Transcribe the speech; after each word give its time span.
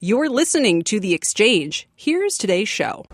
You're 0.00 0.28
listening 0.28 0.82
to 0.84 0.98
The 0.98 1.14
Exchange. 1.14 1.88
Here's 1.94 2.36
today's 2.36 2.68
show. 2.68 3.06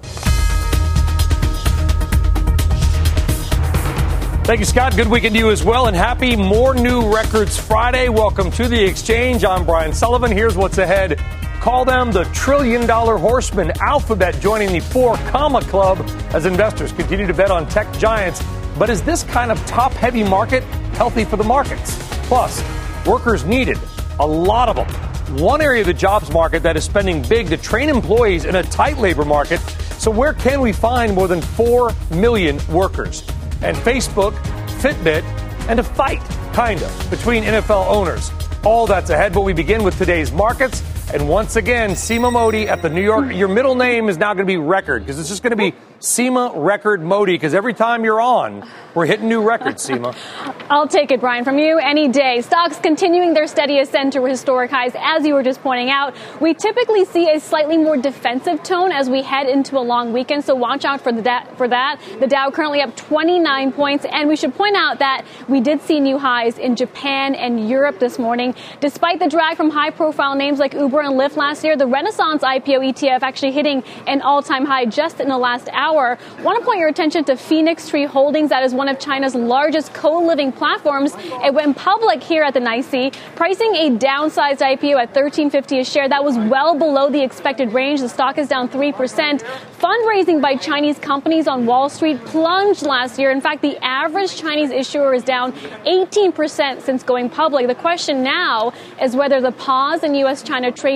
Thank 4.45 4.61
you, 4.61 4.65
Scott. 4.65 4.97
Good 4.97 5.09
weekend 5.09 5.35
to 5.35 5.39
you 5.39 5.51
as 5.51 5.63
well, 5.63 5.87
and 5.89 5.97
happy 5.97 6.37
More 6.37 6.75
New 6.75 7.15
Records 7.15 7.59
Friday. 7.59 8.09
Welcome 8.09 8.51
to 8.53 8.67
The 8.67 8.83
Exchange. 8.83 9.45
I'm 9.45 9.67
Brian 9.67 9.93
Sullivan. 9.93 10.33
Here's 10.33 10.57
what's 10.57 10.79
ahead. 10.79 11.21
Call 11.61 11.85
them 11.85 12.11
the 12.11 12.25
trillion 12.33 12.87
dollar 12.87 13.19
horseman, 13.19 13.73
Alphabet 13.83 14.41
joining 14.41 14.73
the 14.73 14.81
four 14.81 15.17
comma 15.29 15.61
club 15.61 15.99
as 16.33 16.47
investors 16.47 16.93
continue 16.93 17.27
to 17.27 17.35
bet 17.35 17.51
on 17.51 17.69
tech 17.69 17.93
giants. 17.99 18.43
But 18.79 18.89
is 18.89 19.03
this 19.03 19.23
kind 19.25 19.53
of 19.53 19.65
top 19.67 19.93
heavy 19.93 20.25
market 20.25 20.65
healthy 20.95 21.27
for 21.27 21.37
the 21.37 21.45
markets? 21.45 21.99
Plus, 22.27 22.65
workers 23.07 23.45
needed, 23.45 23.79
a 24.19 24.27
lot 24.27 24.71
of 24.71 24.77
them. 24.77 25.20
One 25.39 25.61
area 25.61 25.83
of 25.83 25.87
the 25.87 25.95
jobs 25.95 26.29
market 26.33 26.65
that 26.65 26.77
is 26.77 26.83
spending 26.83 27.23
big 27.23 27.49
to 27.51 27.57
train 27.57 27.89
employees 27.89 28.45
in 28.45 28.57
a 28.57 28.65
tight 28.65 28.99
labor 28.99 29.25
market. 29.25 29.61
So, 29.97 30.11
where 30.11 30.33
can 30.33 30.61
we 30.61 30.73
find 30.73 31.15
more 31.15 31.29
than 31.29 31.41
4 31.41 31.93
million 32.11 32.59
workers? 32.69 33.23
And 33.63 33.77
Facebook, 33.77 34.33
Fitbit, 34.81 35.23
and 35.69 35.79
a 35.79 35.85
fight, 35.85 36.23
kind 36.53 36.83
of, 36.83 37.11
between 37.11 37.45
NFL 37.45 37.87
owners. 37.87 38.33
All 38.65 38.89
that's 38.89 39.11
ahead, 39.11 39.33
but 39.33 39.43
we 39.43 39.53
begin 39.53 39.85
with 39.85 39.97
today's 39.99 40.33
markets. 40.33 40.83
And 41.13 41.29
once 41.29 41.57
again, 41.57 41.91
Seema 41.91 42.33
Modi 42.33 42.69
at 42.69 42.83
the 42.83 42.89
New 42.89 43.03
York. 43.03 43.35
Your 43.35 43.49
middle 43.49 43.75
name 43.75 44.09
is 44.09 44.17
now 44.17 44.33
going 44.33 44.47
to 44.47 44.51
be 44.53 44.59
Record 44.59 45.03
because 45.03 45.19
it's 45.19 45.29
just 45.29 45.43
going 45.43 45.51
to 45.51 45.57
be 45.57 45.75
Seema 45.99 46.53
Record 46.55 47.03
Modi 47.03 47.33
because 47.33 47.53
every 47.53 47.75
time 47.75 48.05
you're 48.05 48.21
on, 48.21 48.65
we're 48.95 49.07
hitting 49.07 49.29
new 49.29 49.43
records, 49.43 49.87
Seema. 49.87 50.17
I'll 50.71 50.87
take 50.87 51.11
it, 51.11 51.21
Brian, 51.21 51.45
from 51.45 51.59
you 51.59 51.79
any 51.79 52.09
day. 52.09 52.41
Stocks 52.43 52.79
continuing 52.79 53.35
their 53.35 53.49
steady 53.49 53.81
ascent 53.81 54.13
to 54.13 54.25
historic 54.25 54.71
highs, 54.71 54.93
as 54.97 55.27
you 55.27 55.35
were 55.35 55.43
just 55.43 55.61
pointing 55.63 55.91
out. 55.91 56.15
We 56.41 56.55
typically 56.55 57.05
see 57.05 57.29
a 57.29 57.41
slightly 57.41 57.77
more 57.77 57.97
defensive 57.97 58.63
tone 58.63 58.93
as 58.93 59.11
we 59.11 59.23
head 59.23 59.49
into 59.49 59.79
a 59.79 59.83
long 59.83 60.13
weekend, 60.13 60.45
so 60.45 60.55
watch 60.55 60.85
out 60.85 61.01
for, 61.01 61.13
the 61.13 61.23
da- 61.23 61.45
for 61.57 61.67
that. 61.69 62.01
The 62.21 62.29
Dow 62.29 62.51
currently 62.53 62.83
up 62.83 62.97
29 62.97 63.73
points, 63.73 64.07
and 64.11 64.29
we 64.29 64.37
should 64.37 64.55
point 64.55 64.77
out 64.77 65.01
that 65.01 65.27
we 65.49 65.61
did 65.61 65.83
see 65.83 65.99
new 65.99 66.19
highs 66.19 66.57
in 66.57 66.77
Japan 66.77 67.35
and 67.35 67.69
Europe 67.69 67.99
this 67.99 68.19
morning. 68.19 68.55
Despite 68.81 69.19
the 69.19 69.29
drag 69.29 69.57
from 69.57 69.71
high 69.71 69.91
profile 69.91 70.37
names 70.37 70.59
like 70.61 70.73
Uber 70.73 71.00
and 71.01 71.19
Lyft 71.19 71.37
last 71.37 71.65
year, 71.65 71.77
the 71.77 71.87
Renaissance 71.87 72.43
IPO 72.43 72.93
ETF 72.93 73.23
actually 73.23 73.53
hitting 73.53 73.83
an 74.07 74.23
all 74.23 74.43
time 74.43 74.65
high 74.65 74.85
just 74.85 75.21
in 75.21 75.29
the 75.29 75.39
last 75.39 75.69
hour. 75.73 76.19
Want 76.43 76.59
to 76.59 76.65
point 76.65 76.79
your 76.79 76.89
attention 76.89 77.25
to 77.25 77.37
Phoenix 77.37 77.89
Tree 77.89 78.05
Holdings. 78.05 78.51
That 78.51 78.63
is 78.63 78.75
one 78.75 78.89
of 78.89 78.99
China's 78.99 79.35
largest 79.35 79.95
co-living 79.95 80.53
platforms. 80.53 81.15
It 81.17 81.55
went 81.55 81.77
public 81.77 82.23
here 82.23 82.43
at 82.43 82.55
the 82.55 82.61
NYSE, 82.61 83.15
pricing 83.37 83.75
a 83.75 83.91
downsized 83.91 84.59
IPO 84.59 85.01
at 85.01 85.15
13.50 85.15 85.81
a 85.81 85.85
share. 85.85 86.09
That 86.09 86.25
was 86.25 86.37
well 86.37 86.77
below 86.77 87.09
the 87.11 87.23
expected 87.23 87.73
range. 87.73 88.01
The 88.01 88.09
stock 88.09 88.39
is 88.39 88.49
down 88.49 88.69
3%. 88.69 89.43
Fundraising 89.81 90.43
by 90.43 90.57
Chinese 90.57 90.99
companies 90.99 91.49
on 91.49 91.65
Wall 91.65 91.89
Street 91.89 92.23
plunged 92.27 92.83
last 92.83 93.19
year. 93.19 93.31
In 93.31 93.41
fact, 93.41 93.63
the 93.63 93.83
average 93.83 94.37
Chinese 94.37 94.71
issuer 94.71 95.15
is 95.15 95.25
down 95.25 95.53
18% 95.87 96.83
since 96.83 97.03
going 97.03 97.31
public. 97.31 97.67
The 97.67 97.75
question 97.75 98.23
now 98.23 98.75
is 99.01 99.17
whether 99.17 99.41
the 99.41 99.53
pause 99.53 100.05
in 100.05 100.15
U.S. 100.17 100.43
China 100.43 100.71
trade 100.71 100.90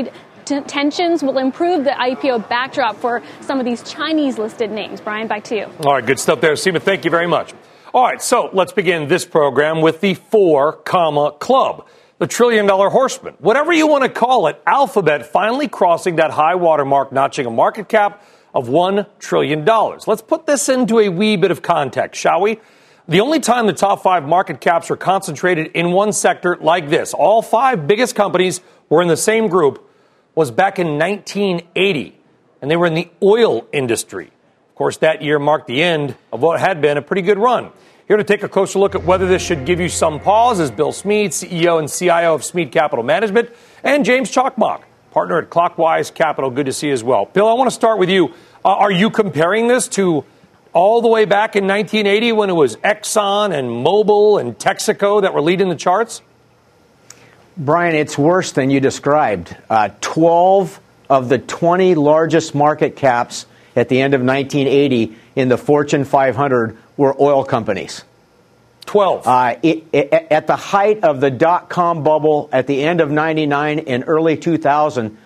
t- 0.44 0.60
tensions 0.62 1.22
will 1.22 1.38
improve 1.38 1.84
the 1.84 1.90
IPO 1.90 2.48
backdrop 2.48 2.96
for 2.96 3.22
some 3.40 3.58
of 3.58 3.64
these 3.64 3.82
Chinese 3.82 4.38
listed 4.38 4.70
names. 4.70 5.00
Brian, 5.00 5.28
back 5.28 5.44
to 5.44 5.56
you. 5.56 5.64
All 5.84 5.94
right, 5.94 6.04
good 6.04 6.18
stuff 6.18 6.40
there, 6.40 6.54
Seema. 6.54 6.82
Thank 6.82 7.04
you 7.04 7.10
very 7.10 7.26
much. 7.26 7.54
All 7.94 8.02
right, 8.02 8.20
so 8.20 8.50
let's 8.52 8.72
begin 8.72 9.06
this 9.06 9.24
program 9.24 9.80
with 9.80 10.00
the 10.00 10.14
four 10.14 10.72
comma 10.72 11.32
club. 11.38 11.86
The 12.18 12.26
trillion 12.26 12.66
dollar 12.66 12.90
horseman, 12.90 13.34
whatever 13.38 13.72
you 13.72 13.86
want 13.86 14.04
to 14.04 14.08
call 14.08 14.46
it, 14.46 14.60
Alphabet 14.66 15.26
finally 15.26 15.68
crossing 15.68 16.16
that 16.16 16.30
high 16.30 16.54
water 16.54 16.84
mark, 16.84 17.12
notching 17.12 17.46
a 17.46 17.50
market 17.50 17.88
cap 17.88 18.22
of 18.54 18.68
$1 18.68 19.06
trillion. 19.18 19.64
Let's 19.64 20.22
put 20.22 20.46
this 20.46 20.68
into 20.68 21.00
a 21.00 21.08
wee 21.08 21.36
bit 21.36 21.50
of 21.50 21.60
context, 21.60 22.20
shall 22.20 22.40
we? 22.40 22.60
The 23.06 23.20
only 23.20 23.40
time 23.40 23.66
the 23.66 23.72
top 23.74 24.02
five 24.02 24.26
market 24.26 24.60
caps 24.60 24.90
are 24.90 24.96
concentrated 24.96 25.72
in 25.74 25.92
one 25.92 26.12
sector 26.12 26.56
like 26.60 26.88
this, 26.88 27.12
all 27.12 27.42
five 27.42 27.86
biggest 27.86 28.14
companies 28.14 28.60
were 28.88 29.02
in 29.02 29.08
the 29.08 29.16
same 29.16 29.48
group, 29.48 29.88
was 30.34 30.50
back 30.50 30.78
in 30.78 30.98
1980, 30.98 32.18
and 32.60 32.70
they 32.70 32.76
were 32.76 32.86
in 32.86 32.94
the 32.94 33.08
oil 33.22 33.66
industry. 33.72 34.26
Of 34.26 34.74
course, 34.74 34.96
that 34.98 35.22
year 35.22 35.38
marked 35.38 35.66
the 35.66 35.82
end 35.82 36.16
of 36.32 36.42
what 36.42 36.60
had 36.60 36.80
been 36.80 36.96
a 36.96 37.02
pretty 37.02 37.22
good 37.22 37.38
run. 37.38 37.70
Here 38.08 38.16
to 38.16 38.24
take 38.24 38.42
a 38.42 38.48
closer 38.48 38.78
look 38.78 38.94
at 38.94 39.04
whether 39.04 39.26
this 39.26 39.40
should 39.40 39.64
give 39.64 39.80
you 39.80 39.88
some 39.88 40.20
pause 40.20 40.60
is 40.60 40.70
Bill 40.70 40.92
Smead, 40.92 41.30
CEO 41.30 41.78
and 41.78 41.90
CIO 41.90 42.34
of 42.34 42.44
Smead 42.44 42.70
Capital 42.70 43.02
Management, 43.02 43.50
and 43.82 44.04
James 44.04 44.30
Cakmak, 44.30 44.82
partner 45.10 45.38
at 45.38 45.48
Clockwise 45.48 46.10
Capital. 46.10 46.50
Good 46.50 46.66
to 46.66 46.72
see 46.72 46.88
you 46.88 46.92
as 46.92 47.02
well. 47.02 47.26
Bill, 47.26 47.48
I 47.48 47.54
want 47.54 47.68
to 47.68 47.74
start 47.74 47.98
with 47.98 48.10
you. 48.10 48.34
Uh, 48.64 48.68
are 48.68 48.90
you 48.90 49.08
comparing 49.08 49.68
this 49.68 49.88
to 49.88 50.24
all 50.74 51.00
the 51.00 51.08
way 51.08 51.24
back 51.24 51.56
in 51.56 51.66
1980 51.66 52.32
when 52.32 52.50
it 52.50 52.54
was 52.54 52.76
Exxon 52.76 53.56
and 53.56 53.68
Mobil 53.70 54.40
and 54.40 54.58
Texaco 54.58 55.22
that 55.22 55.32
were 55.32 55.40
leading 55.40 55.68
the 55.68 55.76
charts? 55.76 56.20
Brian, 57.56 57.94
it's 57.94 58.18
worse 58.18 58.52
than 58.52 58.70
you 58.70 58.80
described. 58.80 59.56
Uh, 59.70 59.90
12 60.00 60.80
of 61.08 61.28
the 61.28 61.38
20 61.38 61.94
largest 61.94 62.54
market 62.54 62.96
caps 62.96 63.46
at 63.76 63.88
the 63.88 64.00
end 64.00 64.14
of 64.14 64.20
1980 64.20 65.16
in 65.36 65.48
the 65.48 65.58
Fortune 65.58 66.04
500 66.04 66.76
were 66.96 67.14
oil 67.20 67.44
companies. 67.44 68.02
12. 68.86 69.26
Uh, 69.26 69.56
it, 69.62 69.84
it, 69.92 70.12
at 70.12 70.46
the 70.46 70.56
height 70.56 71.04
of 71.04 71.20
the 71.20 71.30
dot 71.30 71.68
com 71.68 72.02
bubble 72.02 72.48
at 72.52 72.66
the 72.66 72.82
end 72.82 73.00
of 73.00 73.10
99 73.10 73.78
and 73.80 74.04
early 74.06 74.36
2000, 74.36 75.16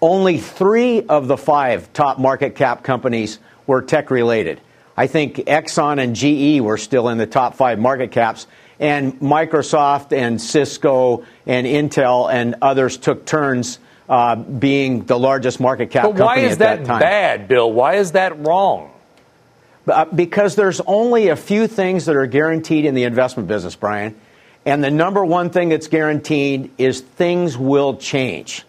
only 0.00 0.38
three 0.38 1.02
of 1.02 1.28
the 1.28 1.36
five 1.36 1.92
top 1.92 2.18
market 2.18 2.54
cap 2.54 2.82
companies 2.82 3.38
were 3.66 3.82
tech 3.82 4.10
related. 4.10 4.60
I 4.96 5.06
think 5.06 5.36
Exxon 5.36 6.02
and 6.02 6.14
GE 6.14 6.60
were 6.60 6.78
still 6.78 7.08
in 7.08 7.18
the 7.18 7.26
top 7.26 7.54
five 7.54 7.78
market 7.78 8.12
caps, 8.12 8.46
and 8.78 9.14
Microsoft 9.20 10.12
and 10.12 10.40
Cisco 10.40 11.24
and 11.46 11.66
Intel 11.66 12.32
and 12.32 12.56
others 12.62 12.96
took 12.96 13.24
turns 13.24 13.78
uh, 14.08 14.36
being 14.36 15.04
the 15.04 15.18
largest 15.18 15.60
market 15.60 15.90
cap 15.90 16.04
but 16.04 16.16
why 16.16 16.38
is 16.38 16.52
at 16.54 16.58
that, 16.58 16.78
that 16.80 16.86
time. 16.86 17.00
bad, 17.00 17.48
Bill? 17.48 17.72
Why 17.72 17.94
is 17.94 18.12
that 18.12 18.38
wrong? 18.38 18.90
Uh, 19.86 20.04
because 20.06 20.56
there's 20.56 20.80
only 20.86 21.28
a 21.28 21.36
few 21.36 21.66
things 21.66 22.06
that 22.06 22.16
are 22.16 22.26
guaranteed 22.26 22.84
in 22.84 22.94
the 22.94 23.04
investment 23.04 23.48
business, 23.48 23.76
Brian. 23.76 24.14
And 24.66 24.82
the 24.82 24.90
number 24.90 25.24
one 25.24 25.50
thing 25.50 25.68
that's 25.68 25.88
guaranteed 25.88 26.70
is 26.78 27.00
things 27.00 27.58
will 27.58 27.96
change. 27.96 28.64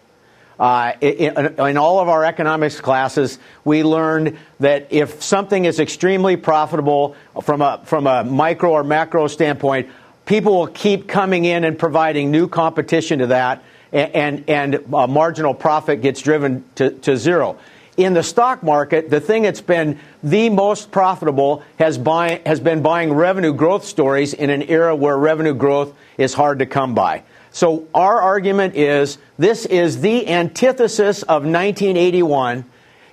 Uh, 0.58 0.92
in, 1.00 1.58
in, 1.58 1.76
all 1.76 1.98
of 1.98 2.08
our 2.08 2.24
economics 2.24 2.80
classes, 2.80 3.38
we 3.64 3.82
learned 3.84 4.38
that 4.60 4.88
if 4.90 5.22
something 5.22 5.66
is 5.66 5.78
extremely 5.80 6.36
profitable 6.36 7.14
from 7.42 7.60
a, 7.60 7.82
from 7.84 8.06
a 8.06 8.24
micro 8.24 8.70
or 8.70 8.82
macro 8.82 9.26
standpoint, 9.26 9.90
people 10.24 10.54
will 10.54 10.66
keep 10.66 11.08
coming 11.08 11.44
in 11.44 11.64
and 11.64 11.78
providing 11.78 12.30
new 12.30 12.48
competition 12.48 13.18
to 13.18 13.26
that, 13.26 13.62
and, 13.92 14.48
and, 14.48 14.80
and 14.80 14.88
marginal 14.88 15.52
profit 15.52 16.00
gets 16.00 16.22
driven 16.22 16.64
to, 16.76 16.90
to 16.90 17.16
zero 17.16 17.58
in 17.96 18.12
the 18.12 18.22
stock 18.22 18.62
market, 18.62 19.08
the 19.08 19.20
thing 19.20 19.42
that's 19.42 19.60
been 19.60 19.98
the 20.22 20.50
most 20.50 20.90
profitable 20.90 21.62
has, 21.78 21.96
buy, 21.96 22.42
has 22.44 22.60
been 22.60 22.82
buying 22.82 23.12
revenue 23.12 23.54
growth 23.54 23.84
stories 23.84 24.34
in 24.34 24.50
an 24.50 24.62
era 24.62 24.94
where 24.94 25.16
revenue 25.16 25.54
growth 25.54 25.96
is 26.18 26.34
hard 26.34 26.58
to 26.58 26.66
come 26.66 26.94
by. 26.94 27.22
So 27.56 27.88
our 27.94 28.20
argument 28.20 28.76
is 28.76 29.16
this 29.38 29.64
is 29.64 30.02
the 30.02 30.28
antithesis 30.28 31.22
of 31.22 31.42
1981. 31.42 32.66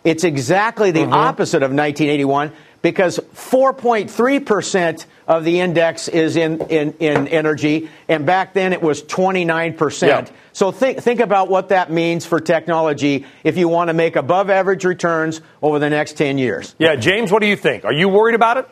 It's 0.04 0.26
exactly 0.26 0.92
the 0.92 1.04
mm-hmm. 1.04 1.14
opposite 1.14 1.64
of 1.64 1.72
1981 1.72 2.52
because 2.82 3.20
4.3% 3.20 5.06
of 5.30 5.46
the 5.46 5.62
index 5.62 6.10
is 6.10 6.36
in, 6.36 6.60
in, 6.64 6.92
in 7.00 7.30
energy, 7.30 7.90
and 8.10 8.26
back 8.26 8.54
then 8.54 8.74
it 8.74 8.82
was 8.82 9.02
29%. 9.04 10.08
Yeah. 10.08 10.26
So 10.52 10.74
think, 10.74 11.00
think 11.00 11.22
about 11.22 11.48
what 11.48 11.70
that 11.70 11.90
means 11.90 12.26
for 12.26 12.42
technology 12.42 13.26
if 13.46 13.56
you 13.56 13.70
want 13.70 13.88
to 13.88 13.94
make 13.94 14.18
above 14.18 14.50
average 14.50 14.84
returns 14.84 15.40
over 15.62 15.80
the 15.80 15.90
next 15.90 16.18
10 16.18 16.38
years. 16.38 16.76
Yeah, 16.78 16.98
James, 16.98 17.32
what 17.32 17.42
do 17.42 17.48
you 17.48 17.56
think? 17.56 17.86
Are 17.86 17.94
you 17.94 18.10
worried 18.10 18.36
about 18.36 18.58
it? 18.58 18.68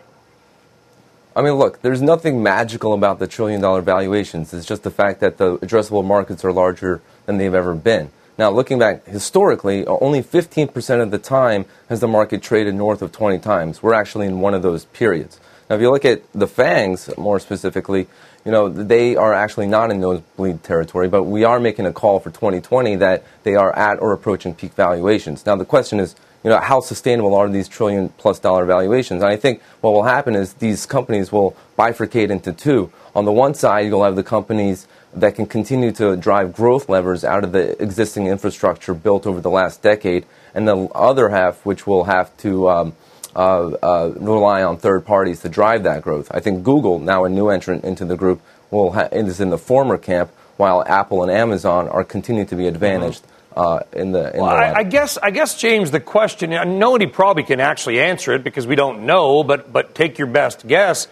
I 1.33 1.41
mean, 1.41 1.53
look, 1.53 1.81
there's 1.81 2.01
nothing 2.01 2.43
magical 2.43 2.93
about 2.93 3.19
the 3.19 3.27
trillion 3.27 3.61
dollar 3.61 3.81
valuations. 3.81 4.53
It's 4.53 4.65
just 4.65 4.83
the 4.83 4.91
fact 4.91 5.21
that 5.21 5.37
the 5.37 5.57
addressable 5.59 6.03
markets 6.03 6.43
are 6.43 6.51
larger 6.51 7.01
than 7.25 7.37
they've 7.37 7.53
ever 7.53 7.73
been. 7.73 8.09
Now, 8.37 8.49
looking 8.49 8.79
back 8.79 9.05
historically, 9.05 9.85
only 9.85 10.21
15% 10.21 11.01
of 11.01 11.11
the 11.11 11.17
time 11.17 11.65
has 11.87 12.01
the 12.01 12.07
market 12.07 12.41
traded 12.41 12.75
north 12.75 13.01
of 13.01 13.13
20 13.13 13.39
times. 13.39 13.81
We're 13.81 13.93
actually 13.93 14.27
in 14.27 14.41
one 14.41 14.53
of 14.53 14.61
those 14.61 14.85
periods. 14.85 15.39
Now, 15.69 15.77
if 15.77 15.81
you 15.81 15.89
look 15.89 16.03
at 16.03 16.21
the 16.33 16.47
FANGs 16.47 17.17
more 17.17 17.39
specifically, 17.39 18.07
you 18.43 18.51
know, 18.51 18.67
they 18.67 19.15
are 19.15 19.33
actually 19.33 19.67
not 19.67 19.89
in 19.89 20.01
nosebleed 20.01 20.63
territory, 20.63 21.07
but 21.07 21.23
we 21.23 21.45
are 21.45 21.61
making 21.61 21.85
a 21.85 21.93
call 21.93 22.19
for 22.19 22.29
2020 22.29 22.97
that 22.97 23.23
they 23.43 23.55
are 23.55 23.73
at 23.77 24.01
or 24.01 24.11
approaching 24.11 24.53
peak 24.53 24.73
valuations. 24.73 25.45
Now, 25.45 25.55
the 25.55 25.63
question 25.63 26.01
is, 26.01 26.15
you 26.43 26.49
know, 26.49 26.59
how 26.59 26.79
sustainable 26.79 27.35
are 27.35 27.47
these 27.49 27.67
trillion 27.67 28.09
plus 28.17 28.39
dollar 28.39 28.65
valuations? 28.65 29.21
And 29.21 29.31
I 29.31 29.35
think 29.37 29.61
what 29.81 29.91
will 29.91 30.03
happen 30.03 30.35
is 30.35 30.53
these 30.53 30.85
companies 30.85 31.31
will 31.31 31.55
bifurcate 31.77 32.29
into 32.29 32.51
two. 32.51 32.91
On 33.15 33.25
the 33.25 33.31
one 33.31 33.53
side, 33.53 33.87
you'll 33.87 34.03
have 34.03 34.15
the 34.15 34.23
companies 34.23 34.87
that 35.13 35.35
can 35.35 35.45
continue 35.45 35.91
to 35.91 36.15
drive 36.15 36.53
growth 36.53 36.87
levers 36.87 37.23
out 37.23 37.43
of 37.43 37.51
the 37.51 37.81
existing 37.81 38.27
infrastructure 38.27 38.93
built 38.93 39.27
over 39.27 39.41
the 39.41 39.49
last 39.49 39.81
decade, 39.81 40.25
and 40.53 40.67
the 40.67 40.77
other 40.95 41.29
half, 41.29 41.65
which 41.65 41.85
will 41.85 42.05
have 42.05 42.35
to 42.37 42.69
um, 42.69 42.93
uh, 43.35 43.67
uh, 43.83 44.13
rely 44.17 44.63
on 44.63 44.77
third 44.77 45.05
parties 45.05 45.41
to 45.41 45.49
drive 45.49 45.83
that 45.83 46.01
growth. 46.01 46.29
I 46.31 46.39
think 46.39 46.63
Google, 46.63 46.99
now 46.99 47.25
a 47.25 47.29
new 47.29 47.49
entrant 47.49 47.83
into 47.83 48.05
the 48.05 48.15
group, 48.15 48.41
will 48.69 48.93
ha- 48.93 49.09
is 49.11 49.39
in 49.39 49.49
the 49.49 49.57
former 49.57 49.97
camp, 49.97 50.31
while 50.57 50.83
Apple 50.87 51.23
and 51.23 51.31
Amazon 51.31 51.87
are 51.89 52.03
continuing 52.03 52.47
to 52.47 52.55
be 52.55 52.67
advantaged. 52.67 53.23
Uh, 53.55 53.81
in 53.91 54.13
the, 54.13 54.33
in 54.33 54.41
well, 54.41 54.49
I, 54.49 54.73
I, 54.73 54.83
guess, 54.83 55.17
I 55.17 55.31
guess, 55.31 55.57
James, 55.57 55.91
the 55.91 55.99
question, 55.99 56.51
nobody 56.79 57.05
probably 57.05 57.43
can 57.43 57.59
actually 57.59 57.99
answer 57.99 58.33
it 58.33 58.43
because 58.45 58.65
we 58.65 58.75
don't 58.75 59.05
know, 59.05 59.43
but, 59.43 59.73
but 59.73 59.93
take 59.93 60.17
your 60.17 60.27
best 60.27 60.65
guess 60.65 61.07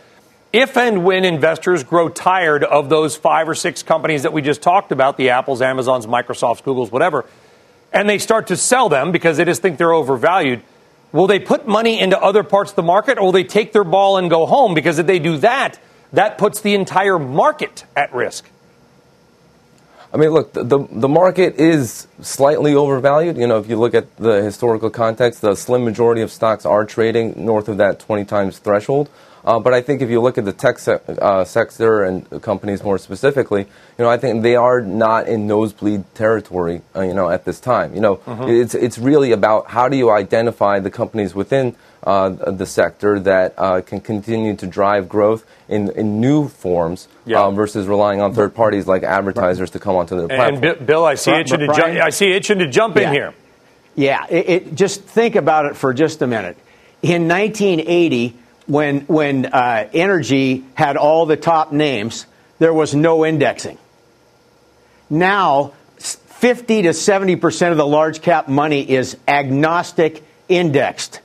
if 0.52 0.78
and 0.78 1.04
when 1.04 1.26
investors 1.26 1.84
grow 1.84 2.10
tired 2.10 2.64
of 2.64 2.90
those 2.90 3.16
five 3.16 3.48
or 3.48 3.54
six 3.54 3.84
companies 3.84 4.24
that 4.24 4.34
we 4.34 4.42
just 4.42 4.64
talked 4.64 4.92
about 4.92 5.16
the 5.16 5.30
Apples, 5.30 5.62
Amazons, 5.62 6.08
Microsofts, 6.08 6.64
Googles, 6.64 6.92
whatever 6.92 7.26
and 7.92 8.08
they 8.08 8.18
start 8.18 8.48
to 8.48 8.58
sell 8.58 8.90
them 8.90 9.12
because 9.12 9.38
they 9.38 9.46
just 9.46 9.62
think 9.62 9.78
they're 9.78 9.94
overvalued, 9.94 10.62
will 11.12 11.28
they 11.28 11.40
put 11.40 11.68
money 11.68 12.00
into 12.00 12.20
other 12.20 12.44
parts 12.44 12.72
of 12.72 12.76
the 12.76 12.84
market 12.84 13.18
or 13.18 13.26
will 13.26 13.32
they 13.32 13.44
take 13.44 13.74
their 13.74 13.84
ball 13.84 14.18
and 14.18 14.30
go 14.30 14.46
home? 14.46 14.74
Because 14.74 15.00
if 15.00 15.08
they 15.08 15.20
do 15.20 15.38
that, 15.38 15.80
that 16.14 16.38
puts 16.38 16.62
the 16.62 16.76
entire 16.76 17.20
market 17.20 17.86
at 17.96 18.14
risk. 18.14 18.50
I 20.12 20.18
mean, 20.18 20.32
look, 20.32 20.54
the, 20.54 20.88
the 20.90 21.08
market 21.08 21.56
is 21.56 22.08
slightly 22.22 22.74
overvalued. 22.74 23.38
You 23.38 23.46
know, 23.46 23.60
if 23.60 23.70
you 23.70 23.76
look 23.76 23.94
at 23.94 24.16
the 24.18 24.42
historical 24.42 24.90
context, 24.90 25.42
the 25.42 25.54
slim 25.56 25.86
majority 25.86 26.22
of 26.22 26.32
stocks 26.32 26.66
are 26.66 26.84
trading 26.84 27.46
north 27.46 27.68
of 27.68 27.78
that 27.78 28.00
20 28.00 28.26
times 28.26 28.58
threshold. 28.58 29.10
Uh, 29.46 29.60
but 29.60 29.74
I 29.74 29.82
think 29.82 30.02
if 30.02 30.10
you 30.10 30.20
look 30.20 30.38
at 30.38 30.46
the 30.46 30.52
tech 30.52 30.80
se- 30.80 31.00
uh, 31.08 31.44
sector 31.46 32.04
and 32.04 32.42
companies 32.42 32.84
more 32.84 32.98
specifically, 32.98 33.62
you 33.62 34.04
know, 34.04 34.10
I 34.10 34.18
think 34.18 34.44
they 34.44 34.56
are 34.56 34.82
not 34.82 35.28
in 35.28 35.48
nosebleed 35.48 36.04
territory, 36.14 36.82
uh, 36.96 37.02
you 37.02 37.14
know, 37.14 37.30
at 37.30 37.46
this 37.46 37.60
time. 37.60 37.94
You 37.94 38.02
know, 38.02 38.16
mm-hmm. 38.18 38.50
it's, 38.50 38.76
it's 38.76 38.98
really 38.98 39.32
about 39.32 39.68
how 39.68 39.88
do 39.88 39.96
you 39.96 40.12
identify 40.12 40.80
the 40.80 40.92
companies 40.92 41.34
within 41.34 41.76
uh, 42.04 42.30
the 42.30 42.66
sector 42.66 43.20
that 43.20 43.54
uh, 43.58 43.82
can 43.82 44.00
continue 44.00 44.56
to 44.56 44.68
drive 44.68 45.10
growth 45.10 45.46
in, 45.68 45.90
in 45.92 46.22
new 46.22 46.48
forms 46.48 47.08
yeah. 47.26 47.42
Uh, 47.42 47.52
versus 47.52 47.88
relying 47.88 48.22
on 48.22 48.34
third 48.34 48.56
parties 48.56 48.88
like 48.88 49.04
advertisers 49.04 49.72
to 49.72 49.80
come 49.80 49.96
onto 49.96 50.18
their 50.18 50.28
platform. 50.28 50.64
And 50.64 50.86
Bill, 50.86 51.06
I 51.06 51.16
see 51.16 51.32
itching 51.32 51.60
to 51.60 51.68
jump. 51.68 52.00
I 52.00 52.10
see 52.10 52.32
itching 52.32 52.60
to 52.60 52.68
jump 52.68 52.96
yeah. 52.96 53.08
in 53.08 53.14
here. 53.14 53.34
Yeah, 53.96 54.26
it, 54.30 54.50
it, 54.50 54.76
just 54.76 55.02
think 55.02 55.36
about 55.36 55.66
it 55.66 55.76
for 55.76 55.94
just 55.94 56.22
a 56.22 56.28
minute. 56.28 56.58
In 57.02 57.28
1980, 57.28 58.36
when, 58.66 59.02
when 59.02 59.48
uh, 59.48 59.90
energy 59.94 60.64
had 60.76 60.96
all 60.96 61.26
the 61.26 61.36
top 61.36 61.72
names, 61.72 62.26
there 62.60 62.74
was 62.74 62.96
no 62.96 63.26
indexing. 63.26 63.78
Now, 65.10 65.74
50 65.98 66.84
to 66.84 66.90
70% 66.90 67.72
of 67.72 67.78
the 67.78 67.86
large 67.86 68.22
cap 68.22 68.48
money 68.48 68.90
is 68.90 69.18
agnostic 69.28 70.24
indexed. 70.48 71.20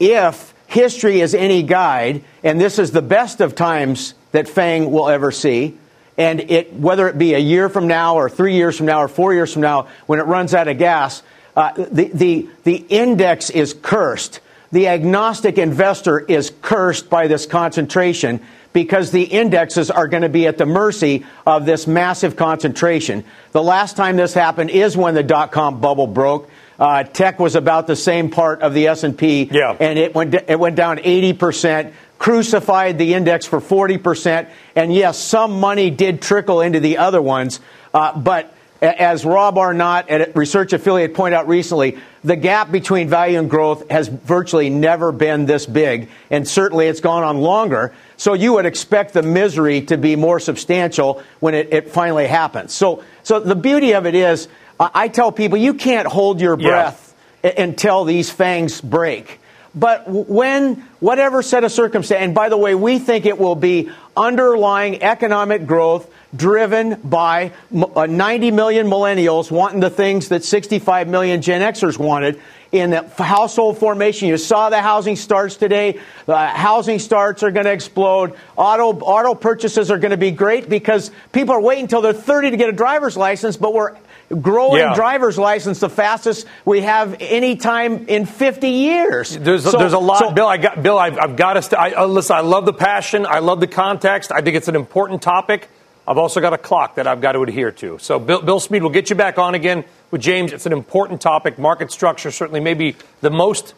If 0.00 0.52
history 0.66 1.20
is 1.20 1.34
any 1.34 1.62
guide, 1.62 2.24
and 2.42 2.60
this 2.60 2.80
is 2.80 2.90
the 2.90 3.02
best 3.02 3.40
of 3.40 3.54
times 3.54 4.14
that 4.32 4.48
Fang 4.48 4.90
will 4.90 5.08
ever 5.08 5.30
see, 5.30 5.78
and 6.18 6.40
it, 6.40 6.72
whether 6.72 7.06
it 7.08 7.18
be 7.18 7.34
a 7.34 7.38
year 7.38 7.68
from 7.68 7.86
now 7.86 8.16
or 8.16 8.28
three 8.28 8.54
years 8.54 8.76
from 8.76 8.86
now 8.86 9.00
or 9.02 9.08
four 9.08 9.32
years 9.32 9.52
from 9.52 9.62
now, 9.62 9.86
when 10.06 10.18
it 10.18 10.24
runs 10.24 10.54
out 10.54 10.66
of 10.66 10.78
gas, 10.78 11.22
uh, 11.54 11.72
the, 11.72 12.10
the, 12.12 12.48
the 12.64 12.76
index 12.88 13.50
is 13.50 13.74
cursed 13.74 14.40
the 14.72 14.86
agnostic 14.88 15.58
investor 15.58 16.20
is 16.20 16.52
cursed 16.62 17.10
by 17.10 17.26
this 17.26 17.46
concentration 17.46 18.40
because 18.72 19.10
the 19.10 19.24
indexes 19.24 19.90
are 19.90 20.06
going 20.06 20.22
to 20.22 20.28
be 20.28 20.46
at 20.46 20.58
the 20.58 20.66
mercy 20.66 21.26
of 21.44 21.66
this 21.66 21.88
massive 21.88 22.36
concentration. 22.36 23.24
The 23.50 23.62
last 23.62 23.96
time 23.96 24.16
this 24.16 24.32
happened 24.32 24.70
is 24.70 24.96
when 24.96 25.14
the 25.14 25.24
dot-com 25.24 25.80
bubble 25.80 26.06
broke. 26.06 26.48
Uh, 26.80 27.02
tech 27.02 27.38
was 27.38 27.56
about 27.56 27.86
the 27.86 27.94
same 27.94 28.30
part 28.30 28.62
of 28.62 28.72
the 28.72 28.88
S&P, 28.88 29.50
yeah. 29.52 29.76
and 29.78 29.98
it 29.98 30.14
went 30.14 30.34
it 30.34 30.58
went 30.58 30.76
down 30.76 30.98
80 31.02 31.34
percent. 31.34 31.94
Crucified 32.18 32.98
the 32.98 33.14
index 33.14 33.46
for 33.46 33.60
40 33.60 33.98
percent, 33.98 34.48
and 34.74 34.92
yes, 34.92 35.18
some 35.18 35.60
money 35.60 35.90
did 35.90 36.22
trickle 36.22 36.62
into 36.62 36.80
the 36.80 36.98
other 36.98 37.20
ones, 37.20 37.60
uh, 37.94 38.18
but 38.18 38.54
as 38.82 39.24
Rob 39.26 39.58
Arnott 39.58 40.08
at 40.08 40.34
Research 40.34 40.72
Affiliate 40.72 41.12
pointed 41.12 41.36
out 41.36 41.48
recently, 41.48 41.98
the 42.24 42.36
gap 42.36 42.72
between 42.72 43.08
value 43.08 43.38
and 43.38 43.50
growth 43.50 43.90
has 43.90 44.08
virtually 44.08 44.70
never 44.70 45.12
been 45.12 45.46
this 45.46 45.66
big, 45.66 46.08
and 46.30 46.48
certainly 46.48 46.86
it's 46.86 47.00
gone 47.00 47.22
on 47.22 47.38
longer. 47.38 47.94
So 48.16 48.32
you 48.32 48.54
would 48.54 48.66
expect 48.66 49.12
the 49.12 49.22
misery 49.22 49.82
to 49.82 49.98
be 49.98 50.16
more 50.16 50.40
substantial 50.40 51.22
when 51.40 51.54
it, 51.54 51.72
it 51.72 51.90
finally 51.90 52.26
happens. 52.26 52.72
So, 52.72 53.04
so 53.22 53.40
the 53.40 53.54
beauty 53.54 53.92
of 53.92 54.06
it 54.06 54.14
is, 54.14 54.48
I 54.80 55.08
tell 55.08 55.30
people 55.30 55.58
you 55.58 55.74
can't 55.74 56.06
hold 56.06 56.40
your 56.40 56.56
breath 56.56 57.14
yeah. 57.44 57.62
until 57.62 58.04
these 58.04 58.30
fangs 58.30 58.80
break. 58.80 59.40
But 59.74 60.08
when, 60.08 60.76
whatever 60.98 61.42
set 61.42 61.62
of 61.62 61.70
circumstance, 61.70 62.20
and 62.20 62.34
by 62.34 62.48
the 62.48 62.56
way, 62.56 62.74
we 62.74 62.98
think 62.98 63.24
it 63.24 63.38
will 63.38 63.54
be 63.54 63.90
underlying 64.16 65.02
economic 65.02 65.66
growth 65.66 66.12
driven 66.34 67.00
by 67.02 67.52
uh, 67.72 68.06
90 68.06 68.50
million 68.50 68.86
millennials 68.88 69.50
wanting 69.50 69.80
the 69.80 69.90
things 69.90 70.28
that 70.28 70.44
65 70.44 71.08
million 71.08 71.40
Gen 71.40 71.60
Xers 71.60 71.98
wanted 71.98 72.40
in 72.72 72.90
the 72.90 73.02
household 73.18 73.78
formation. 73.78 74.28
You 74.28 74.38
saw 74.38 74.70
the 74.70 74.80
housing 74.80 75.16
starts 75.16 75.56
today. 75.56 76.00
The 76.26 76.36
housing 76.36 76.98
starts 76.98 77.42
are 77.42 77.50
going 77.50 77.66
to 77.66 77.72
explode. 77.72 78.36
Auto, 78.56 78.98
auto 79.00 79.34
purchases 79.34 79.90
are 79.90 79.98
going 79.98 80.12
to 80.12 80.16
be 80.16 80.30
great 80.30 80.68
because 80.68 81.10
people 81.32 81.54
are 81.54 81.60
waiting 81.60 81.84
until 81.84 82.00
they're 82.00 82.12
30 82.12 82.52
to 82.52 82.56
get 82.56 82.68
a 82.68 82.72
driver's 82.72 83.16
license, 83.16 83.56
but 83.56 83.72
we're 83.72 83.96
growing 84.38 84.78
yeah. 84.78 84.94
driver's 84.94 85.38
license 85.38 85.80
the 85.80 85.88
fastest 85.88 86.46
we 86.64 86.82
have 86.82 87.16
any 87.20 87.56
time 87.56 88.06
in 88.08 88.26
50 88.26 88.68
years. 88.68 89.36
There's 89.36 89.66
a, 89.66 89.70
so, 89.72 89.78
there's 89.78 89.92
a 89.92 89.98
lot, 89.98 90.18
so, 90.18 90.30
Bill. 90.30 90.46
I 90.46 90.56
got 90.56 90.82
Bill. 90.82 90.98
I've, 90.98 91.18
I've 91.18 91.36
got 91.36 91.54
to. 91.54 91.62
St- 91.62 91.78
I, 91.78 91.92
uh, 91.92 92.06
listen. 92.06 92.36
I 92.36 92.40
love 92.40 92.66
the 92.66 92.72
passion. 92.72 93.26
I 93.26 93.40
love 93.40 93.60
the 93.60 93.66
context. 93.66 94.30
I 94.32 94.40
think 94.40 94.56
it's 94.56 94.68
an 94.68 94.76
important 94.76 95.22
topic. 95.22 95.68
I've 96.06 96.18
also 96.18 96.40
got 96.40 96.52
a 96.52 96.58
clock 96.58 96.96
that 96.96 97.06
I've 97.06 97.20
got 97.20 97.32
to 97.32 97.42
adhere 97.42 97.70
to. 97.72 97.98
So, 97.98 98.18
Bill, 98.18 98.42
Bill 98.42 98.60
Smead 98.60 98.82
will 98.82 98.90
get 98.90 99.10
you 99.10 99.16
back 99.16 99.38
on 99.38 99.54
again 99.54 99.84
with 100.10 100.20
James. 100.20 100.52
It's 100.52 100.66
an 100.66 100.72
important 100.72 101.20
topic. 101.20 101.58
Market 101.58 101.92
structure 101.92 102.30
certainly 102.30 102.60
maybe 102.60 102.96
the 103.20 103.30
most 103.30 103.74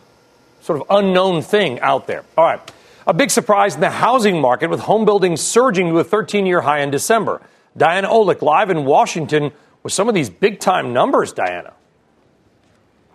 sort 0.62 0.80
of 0.80 0.86
unknown 0.90 1.42
thing 1.42 1.80
out 1.80 2.06
there. 2.06 2.24
All 2.36 2.44
right. 2.44 2.72
A 3.06 3.12
big 3.12 3.30
surprise 3.30 3.74
in 3.74 3.80
the 3.80 3.90
housing 3.90 4.40
market 4.40 4.70
with 4.70 4.80
home 4.80 5.04
building 5.04 5.36
surging 5.36 5.88
to 5.88 5.98
a 5.98 6.04
13 6.04 6.46
year 6.46 6.60
high 6.60 6.80
in 6.80 6.90
December. 6.90 7.42
Diana 7.76 8.08
Olick 8.08 8.42
live 8.42 8.70
in 8.70 8.84
Washington 8.84 9.50
with 9.82 9.92
some 9.92 10.08
of 10.08 10.14
these 10.14 10.30
big 10.30 10.60
time 10.60 10.92
numbers, 10.92 11.32
Diana. 11.32 11.74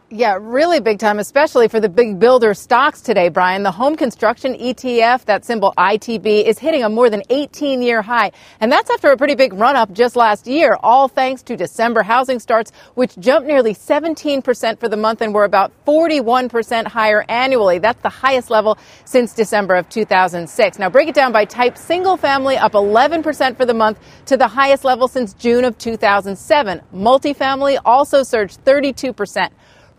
Yeah, 0.10 0.38
really 0.40 0.80
big 0.80 1.00
time, 1.00 1.20
especially 1.20 1.68
for 1.68 1.82
the 1.82 1.90
big 1.90 2.18
builder 2.18 2.54
stocks 2.54 3.02
today, 3.02 3.28
Brian. 3.28 3.64
The 3.64 3.74
home 3.74 3.98
construction 3.98 4.54
ETF, 4.54 5.26
that 5.26 5.44
symbol 5.44 5.74
ITB, 5.78 6.46
is 6.46 6.58
hitting 6.58 6.82
a 6.82 6.88
more 6.88 7.10
than 7.10 7.24
18 7.30 7.82
year 7.82 8.02
high. 8.02 8.32
And 8.62 8.72
that's 8.72 8.90
after 8.90 9.12
a 9.12 9.18
pretty 9.18 9.36
big 9.36 9.52
run 9.52 9.76
up 9.76 9.92
just 9.92 10.16
last 10.16 10.48
year, 10.48 10.78
all 10.82 11.10
thanks 11.10 11.44
to 11.44 11.58
December 11.58 12.04
housing 12.04 12.40
starts, 12.40 12.72
which 12.94 13.18
jumped 13.20 13.50
nearly 13.50 13.74
17% 13.74 14.80
for 14.80 14.88
the 14.88 14.96
month 14.96 15.22
and 15.22 15.34
were 15.34 15.44
about 15.44 15.74
41% 15.86 16.88
higher 16.88 17.26
annually. 17.28 17.78
That's 17.78 18.02
the 18.02 18.08
highest 18.08 18.50
level 18.50 18.78
since 19.04 19.34
December 19.34 19.76
of 19.76 19.90
2006. 19.90 20.80
Now 20.80 20.90
break 20.90 21.10
it 21.10 21.16
down 21.16 21.34
by 21.34 21.44
type. 21.44 21.78
Single 21.78 22.16
family 22.16 22.56
up 22.56 22.72
11% 22.72 23.58
for 23.58 23.66
the 23.66 23.74
month 23.74 24.00
to 24.28 24.38
the 24.38 24.48
highest 24.48 24.86
level 24.86 25.10
since 25.10 25.34
June 25.34 25.66
of 25.66 25.78
2007. 25.78 26.82
Multifamily 26.94 27.78
also 27.84 28.24
surged 28.24 28.64
32%. 28.64 29.50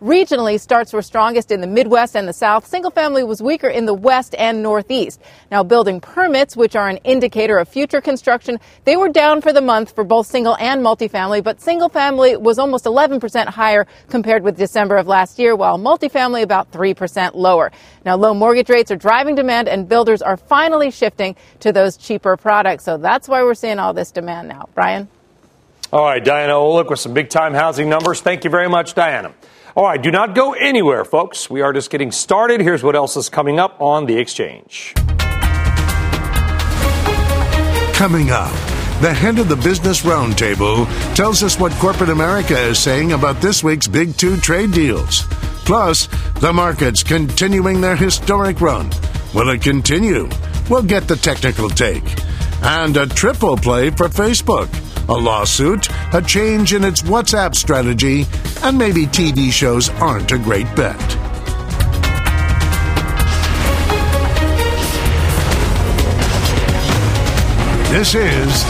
Regionally, 0.01 0.57
starts 0.57 0.93
were 0.93 1.01
strongest 1.01 1.51
in 1.51 1.59
the 1.59 1.67
Midwest 1.67 2.15
and 2.15 2.25
the 2.25 2.31
South. 2.31 2.65
Single 2.65 2.89
family 2.89 3.21
was 3.21 3.41
weaker 3.41 3.67
in 3.67 3.85
the 3.85 3.93
West 3.93 4.33
and 4.37 4.63
Northeast. 4.63 5.19
Now, 5.51 5.61
building 5.61 5.99
permits, 5.99 6.55
which 6.55 6.73
are 6.77 6.87
an 6.87 6.97
indicator 7.03 7.57
of 7.57 7.67
future 7.67 7.99
construction, 7.99 8.61
they 8.85 8.95
were 8.95 9.09
down 9.09 9.41
for 9.41 9.51
the 9.51 9.59
month 9.59 9.93
for 9.93 10.05
both 10.05 10.25
single 10.27 10.55
and 10.55 10.81
multifamily, 10.81 11.43
but 11.43 11.59
single 11.59 11.89
family 11.89 12.37
was 12.37 12.59
almost 12.59 12.85
11% 12.85 13.47
higher 13.47 13.87
compared 14.07 14.41
with 14.41 14.55
December 14.55 14.95
of 14.95 15.05
last 15.05 15.37
year, 15.37 15.53
while 15.53 15.77
multifamily 15.77 16.43
about 16.43 16.71
3% 16.71 17.31
lower. 17.35 17.69
Now, 18.05 18.15
low 18.15 18.33
mortgage 18.33 18.69
rates 18.69 18.91
are 18.91 18.95
driving 18.95 19.35
demand 19.35 19.67
and 19.67 19.89
builders 19.89 20.21
are 20.21 20.37
finally 20.37 20.91
shifting 20.91 21.35
to 21.59 21.73
those 21.73 21.97
cheaper 21.97 22.37
products. 22.37 22.85
So 22.85 22.95
that's 22.95 23.27
why 23.27 23.43
we're 23.43 23.53
seeing 23.53 23.79
all 23.79 23.93
this 23.93 24.11
demand 24.11 24.47
now. 24.47 24.69
Brian? 24.73 25.09
All 25.91 26.05
right, 26.05 26.23
Diana 26.23 26.53
Olick 26.53 26.89
with 26.89 26.99
some 26.99 27.13
big 27.13 27.29
time 27.29 27.53
housing 27.53 27.89
numbers. 27.89 28.21
Thank 28.21 28.45
you 28.45 28.49
very 28.49 28.69
much, 28.69 28.93
Diana. 28.93 29.33
All 29.75 29.83
right, 29.83 30.01
do 30.01 30.09
not 30.09 30.33
go 30.33 30.53
anywhere, 30.53 31.05
folks. 31.05 31.47
We 31.49 31.61
are 31.61 31.71
just 31.71 31.91
getting 31.91 32.11
started. 32.11 32.59
Here's 32.59 32.81
what 32.81 32.95
else 32.95 33.15
is 33.15 33.29
coming 33.29 33.59
up 33.59 33.79
on 33.79 34.07
the 34.07 34.17
exchange. 34.17 34.93
Coming 37.93 38.31
up, 38.31 38.51
the 39.01 39.13
head 39.13 39.37
of 39.37 39.47
the 39.47 39.55
Business 39.57 40.01
Roundtable 40.01 40.87
tells 41.15 41.43
us 41.43 41.59
what 41.59 41.71
corporate 41.73 42.09
America 42.09 42.57
is 42.59 42.79
saying 42.79 43.11
about 43.11 43.41
this 43.41 43.63
week's 43.63 43.87
big 43.87 44.17
two 44.17 44.37
trade 44.37 44.71
deals. 44.71 45.23
Plus, 45.65 46.07
the 46.39 46.51
markets 46.51 47.03
continuing 47.03 47.79
their 47.79 47.95
historic 47.95 48.61
run. 48.61 48.89
Will 49.35 49.49
it 49.49 49.61
continue? 49.61 50.27
We'll 50.67 50.81
get 50.81 51.07
the 51.07 51.15
technical 51.15 51.69
take. 51.69 52.03
And 52.63 52.97
a 52.97 53.05
triple 53.05 53.55
play 53.55 53.91
for 53.91 54.07
Facebook 54.07 54.69
a 55.09 55.13
lawsuit, 55.13 55.89
a 56.13 56.21
change 56.21 56.73
in 56.73 56.83
its 56.83 57.01
WhatsApp 57.01 57.55
strategy, 57.55 58.27
and 58.63 58.77
maybe 58.77 59.07
TV 59.07 59.51
shows 59.51 59.89
aren't 60.01 60.31
a 60.31 60.37
great 60.37 60.67
bet. 60.75 60.99
This 67.89 68.13
is 68.13 68.63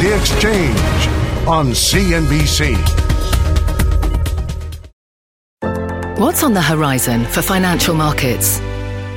The 0.00 0.16
Exchange 0.18 1.46
on 1.46 1.66
CNBC. 1.72 2.74
What's 6.18 6.42
on 6.42 6.54
the 6.54 6.62
horizon 6.62 7.26
for 7.26 7.42
financial 7.42 7.94
markets? 7.94 8.60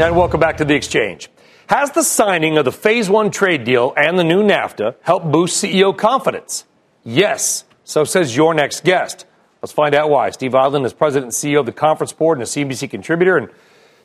And 0.00 0.14
welcome 0.14 0.38
back 0.38 0.58
to 0.58 0.64
the 0.64 0.76
exchange. 0.76 1.28
Has 1.66 1.90
the 1.90 2.04
signing 2.04 2.56
of 2.56 2.64
the 2.64 2.70
phase 2.70 3.10
one 3.10 3.32
trade 3.32 3.64
deal 3.64 3.92
and 3.96 4.16
the 4.16 4.22
new 4.22 4.44
NAFTA 4.44 4.94
helped 5.02 5.32
boost 5.32 5.62
CEO 5.62 5.94
confidence? 5.94 6.64
Yes. 7.02 7.64
So 7.82 8.04
says 8.04 8.36
your 8.36 8.54
next 8.54 8.84
guest. 8.84 9.26
Let's 9.60 9.72
find 9.72 9.96
out 9.96 10.08
why. 10.08 10.30
Steve 10.30 10.52
Odland 10.52 10.86
is 10.86 10.92
president 10.92 11.34
and 11.34 11.52
CEO 11.52 11.58
of 11.58 11.66
the 11.66 11.72
Conference 11.72 12.12
Board 12.12 12.38
and 12.38 12.44
a 12.44 12.46
CBC 12.46 12.88
contributor. 12.88 13.38
And 13.38 13.48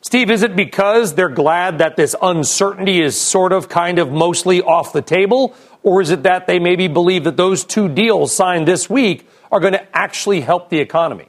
Steve, 0.01 0.31
is 0.31 0.41
it 0.41 0.55
because 0.55 1.13
they're 1.13 1.29
glad 1.29 1.77
that 1.77 1.95
this 1.95 2.15
uncertainty 2.19 2.99
is 2.99 3.15
sort 3.15 3.53
of 3.53 3.69
kind 3.69 3.99
of 3.99 4.11
mostly 4.11 4.63
off 4.63 4.93
the 4.93 5.03
table? 5.03 5.55
Or 5.83 6.01
is 6.01 6.09
it 6.09 6.23
that 6.23 6.47
they 6.47 6.57
maybe 6.57 6.87
believe 6.87 7.23
that 7.25 7.37
those 7.37 7.63
two 7.63 7.87
deals 7.87 8.35
signed 8.35 8.67
this 8.67 8.89
week 8.89 9.29
are 9.51 9.59
going 9.59 9.73
to 9.73 9.95
actually 9.95 10.41
help 10.41 10.69
the 10.71 10.79
economy? 10.79 11.27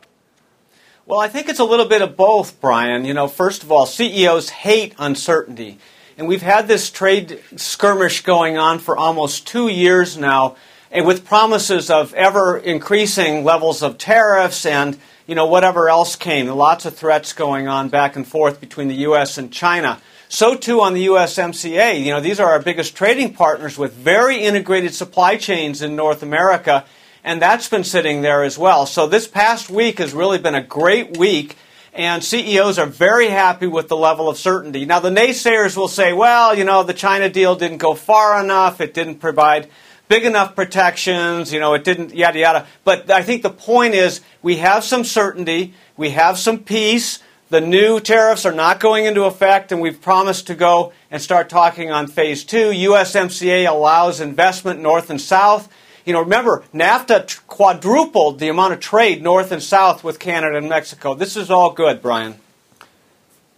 Well, 1.06 1.20
I 1.20 1.28
think 1.28 1.50
it's 1.50 1.58
a 1.58 1.64
little 1.64 1.84
bit 1.84 2.00
of 2.00 2.16
both, 2.16 2.58
Brian. 2.62 3.04
You 3.04 3.12
know, 3.12 3.28
first 3.28 3.62
of 3.62 3.70
all, 3.70 3.84
CEOs 3.84 4.48
hate 4.48 4.94
uncertainty. 4.98 5.76
And 6.16 6.26
we've 6.26 6.40
had 6.40 6.66
this 6.66 6.88
trade 6.88 7.42
skirmish 7.56 8.22
going 8.22 8.56
on 8.56 8.78
for 8.78 8.96
almost 8.96 9.46
two 9.46 9.68
years 9.68 10.16
now, 10.16 10.56
and 10.90 11.06
with 11.06 11.26
promises 11.26 11.90
of 11.90 12.14
ever 12.14 12.56
increasing 12.56 13.44
levels 13.44 13.82
of 13.82 13.98
tariffs 13.98 14.64
and 14.64 14.96
you 15.26 15.34
know 15.34 15.44
whatever 15.44 15.90
else 15.90 16.16
came. 16.16 16.46
Lots 16.46 16.86
of 16.86 16.96
threats 16.96 17.34
going 17.34 17.68
on 17.68 17.90
back 17.90 18.16
and 18.16 18.26
forth 18.26 18.58
between 18.58 18.88
the 18.88 18.94
U.S. 19.08 19.36
and 19.36 19.52
China. 19.52 20.00
So 20.30 20.54
too 20.54 20.80
on 20.80 20.94
the 20.94 21.08
USMCA. 21.08 22.02
You 22.02 22.12
know, 22.12 22.20
these 22.20 22.40
are 22.40 22.50
our 22.50 22.62
biggest 22.62 22.96
trading 22.96 23.34
partners 23.34 23.76
with 23.76 23.92
very 23.92 24.38
integrated 24.38 24.94
supply 24.94 25.36
chains 25.36 25.82
in 25.82 25.96
North 25.96 26.22
America 26.22 26.86
and 27.24 27.40
that's 27.40 27.68
been 27.68 27.84
sitting 27.84 28.20
there 28.20 28.44
as 28.44 28.58
well. 28.58 28.84
So 28.84 29.06
this 29.06 29.26
past 29.26 29.70
week 29.70 29.98
has 29.98 30.12
really 30.12 30.38
been 30.38 30.54
a 30.54 30.62
great 30.62 31.16
week, 31.16 31.56
and 31.94 32.22
CEOs 32.22 32.78
are 32.78 32.86
very 32.86 33.28
happy 33.28 33.66
with 33.66 33.88
the 33.88 33.96
level 33.96 34.28
of 34.28 34.36
certainty. 34.36 34.84
Now, 34.84 35.00
the 35.00 35.10
naysayers 35.10 35.76
will 35.76 35.88
say, 35.88 36.12
well, 36.12 36.54
you 36.54 36.64
know, 36.64 36.82
the 36.82 36.92
China 36.92 37.30
deal 37.30 37.56
didn't 37.56 37.78
go 37.78 37.94
far 37.94 38.42
enough, 38.42 38.80
it 38.80 38.92
didn't 38.92 39.16
provide 39.16 39.68
big 40.06 40.24
enough 40.26 40.54
protections, 40.54 41.50
you 41.50 41.58
know, 41.58 41.72
it 41.72 41.82
didn't, 41.82 42.14
yada, 42.14 42.38
yada. 42.38 42.66
But 42.84 43.10
I 43.10 43.22
think 43.22 43.42
the 43.42 43.50
point 43.50 43.94
is 43.94 44.20
we 44.42 44.58
have 44.58 44.84
some 44.84 45.02
certainty, 45.02 45.72
we 45.96 46.10
have 46.10 46.38
some 46.38 46.58
peace. 46.58 47.20
The 47.50 47.60
new 47.60 48.00
tariffs 48.00 48.44
are 48.46 48.52
not 48.52 48.80
going 48.80 49.04
into 49.04 49.24
effect, 49.24 49.70
and 49.70 49.80
we've 49.80 50.00
promised 50.00 50.48
to 50.48 50.54
go 50.54 50.92
and 51.10 51.22
start 51.22 51.48
talking 51.48 51.90
on 51.90 52.06
phase 52.06 52.42
two. 52.42 52.70
USMCA 52.70 53.68
allows 53.68 54.20
investment 54.20 54.80
north 54.80 55.08
and 55.08 55.20
south. 55.20 55.68
You 56.04 56.12
know, 56.12 56.20
remember, 56.20 56.64
NAFTA 56.74 57.46
quadrupled 57.46 58.38
the 58.38 58.48
amount 58.48 58.74
of 58.74 58.80
trade 58.80 59.22
north 59.22 59.52
and 59.52 59.62
south 59.62 60.04
with 60.04 60.18
Canada 60.18 60.58
and 60.58 60.68
Mexico. 60.68 61.14
This 61.14 61.36
is 61.36 61.50
all 61.50 61.72
good, 61.72 62.02
Brian. 62.02 62.34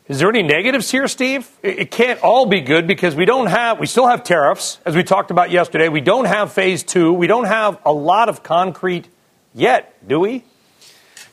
Is 0.07 0.21
there 0.21 0.29
any 0.29 0.45
negatives 0.45 0.89
here, 0.89 1.09
Steve? 1.09 1.51
It 1.65 1.91
can't 1.91 2.23
all 2.23 2.47
be 2.47 2.61
good 2.61 2.87
because 2.87 3.17
we 3.17 3.25
don't 3.25 3.49
have, 3.49 3.81
we 3.81 3.87
still 3.87 4.07
have 4.07 4.23
tariffs, 4.23 4.79
as 4.87 4.95
we 4.95 5.03
talked 5.03 5.33
about 5.33 5.51
yesterday. 5.51 5.89
We 5.89 6.01
don't 6.01 6.27
have 6.27 6.53
phase 6.53 6.85
two. 6.85 7.13
We 7.13 7.27
don't 7.27 7.47
have 7.47 7.81
a 7.85 7.93
lot 7.93 8.29
of 8.29 8.45
concrete 8.45 9.09
yet, 9.53 10.07
do 10.07 10.21
we? 10.21 10.45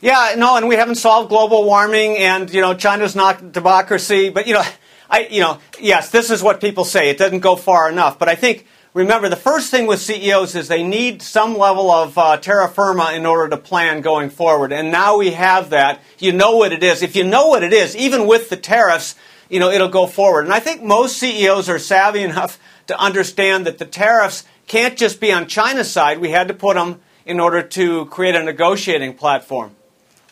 Yeah, 0.00 0.34
no, 0.36 0.56
and 0.56 0.66
we 0.66 0.74
haven't 0.74 0.96
solved 0.96 1.28
global 1.28 1.64
warming, 1.64 2.18
and 2.18 2.52
you 2.52 2.60
know, 2.60 2.74
China's 2.74 3.14
not 3.14 3.52
democracy. 3.52 4.30
But 4.30 4.48
you 4.48 4.54
know, 4.54 4.64
I, 5.08 5.28
you 5.30 5.40
know, 5.40 5.60
yes, 5.80 6.10
this 6.10 6.30
is 6.30 6.42
what 6.42 6.60
people 6.60 6.84
say. 6.84 7.08
It 7.08 7.18
doesn't 7.18 7.40
go 7.40 7.54
far 7.54 7.88
enough. 7.88 8.18
But 8.18 8.28
I 8.28 8.34
think 8.34 8.66
remember, 8.94 9.28
the 9.28 9.36
first 9.36 9.70
thing 9.70 9.86
with 9.86 10.00
CEOs 10.00 10.54
is 10.54 10.68
they 10.68 10.82
need 10.82 11.20
some 11.20 11.58
level 11.58 11.90
of 11.90 12.16
uh, 12.16 12.36
terra 12.38 12.68
firma 12.68 13.12
in 13.12 13.26
order 13.26 13.50
to 13.50 13.56
plan 13.56 14.00
going 14.00 14.30
forward. 14.30 14.72
And 14.72 14.90
now 14.90 15.18
we 15.18 15.32
have 15.32 15.70
that. 15.70 16.00
You 16.18 16.32
know 16.32 16.56
what 16.56 16.72
it 16.72 16.82
is. 16.82 17.02
If 17.02 17.14
you 17.14 17.24
know 17.24 17.48
what 17.48 17.62
it 17.62 17.72
is, 17.72 17.94
even 17.96 18.26
with 18.26 18.48
the 18.48 18.56
tariffs, 18.56 19.16
you 19.50 19.60
know, 19.60 19.70
it'll 19.70 19.88
go 19.88 20.06
forward. 20.06 20.44
And 20.44 20.54
I 20.54 20.60
think 20.60 20.82
most 20.82 21.18
CEOs 21.18 21.68
are 21.68 21.78
savvy 21.78 22.22
enough 22.24 22.58
to 22.86 22.98
understand 22.98 23.66
that 23.66 23.78
the 23.78 23.84
tariffs 23.84 24.44
can't 24.66 24.96
just 24.96 25.20
be 25.20 25.32
on 25.32 25.46
China's 25.46 25.90
side. 25.90 26.20
We 26.20 26.30
had 26.30 26.48
to 26.48 26.54
put 26.54 26.76
them 26.76 27.00
in 27.26 27.40
order 27.40 27.62
to 27.62 28.06
create 28.06 28.34
a 28.34 28.42
negotiating 28.42 29.14
platform. 29.14 29.74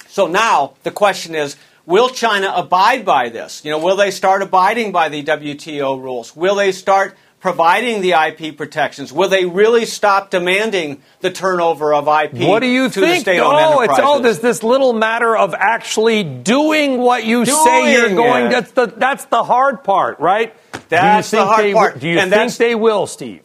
So 0.09 0.27
now 0.27 0.75
the 0.83 0.91
question 0.91 1.35
is, 1.35 1.57
will 1.87 2.11
China 2.11 2.53
abide 2.55 3.05
by 3.05 3.29
this? 3.29 3.65
You 3.65 3.71
know, 3.71 3.79
will 3.79 3.97
they 3.97 4.11
start 4.11 4.43
abiding 4.43 4.93
by 4.93 5.09
the 5.09 5.23
WTO 5.25 6.01
rules? 6.01 6.37
Will 6.37 6.55
they 6.55 6.73
start 6.73 7.17
providing 7.43 8.01
the 8.01 8.13
IP 8.13 8.57
protections? 8.57 9.13
Will 9.13 9.29
they 9.29 9.45
really 9.45 9.85
stop 9.85 10.31
demanding 10.31 11.03
the 11.21 11.31
turnover 11.31 11.93
of 11.93 12.07
IP? 12.07 12.49
What 12.49 12.61
do 12.61 12.69
you 12.69 12.89
think? 12.89 13.27
oh, 13.29 13.81
it's 13.81 13.99
all 13.99 14.21
this 14.21 14.39
this 14.39 14.63
little 14.63 14.95
matter 14.95 15.37
of 15.37 15.53
actually 15.53 16.23
doing 16.23 16.99
what 16.99 17.27
you 17.27 17.45
doing 17.45 17.65
say 17.65 17.93
you're 17.93 18.15
going. 18.15 18.47
It. 18.47 18.51
That's 18.51 18.71
the 18.71 18.87
that's 18.87 19.25
the 19.27 19.43
hard 19.43 19.85
part, 19.85 20.21
right? 20.21 20.55
That's 20.89 21.31
the 21.33 21.45
hard 21.45 21.65
they, 21.65 21.75
part. 21.75 21.99
Do 21.99 22.09
you 22.09 22.19
and 22.19 22.31
think 22.31 22.55
they 22.55 22.75
will, 22.75 23.07
Steve? 23.07 23.43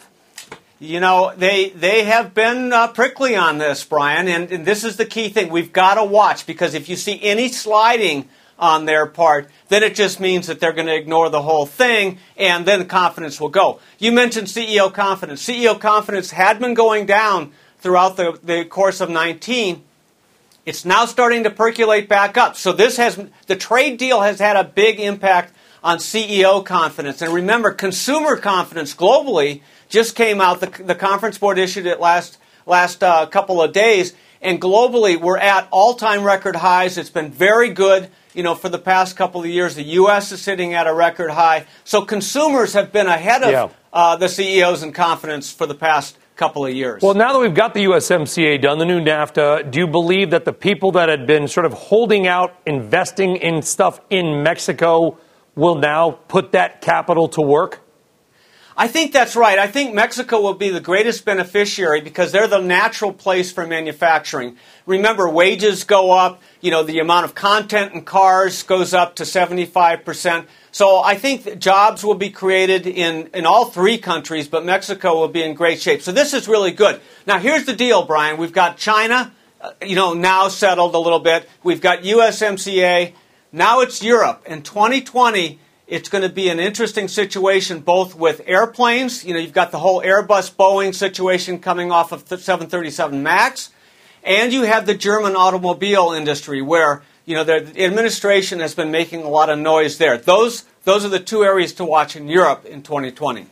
You 0.80 1.00
know, 1.00 1.34
they 1.36 1.70
they 1.72 2.04
have 2.04 2.36
been 2.36 2.72
uh, 2.72 2.90
prickly 2.90 3.36
on 3.36 3.58
this, 3.58 3.84
Brian, 3.84 4.28
and, 4.28 4.52
and 4.52 4.66
this 4.66 4.84
is 4.84 4.98
the 4.98 5.06
key 5.06 5.30
thing. 5.30 5.50
We've 5.50 5.74
got 5.74 5.96
to 5.96 6.04
watch 6.04 6.46
because 6.46 6.76
if 6.76 6.88
you 6.88 6.96
see 6.96 7.20
any 7.24 7.50
sliding 7.50 8.30
on 8.60 8.86
their 8.86 9.06
part, 9.06 9.50
then 9.70 9.84
it 9.84 9.96
just 9.96 10.20
means 10.20 10.48
that 10.48 10.60
they're 10.60 10.74
going 10.74 10.88
to 10.88 10.96
ignore 10.96 11.30
the 11.30 11.42
whole 11.42 11.66
thing 11.66 12.18
and 12.38 12.66
then 12.66 12.80
the 12.80 12.86
confidence 12.86 13.40
will 13.40 13.50
go. 13.50 13.80
You 14.00 14.12
mentioned 14.12 14.48
CEO 14.48 14.92
confidence. 14.92 15.46
CEO 15.46 15.80
confidence 15.80 16.32
had 16.32 16.60
been 16.60 16.74
going 16.74 17.06
down 17.06 17.52
throughout 17.80 18.18
the, 18.18 18.40
the 18.44 18.66
course 18.66 19.02
of 19.02 19.10
19. 19.10 19.84
It's 20.66 20.84
now 20.84 21.06
starting 21.06 21.44
to 21.44 21.50
percolate 21.50 22.10
back 22.10 22.38
up. 22.38 22.56
So 22.56 22.74
this 22.74 22.98
has 22.98 23.20
the 23.46 23.56
trade 23.56 23.98
deal 23.98 24.22
has 24.22 24.40
had 24.40 24.58
a 24.58 24.64
big 24.64 25.00
impact 25.00 25.54
on 25.84 26.00
CEO 26.00 26.66
confidence. 26.66 27.22
And 27.22 27.34
remember, 27.34 27.72
consumer 27.72 28.36
confidence 28.36 28.94
globally 28.94 29.62
just 29.88 30.16
came 30.16 30.42
out. 30.42 30.60
The, 30.60 30.84
the 30.84 30.96
conference 30.96 31.38
board 31.38 31.58
issued 31.58 31.86
it 31.86 32.00
last 32.00 32.38
last 32.66 33.02
uh, 33.02 33.26
couple 33.28 33.62
of 33.62 33.72
days, 33.72 34.14
and 34.42 34.62
globally 34.62 35.20
we're 35.20 35.38
at 35.38 35.70
all-time 35.72 36.24
record 36.24 36.58
highs. 36.58 36.98
It's 36.98 37.10
been 37.10 37.32
very 37.32 37.70
good 37.70 38.10
you 38.38 38.44
know, 38.44 38.54
for 38.54 38.70
the 38.70 38.78
past 38.78 39.18
couple 39.18 39.42
of 39.42 39.48
years. 39.48 39.74
The 39.74 39.84
U.S. 39.84 40.32
is 40.32 40.40
sitting 40.42 40.76
at 40.76 40.86
a 40.86 40.94
record 40.94 41.32
high. 41.32 41.66
So 41.84 42.04
consumers 42.04 42.74
have 42.74 42.92
been 42.92 43.08
ahead 43.08 43.42
of 43.42 43.50
yeah. 43.50 43.70
uh, 43.92 44.16
the 44.16 44.30
CEOs 44.30 44.84
in 44.84 44.94
confidence 44.94 45.52
for 45.52 45.66
the 45.66 45.74
past 45.74 46.20
couple 46.36 46.64
of 46.64 46.72
years. 46.72 47.02
Well, 47.02 47.16
now 47.16 47.34
that 47.34 47.40
we've 47.40 47.56
got 47.56 47.74
the 47.74 47.86
USMCA 47.86 48.62
done, 48.62 48.78
the 48.78 48.86
new 48.86 49.02
NAFTA, 49.02 49.72
do 49.72 49.80
you 49.80 49.88
believe 49.88 50.30
that 50.30 50.46
the 50.46 50.54
people 50.54 50.92
that 50.92 51.10
had 51.10 51.26
been 51.26 51.48
sort 51.48 51.66
of 51.66 51.74
holding 51.74 52.28
out, 52.28 52.56
investing 52.68 53.38
in 53.38 53.64
stuff 53.64 54.00
in 54.12 54.44
Mexico, 54.44 55.18
will 55.56 55.76
now 55.76 56.12
put 56.12 56.52
that 56.52 56.82
capital 56.82 57.28
to 57.30 57.42
work? 57.42 57.82
I 58.80 58.88
think 58.88 59.12
that's 59.12 59.36
right. 59.36 59.58
I 59.58 59.66
think 59.66 59.96
Mexico 59.96 60.40
will 60.40 60.54
be 60.54 60.70
the 60.70 60.80
greatest 60.80 61.26
beneficiary 61.26 62.00
because 62.00 62.32
they're 62.32 62.48
the 62.48 62.62
natural 62.62 63.12
place 63.12 63.52
for 63.52 63.66
manufacturing. 63.66 64.56
Remember, 64.86 65.28
wages 65.28 65.84
go 65.84 66.12
up, 66.12 66.44
you 66.62 66.70
know, 66.70 66.84
the 66.84 67.00
amount 67.00 67.26
of 67.26 67.34
content 67.34 67.94
in 67.94 68.04
cars 68.04 68.62
goes 68.62 68.94
up 68.94 69.16
to 69.16 69.24
75%. 69.24 70.46
So 70.72 71.02
I 71.02 71.16
think 71.16 71.58
jobs 71.58 72.04
will 72.04 72.14
be 72.14 72.30
created 72.30 72.86
in, 72.86 73.32
in 73.34 73.48
all 73.48 73.66
three 73.66 73.98
countries, 73.98 74.48
but 74.48 74.64
Mexico 74.64 75.20
will 75.20 75.28
be 75.28 75.42
in 75.42 75.56
great 75.56 75.82
shape. 75.82 76.04
So 76.04 76.12
this 76.12 76.36
is 76.36 76.48
really 76.48 76.72
good. 76.72 77.02
Now, 77.26 77.40
here's 77.40 77.66
the 77.66 77.76
deal, 77.76 78.06
Brian. 78.06 78.38
We've 78.38 78.54
got 78.54 78.78
China, 78.78 79.34
uh, 79.60 79.72
you 79.82 79.96
know, 79.96 80.14
now 80.14 80.50
settled 80.50 80.94
a 80.94 81.00
little 81.00 81.20
bit. 81.20 81.50
We've 81.64 81.82
got 81.82 82.04
USMCA. 82.04 83.14
Now 83.52 83.82
it's 83.82 84.04
Europe. 84.04 84.44
In 84.46 84.62
2020, 84.62 85.60
it's 85.88 86.10
going 86.10 86.24
to 86.24 86.30
be 86.30 86.50
an 86.50 86.60
interesting 86.60 87.08
situation 87.08 87.80
both 87.80 88.14
with 88.16 88.42
airplanes. 88.46 89.24
You 89.24 89.34
know, 89.34 89.40
you've 89.40 89.54
got 89.54 89.72
the 89.72 89.80
whole 89.80 90.02
Airbus 90.02 90.54
Boeing 90.54 90.94
situation 90.94 91.60
coming 91.60 91.92
off 91.92 92.12
of 92.12 92.28
737 92.28 93.24
MAX. 93.24 93.72
And 94.24 94.52
you 94.52 94.64
have 94.64 94.86
the 94.86 94.96
German 94.96 95.36
automobile 95.36 96.12
industry 96.12 96.62
where 96.62 97.04
you 97.28 97.36
know, 97.36 97.44
the 97.44 97.84
administration 97.84 98.62
has 98.62 98.74
been 98.74 98.90
making 98.90 99.24
a 99.24 99.30
lot 99.30 99.50
of 99.50 99.60
noise 99.60 99.98
there. 99.98 100.18
Those, 100.18 100.64
those 100.84 101.04
are 101.04 101.10
the 101.10 101.20
two 101.20 101.44
areas 101.44 101.74
to 101.74 101.86
watch 101.86 102.16
in 102.16 102.30
Europe 102.30 102.66
in 102.66 102.82
2020. 102.82 103.48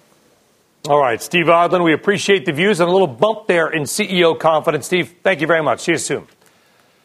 All 0.87 0.99
right, 0.99 1.21
Steve 1.21 1.47
Odland, 1.47 1.83
we 1.83 1.93
appreciate 1.93 2.45
the 2.45 2.53
views 2.53 2.79
and 2.79 2.87
a 2.87 2.91
little 2.91 3.07
bump 3.07 3.47
there 3.47 3.67
in 3.67 3.83
CEO 3.83 4.39
confidence. 4.39 4.85
Steve, 4.85 5.15
thank 5.23 5.41
you 5.41 5.47
very 5.47 5.61
much. 5.61 5.81
See 5.81 5.91
you 5.91 5.97
soon. 5.97 6.27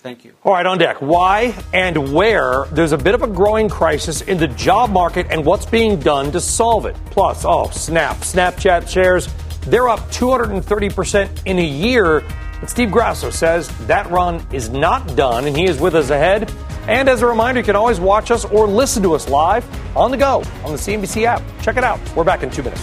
Thank 0.02 0.24
you. 0.24 0.32
All 0.44 0.52
right, 0.52 0.64
on 0.64 0.78
deck. 0.78 0.96
Why 1.00 1.54
and 1.72 2.12
where 2.12 2.64
there's 2.72 2.92
a 2.92 2.98
bit 2.98 3.14
of 3.14 3.22
a 3.22 3.26
growing 3.26 3.68
crisis 3.68 4.22
in 4.22 4.38
the 4.38 4.48
job 4.48 4.90
market 4.90 5.26
and 5.30 5.44
what's 5.44 5.66
being 5.66 6.00
done 6.00 6.32
to 6.32 6.40
solve 6.40 6.86
it. 6.86 6.96
Plus, 7.06 7.44
oh, 7.46 7.68
Snap, 7.70 8.16
Snapchat 8.18 8.88
shares, 8.88 9.28
they're 9.66 9.88
up 9.88 10.00
230% 10.10 11.46
in 11.46 11.58
a 11.58 11.64
year 11.64 12.24
but 12.60 12.68
Steve 12.68 12.90
Grasso 12.90 13.30
says 13.30 13.68
that 13.86 14.08
run 14.10 14.46
is 14.52 14.68
not 14.68 15.16
done, 15.16 15.46
and 15.46 15.56
he 15.56 15.64
is 15.64 15.80
with 15.80 15.94
us 15.94 16.10
ahead. 16.10 16.52
And 16.86 17.08
as 17.08 17.22
a 17.22 17.26
reminder, 17.26 17.60
you 17.60 17.64
can 17.64 17.76
always 17.76 17.98
watch 17.98 18.30
us 18.30 18.44
or 18.44 18.66
listen 18.66 19.02
to 19.02 19.14
us 19.14 19.28
live 19.28 19.64
on 19.96 20.10
the 20.10 20.16
go 20.16 20.42
on 20.64 20.72
the 20.72 20.78
CNBC 20.78 21.24
app. 21.24 21.42
Check 21.62 21.78
it 21.78 21.84
out. 21.84 21.98
We're 22.14 22.24
back 22.24 22.42
in 22.42 22.50
two 22.50 22.62
minutes. 22.62 22.82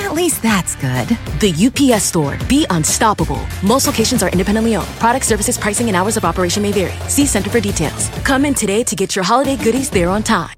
At 0.00 0.14
least 0.14 0.42
that's 0.42 0.74
good. 0.76 1.08
The 1.40 1.52
UPS 1.52 2.04
store. 2.04 2.38
Be 2.48 2.66
unstoppable. 2.70 3.46
Most 3.62 3.86
locations 3.86 4.22
are 4.22 4.30
independently 4.30 4.76
owned. 4.76 4.88
Product 4.98 5.24
services, 5.24 5.56
pricing, 5.58 5.88
and 5.88 5.96
hours 5.96 6.16
of 6.16 6.24
operation 6.24 6.62
may 6.62 6.72
vary. 6.72 6.92
See 7.08 7.26
Center 7.26 7.50
for 7.50 7.60
details. 7.60 8.08
Come 8.24 8.44
in 8.44 8.54
today 8.54 8.82
to 8.84 8.96
get 8.96 9.14
your 9.14 9.24
holiday 9.24 9.56
goodies 9.56 9.90
there 9.90 10.08
on 10.08 10.22
time. 10.22 10.56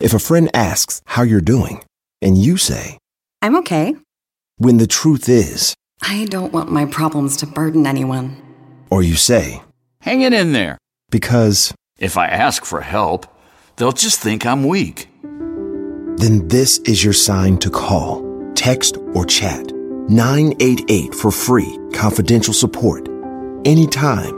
If 0.00 0.12
a 0.12 0.18
friend 0.18 0.50
asks 0.52 1.00
how 1.06 1.22
you're 1.22 1.40
doing, 1.40 1.82
and 2.20 2.36
you 2.36 2.56
say, 2.56 2.98
I'm 3.40 3.56
okay. 3.56 3.94
When 4.58 4.76
the 4.78 4.86
truth 4.86 5.28
is, 5.28 5.74
I 6.02 6.26
don't 6.26 6.52
want 6.52 6.70
my 6.70 6.84
problems 6.84 7.36
to 7.38 7.46
burden 7.46 7.86
anyone. 7.86 8.36
Or 8.90 9.02
you 9.02 9.14
say, 9.14 9.62
Hang 10.00 10.20
it 10.22 10.32
in 10.32 10.52
there. 10.52 10.78
Because 11.10 11.72
if 11.98 12.16
I 12.18 12.26
ask 12.26 12.64
for 12.64 12.80
help, 12.80 13.26
They'll 13.76 13.92
just 13.92 14.20
think 14.20 14.46
I'm 14.46 14.64
weak. 14.64 15.08
Then 16.16 16.48
this 16.48 16.78
is 16.78 17.04
your 17.04 17.12
sign 17.12 17.58
to 17.58 17.68
call, 17.68 18.24
text, 18.54 18.96
or 19.12 19.26
chat 19.26 19.70
988 20.08 21.14
for 21.14 21.30
free, 21.30 21.78
confidential 21.92 22.54
support. 22.54 23.06
Anytime. 23.66 24.34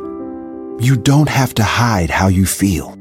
You 0.81 0.97
don't 0.97 1.29
have 1.29 1.55
to 1.55 1.63
hide 1.63 2.11
how 2.11 2.27
you 2.27 2.47
feel. 2.47 2.97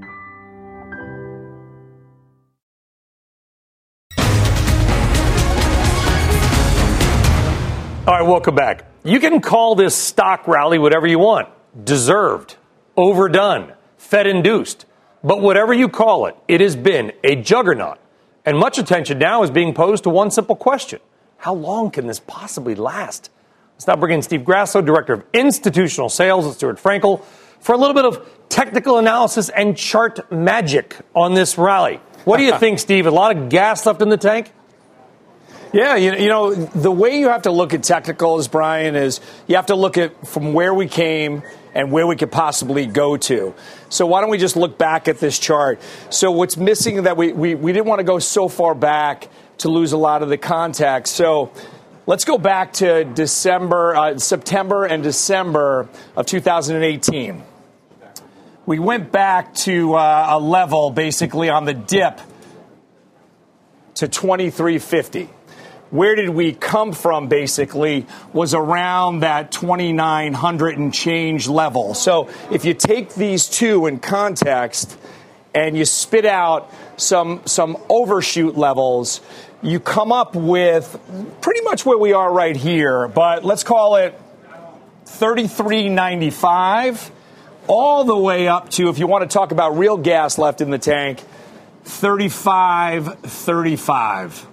All 8.05 8.13
right, 8.13 8.21
welcome 8.21 8.53
back. 8.53 8.85
You 9.03 9.19
can 9.19 9.41
call 9.41 9.73
this 9.73 9.95
stock 9.95 10.47
rally 10.47 10.77
whatever 10.77 11.07
you 11.07 11.17
want 11.17 11.49
deserved, 11.83 12.57
overdone, 12.95 13.73
Fed 13.97 14.27
induced. 14.27 14.85
But 15.23 15.41
whatever 15.41 15.73
you 15.73 15.89
call 15.89 16.27
it, 16.27 16.35
it 16.47 16.61
has 16.61 16.75
been 16.75 17.11
a 17.23 17.35
juggernaut. 17.35 17.97
And 18.47 18.57
much 18.57 18.77
attention 18.77 19.19
now 19.19 19.43
is 19.43 19.51
being 19.51 19.73
posed 19.73 20.05
to 20.05 20.09
one 20.09 20.31
simple 20.31 20.55
question 20.55 21.01
How 21.35 21.53
long 21.53 21.91
can 21.91 22.07
this 22.07 22.21
possibly 22.21 22.75
last? 22.75 23.29
Let's 23.73 23.87
now 23.87 23.97
bring 23.97 24.13
in 24.13 24.21
Steve 24.21 24.45
Grasso, 24.45 24.81
Director 24.81 25.11
of 25.11 25.25
Institutional 25.33 26.07
Sales 26.07 26.47
at 26.47 26.53
Stuart 26.53 26.77
Frankel, 26.77 27.25
for 27.59 27.75
a 27.75 27.77
little 27.77 27.93
bit 27.93 28.05
of 28.05 28.25
technical 28.47 28.99
analysis 28.99 29.49
and 29.49 29.75
chart 29.75 30.31
magic 30.31 30.95
on 31.13 31.33
this 31.33 31.57
rally. 31.57 31.99
What 32.23 32.37
do 32.37 32.43
you 32.43 32.57
think, 32.59 32.79
Steve? 32.79 33.05
A 33.05 33.11
lot 33.11 33.35
of 33.35 33.49
gas 33.49 33.85
left 33.85 34.01
in 34.01 34.07
the 34.07 34.15
tank? 34.15 34.53
Yeah, 35.73 35.97
you, 35.97 36.15
you 36.15 36.29
know, 36.29 36.55
the 36.55 36.91
way 36.91 37.19
you 37.19 37.27
have 37.27 37.41
to 37.41 37.51
look 37.51 37.73
at 37.73 37.83
technicals, 37.83 38.47
Brian, 38.47 38.95
is 38.95 39.19
you 39.47 39.57
have 39.57 39.65
to 39.65 39.75
look 39.75 39.97
at 39.97 40.25
from 40.25 40.53
where 40.53 40.73
we 40.73 40.87
came 40.87 41.43
and 41.77 41.91
where 41.91 42.07
we 42.07 42.15
could 42.15 42.31
possibly 42.31 42.87
go 42.87 43.17
to. 43.17 43.53
So 43.89 44.07
why 44.07 44.21
don't 44.21 44.31
we 44.31 44.39
just 44.39 44.55
look 44.55 44.79
back 44.79 45.07
at 45.07 45.19
this 45.19 45.37
chart? 45.37 45.79
So 46.09 46.31
what's 46.31 46.57
missing 46.57 47.03
that 47.03 47.17
we, 47.17 47.31
we, 47.31 47.53
we 47.53 47.71
didn't 47.71 47.85
want 47.85 47.99
to 47.99 48.03
go 48.03 48.17
so 48.17 48.49
far 48.49 48.73
back 48.73 49.29
to 49.59 49.69
lose 49.69 49.91
a 49.91 49.97
lot 49.97 50.23
of 50.23 50.29
the 50.29 50.39
context. 50.39 51.15
So 51.15 51.51
let's 52.07 52.25
go 52.25 52.39
back 52.39 52.73
to 52.73 53.03
December, 53.03 53.95
uh, 53.95 54.17
September 54.17 54.85
and 54.85 55.03
December 55.03 55.87
of 56.15 56.25
2018. 56.25 57.43
We 58.65 58.79
went 58.79 59.11
back 59.11 59.53
to 59.53 59.93
uh, 59.93 60.27
a 60.31 60.39
level 60.39 60.89
basically 60.89 61.49
on 61.49 61.65
the 61.65 61.75
dip 61.75 62.19
to 63.95 64.07
2350 64.07 65.29
where 65.89 66.15
did 66.15 66.29
we 66.29 66.53
come 66.53 66.91
from 66.91 67.27
basically 67.27 68.05
was 68.33 68.53
around 68.53 69.21
that 69.21 69.51
2900 69.51 70.77
and 70.77 70.93
change 70.93 71.47
level. 71.47 71.93
So 71.93 72.29
if 72.51 72.65
you 72.65 72.73
take 72.73 73.13
these 73.13 73.47
two 73.47 73.87
in 73.87 73.99
context 73.99 74.97
and 75.53 75.77
you 75.77 75.85
spit 75.85 76.25
out 76.25 76.69
some 76.97 77.41
some 77.45 77.77
overshoot 77.89 78.57
levels, 78.57 79.21
you 79.61 79.79
come 79.79 80.11
up 80.11 80.35
with 80.35 80.99
pretty 81.41 81.61
much 81.61 81.85
where 81.85 81.97
we 81.97 82.11
are 82.13 82.31
right 82.31 82.55
here, 82.55 83.07
but 83.07 83.43
let's 83.45 83.63
call 83.63 83.95
it 83.95 84.19
3395 85.05 87.11
all 87.67 88.03
the 88.03 88.17
way 88.17 88.47
up 88.47 88.69
to 88.69 88.89
if 88.89 88.99
you 88.99 89.07
want 89.07 89.27
to 89.29 89.33
talk 89.33 89.51
about 89.51 89.77
real 89.77 89.97
gas 89.97 90.37
left 90.37 90.61
in 90.61 90.69
the 90.69 90.77
tank 90.77 91.23
3535 91.85 94.47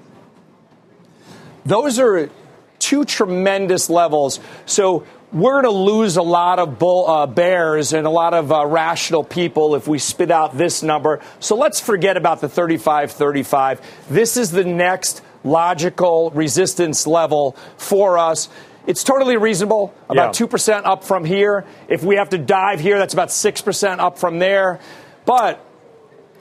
those 1.65 1.99
are 1.99 2.31
two 2.79 3.05
tremendous 3.05 3.89
levels. 3.89 4.41
So 4.67 5.07
we're 5.33 5.63
going 5.63 5.65
to 5.65 5.71
lose 5.71 6.17
a 6.17 6.23
lot 6.23 6.59
of 6.59 6.79
bull, 6.79 7.09
uh, 7.09 7.27
bears 7.27 7.93
and 7.93 8.07
a 8.07 8.11
lot 8.11 8.35
of 8.35 8.53
uh, 8.53 8.65
rational 8.67 9.25
people 9.25 9.75
if 9.75 9.89
we 9.89 9.99
spit 9.99 10.31
out 10.31 10.57
this 10.57 10.83
number. 10.83 11.21
So 11.41 11.57
let's 11.57 11.81
forget 11.81 12.17
about 12.17 12.41
the 12.41 12.49
35 12.49 13.11
35. 13.13 13.81
This 14.11 14.37
is 14.37 14.51
the 14.51 14.65
next 14.65 15.23
logical 15.43 16.31
resistance 16.31 17.07
level 17.07 17.57
for 17.77 18.19
us. 18.19 18.49
It's 18.87 19.03
totally 19.03 19.39
reasonable, 19.39 19.95
about 20.11 20.39
yeah. 20.39 20.47
2% 20.47 20.83
up 20.85 21.05
from 21.05 21.25
here. 21.25 21.65
If 21.89 22.05
we 22.05 22.17
have 22.17 22.29
to 22.31 22.39
dive 22.39 22.81
here, 22.81 22.99
that's 22.99 23.15
about 23.15 23.29
6% 23.29 23.99
up 23.99 24.19
from 24.19 24.39
there. 24.39 24.79
But 25.25 25.64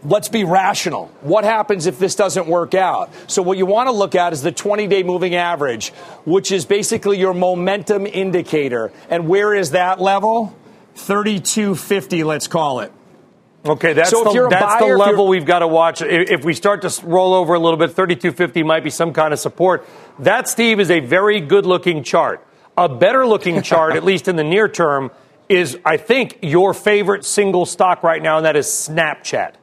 let's 0.05 0.29
be 0.29 0.43
rational. 0.43 1.07
What 1.21 1.43
happens 1.43 1.85
if 1.85 1.99
this 1.99 2.15
doesn't 2.15 2.47
work 2.47 2.73
out? 2.73 3.11
So, 3.27 3.41
what 3.41 3.57
you 3.57 3.65
want 3.65 3.87
to 3.87 3.93
look 3.93 4.15
at 4.15 4.33
is 4.33 4.41
the 4.41 4.51
20 4.51 4.87
day 4.87 5.03
moving 5.03 5.35
average, 5.35 5.89
which 6.25 6.51
is 6.51 6.65
basically 6.65 7.19
your 7.19 7.33
momentum 7.33 8.05
indicator. 8.05 8.91
And 9.09 9.27
where 9.27 9.53
is 9.53 9.71
that 9.71 9.99
level? 9.99 10.55
3250, 10.95 12.23
let's 12.23 12.47
call 12.47 12.81
it. 12.81 12.91
Okay, 13.65 13.93
that's, 13.93 14.09
so 14.09 14.23
the, 14.25 14.47
that's 14.49 14.81
buyer, 14.81 14.91
the 14.91 14.97
level 14.97 15.27
we've 15.27 15.45
got 15.45 15.59
to 15.59 15.67
watch. 15.67 16.01
If 16.01 16.43
we 16.43 16.53
start 16.53 16.81
to 16.81 17.05
roll 17.05 17.33
over 17.33 17.53
a 17.53 17.59
little 17.59 17.77
bit, 17.77 17.91
3250 17.91 18.61
might 18.63 18.83
be 18.83 18.89
some 18.89 19.13
kind 19.13 19.33
of 19.33 19.39
support. 19.39 19.87
That, 20.19 20.49
Steve, 20.49 20.81
is 20.81 20.91
a 20.91 20.99
very 20.99 21.39
good 21.39 21.65
looking 21.65 22.03
chart. 22.03 22.45
A 22.77 22.89
better 22.89 23.25
looking 23.25 23.61
chart, 23.63 23.95
at 23.95 24.03
least 24.03 24.27
in 24.27 24.35
the 24.35 24.43
near 24.43 24.67
term, 24.67 25.11
is, 25.47 25.77
I 25.85 25.95
think, 25.95 26.39
your 26.41 26.73
favorite 26.73 27.23
single 27.23 27.65
stock 27.65 28.03
right 28.03 28.21
now, 28.21 28.37
and 28.37 28.45
that 28.45 28.57
is 28.57 28.67
Snapchat. 28.67 29.53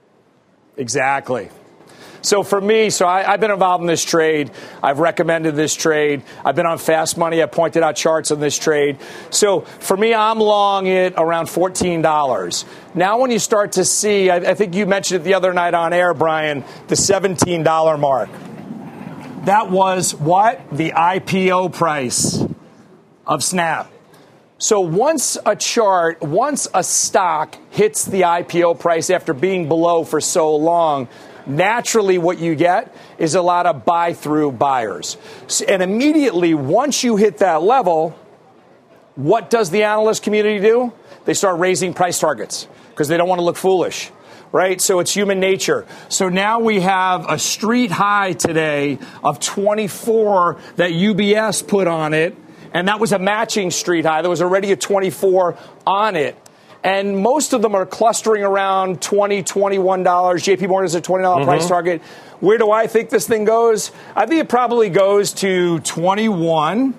Exactly. 0.81 1.51
So 2.23 2.43
for 2.43 2.59
me, 2.59 2.89
so 2.89 3.07
I, 3.07 3.23
have 3.23 3.41
been 3.41 3.51
involved 3.51 3.83
in 3.83 3.87
this 3.87 4.03
trade. 4.03 4.51
I've 4.83 4.99
recommended 4.99 5.55
this 5.55 5.75
trade. 5.75 6.23
I've 6.43 6.57
been 6.57 6.65
on 6.65 6.79
fast 6.79 7.19
money. 7.19 7.43
I 7.43 7.47
pointed 7.47 7.83
out 7.83 7.97
charts 7.97 8.31
on 8.31 8.41
this 8.41 8.59
trade. 8.59 8.99
So 9.29 9.61
for 9.61 9.95
me, 9.95 10.15
I'm 10.15 10.39
long 10.39 10.87
it 10.87 11.15
around 11.19 11.47
$14. 11.47 12.65
Now, 12.95 13.19
when 13.19 13.31
you 13.31 13.39
start 13.39 13.73
to 13.73 13.85
see, 13.85 14.31
I, 14.31 14.37
I 14.37 14.55
think 14.55 14.75
you 14.75 14.87
mentioned 14.87 15.21
it 15.21 15.25
the 15.25 15.35
other 15.35 15.53
night 15.53 15.75
on 15.75 15.93
air, 15.93 16.15
Brian, 16.15 16.65
the 16.89 16.95
$17 16.95 18.01
mark. 18.01 18.31
That 19.45 19.71
was 19.71 20.15
what? 20.15 20.63
The 20.73 20.93
IPO 20.93 21.75
price 21.75 22.43
of 23.27 23.45
Snap. 23.45 23.91
So 24.63 24.81
once 24.81 25.39
a 25.47 25.57
chart, 25.57 26.21
once 26.21 26.69
a 26.75 26.85
stock 26.85 27.57
hits 27.71 28.05
the 28.05 28.21
IPO 28.21 28.79
price 28.79 29.09
after 29.09 29.33
being 29.33 29.69
below 29.69 30.05
for 30.05 30.21
so 30.21 30.55
long, 30.55 31.09
naturally 31.47 32.19
what 32.19 32.39
you 32.39 32.55
get 32.55 32.95
is 33.17 33.35
a 33.35 33.41
lot 33.41 33.65
of 33.65 33.87
buy 33.87 34.13
through 34.13 34.53
buyers. 34.53 35.17
And 35.67 35.83
immediately, 35.83 36.53
once 36.53 37.03
you 37.03 37.17
hit 37.17 37.39
that 37.39 37.63
level, 37.63 38.11
what 39.15 39.49
does 39.49 39.71
the 39.71 39.85
analyst 39.85 40.23
community 40.23 40.59
do? 40.59 40.93
They 41.25 41.33
start 41.33 41.59
raising 41.59 41.95
price 41.95 42.21
targets 42.21 42.69
because 42.91 43.09
they 43.09 43.17
don't 43.17 43.31
want 43.31 43.39
to 43.39 43.45
look 43.45 43.57
foolish 43.57 44.13
right? 44.53 44.81
So 44.81 44.99
it's 44.99 45.15
human 45.15 45.39
nature. 45.39 45.87
So 46.09 46.29
now 46.29 46.59
we 46.59 46.81
have 46.81 47.25
a 47.31 47.39
street 47.39 47.93
high 47.93 48.33
today 48.33 48.99
of 49.23 49.39
24 49.39 50.59
that 50.75 50.91
UBS 50.91 51.65
put 51.69 51.87
on 51.87 52.15
it 52.15 52.37
and 52.73 52.89
that 52.89 53.01
was 53.01 53.13
a 53.13 53.19
matching 53.19 53.71
street 53.71 54.05
high. 54.05 54.23
There 54.23 54.31
was 54.31 54.43
already 54.43 54.73
a 54.73 54.77
24 54.77 55.57
on 55.87 56.17
it. 56.17 56.37
And 56.83 57.19
most 57.19 57.53
of 57.53 57.61
them 57.61 57.75
are 57.75 57.85
clustering 57.85 58.43
around 58.43 59.01
$20, 59.01 59.45
$21. 59.45 60.03
JP 60.03 60.69
Morgan 60.69 60.87
is 60.87 60.95
a 60.95 61.03
$20 61.03 61.23
mm-hmm. 61.23 61.45
price 61.45 61.69
target. 61.69 62.01
Where 62.41 62.57
do 62.57 62.71
I 62.71 62.87
think 62.87 63.11
this 63.11 63.29
thing 63.29 63.45
goes? 63.45 63.93
I 64.17 64.25
think 64.25 64.41
it 64.41 64.49
probably 64.49 64.89
goes 64.89 65.35
to 65.35 65.81
21. 65.81 66.95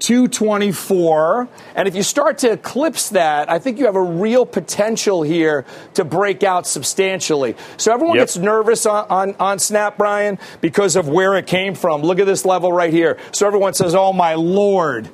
224. 0.00 1.48
And 1.74 1.88
if 1.88 1.94
you 1.94 2.02
start 2.02 2.38
to 2.38 2.52
eclipse 2.52 3.10
that, 3.10 3.50
I 3.50 3.58
think 3.58 3.78
you 3.78 3.86
have 3.86 3.96
a 3.96 4.02
real 4.02 4.46
potential 4.46 5.22
here 5.22 5.64
to 5.94 6.04
break 6.04 6.42
out 6.42 6.66
substantially. 6.66 7.56
So 7.76 7.92
everyone 7.92 8.16
yep. 8.16 8.22
gets 8.22 8.36
nervous 8.36 8.86
on, 8.86 9.06
on, 9.10 9.34
on 9.38 9.58
Snap, 9.58 9.98
Brian, 9.98 10.38
because 10.60 10.96
of 10.96 11.08
where 11.08 11.34
it 11.36 11.46
came 11.46 11.74
from. 11.74 12.02
Look 12.02 12.18
at 12.18 12.26
this 12.26 12.44
level 12.44 12.72
right 12.72 12.92
here. 12.92 13.18
So 13.32 13.46
everyone 13.46 13.74
says, 13.74 13.94
oh 13.94 14.12
my 14.12 14.34
Lord, 14.34 15.08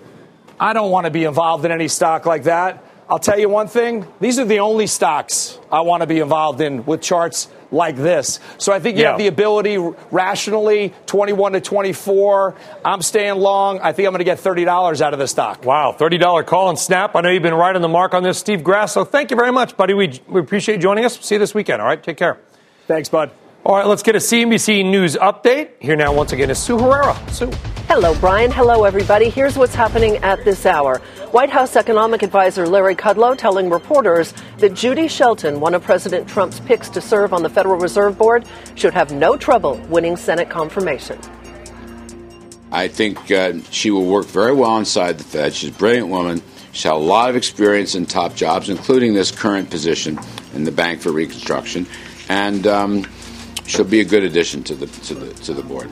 I 0.58 0.72
don't 0.72 0.90
want 0.90 1.06
to 1.06 1.10
be 1.10 1.24
involved 1.24 1.64
in 1.64 1.72
any 1.72 1.88
stock 1.88 2.26
like 2.26 2.44
that. 2.44 2.84
I'll 3.08 3.18
tell 3.18 3.38
you 3.38 3.48
one 3.48 3.68
thing 3.68 4.06
these 4.20 4.38
are 4.38 4.46
the 4.46 4.60
only 4.60 4.86
stocks 4.86 5.58
I 5.70 5.82
want 5.82 6.00
to 6.00 6.06
be 6.06 6.20
involved 6.20 6.60
in 6.60 6.86
with 6.86 7.02
charts 7.02 7.48
like 7.74 7.96
this. 7.96 8.40
So 8.58 8.72
I 8.72 8.78
think 8.78 8.96
you 8.96 9.02
yeah. 9.02 9.10
have 9.10 9.18
the 9.18 9.26
ability 9.26 9.76
rationally 10.10 10.94
21 11.06 11.52
to 11.52 11.60
24. 11.60 12.54
I'm 12.84 13.02
staying 13.02 13.34
long. 13.36 13.80
I 13.80 13.92
think 13.92 14.06
I'm 14.06 14.12
going 14.12 14.20
to 14.20 14.24
get 14.24 14.38
$30 14.38 15.00
out 15.00 15.12
of 15.12 15.18
the 15.18 15.28
stock. 15.28 15.64
Wow, 15.64 15.94
$30 15.98 16.46
call 16.46 16.70
and 16.70 16.78
snap. 16.78 17.14
I 17.16 17.20
know 17.20 17.30
you've 17.30 17.42
been 17.42 17.54
right 17.54 17.74
on 17.74 17.82
the 17.82 17.88
mark 17.88 18.14
on 18.14 18.22
this, 18.22 18.38
Steve 18.38 18.64
Grasso. 18.64 19.04
Thank 19.04 19.30
you 19.30 19.36
very 19.36 19.52
much, 19.52 19.76
buddy. 19.76 19.92
We, 19.94 20.20
we 20.28 20.40
appreciate 20.40 20.76
you 20.76 20.82
joining 20.82 21.04
us. 21.04 21.18
See 21.20 21.34
you 21.34 21.38
this 21.38 21.54
weekend. 21.54 21.82
All 21.82 21.88
right, 21.88 22.02
take 22.02 22.16
care. 22.16 22.38
Thanks, 22.86 23.08
bud. 23.08 23.30
All 23.64 23.76
right, 23.76 23.86
let's 23.86 24.02
get 24.02 24.14
a 24.14 24.18
CNBC 24.18 24.84
News 24.84 25.16
update. 25.16 25.70
Here 25.80 25.96
now, 25.96 26.12
once 26.12 26.32
again, 26.32 26.50
is 26.50 26.58
Sue 26.58 26.78
Herrera. 26.78 27.18
Sue. 27.30 27.50
Hello, 27.88 28.14
Brian. 28.20 28.50
Hello, 28.50 28.84
everybody. 28.84 29.30
Here's 29.30 29.56
what's 29.56 29.74
happening 29.74 30.18
at 30.18 30.44
this 30.44 30.66
hour. 30.66 31.00
White 31.34 31.50
House 31.50 31.74
economic 31.74 32.22
advisor 32.22 32.64
Larry 32.64 32.94
Kudlow 32.94 33.36
telling 33.36 33.68
reporters 33.68 34.32
that 34.58 34.72
Judy 34.72 35.08
Shelton, 35.08 35.58
one 35.58 35.74
of 35.74 35.82
President 35.82 36.28
Trump's 36.28 36.60
picks 36.60 36.88
to 36.90 37.00
serve 37.00 37.32
on 37.32 37.42
the 37.42 37.48
Federal 37.48 37.74
Reserve 37.74 38.16
Board, 38.16 38.46
should 38.76 38.94
have 38.94 39.10
no 39.10 39.36
trouble 39.36 39.74
winning 39.88 40.16
Senate 40.16 40.48
confirmation. 40.48 41.18
I 42.70 42.86
think 42.86 43.32
uh, 43.32 43.54
she 43.72 43.90
will 43.90 44.06
work 44.06 44.26
very 44.26 44.54
well 44.54 44.78
inside 44.78 45.18
the 45.18 45.24
Fed. 45.24 45.54
She's 45.54 45.70
a 45.70 45.72
brilliant 45.72 46.06
woman. 46.06 46.40
She's 46.70 46.84
had 46.84 46.92
a 46.92 46.98
lot 46.98 47.30
of 47.30 47.34
experience 47.34 47.96
in 47.96 48.06
top 48.06 48.36
jobs, 48.36 48.70
including 48.70 49.14
this 49.14 49.32
current 49.32 49.70
position 49.70 50.20
in 50.54 50.62
the 50.62 50.70
Bank 50.70 51.00
for 51.00 51.10
Reconstruction. 51.10 51.88
And 52.28 52.64
um, 52.68 53.06
she'll 53.66 53.82
be 53.82 53.98
a 53.98 54.04
good 54.04 54.22
addition 54.22 54.62
to 54.62 54.76
the 54.76 54.86
to 54.86 55.14
the 55.16 55.34
to 55.34 55.52
the 55.52 55.64
board. 55.64 55.90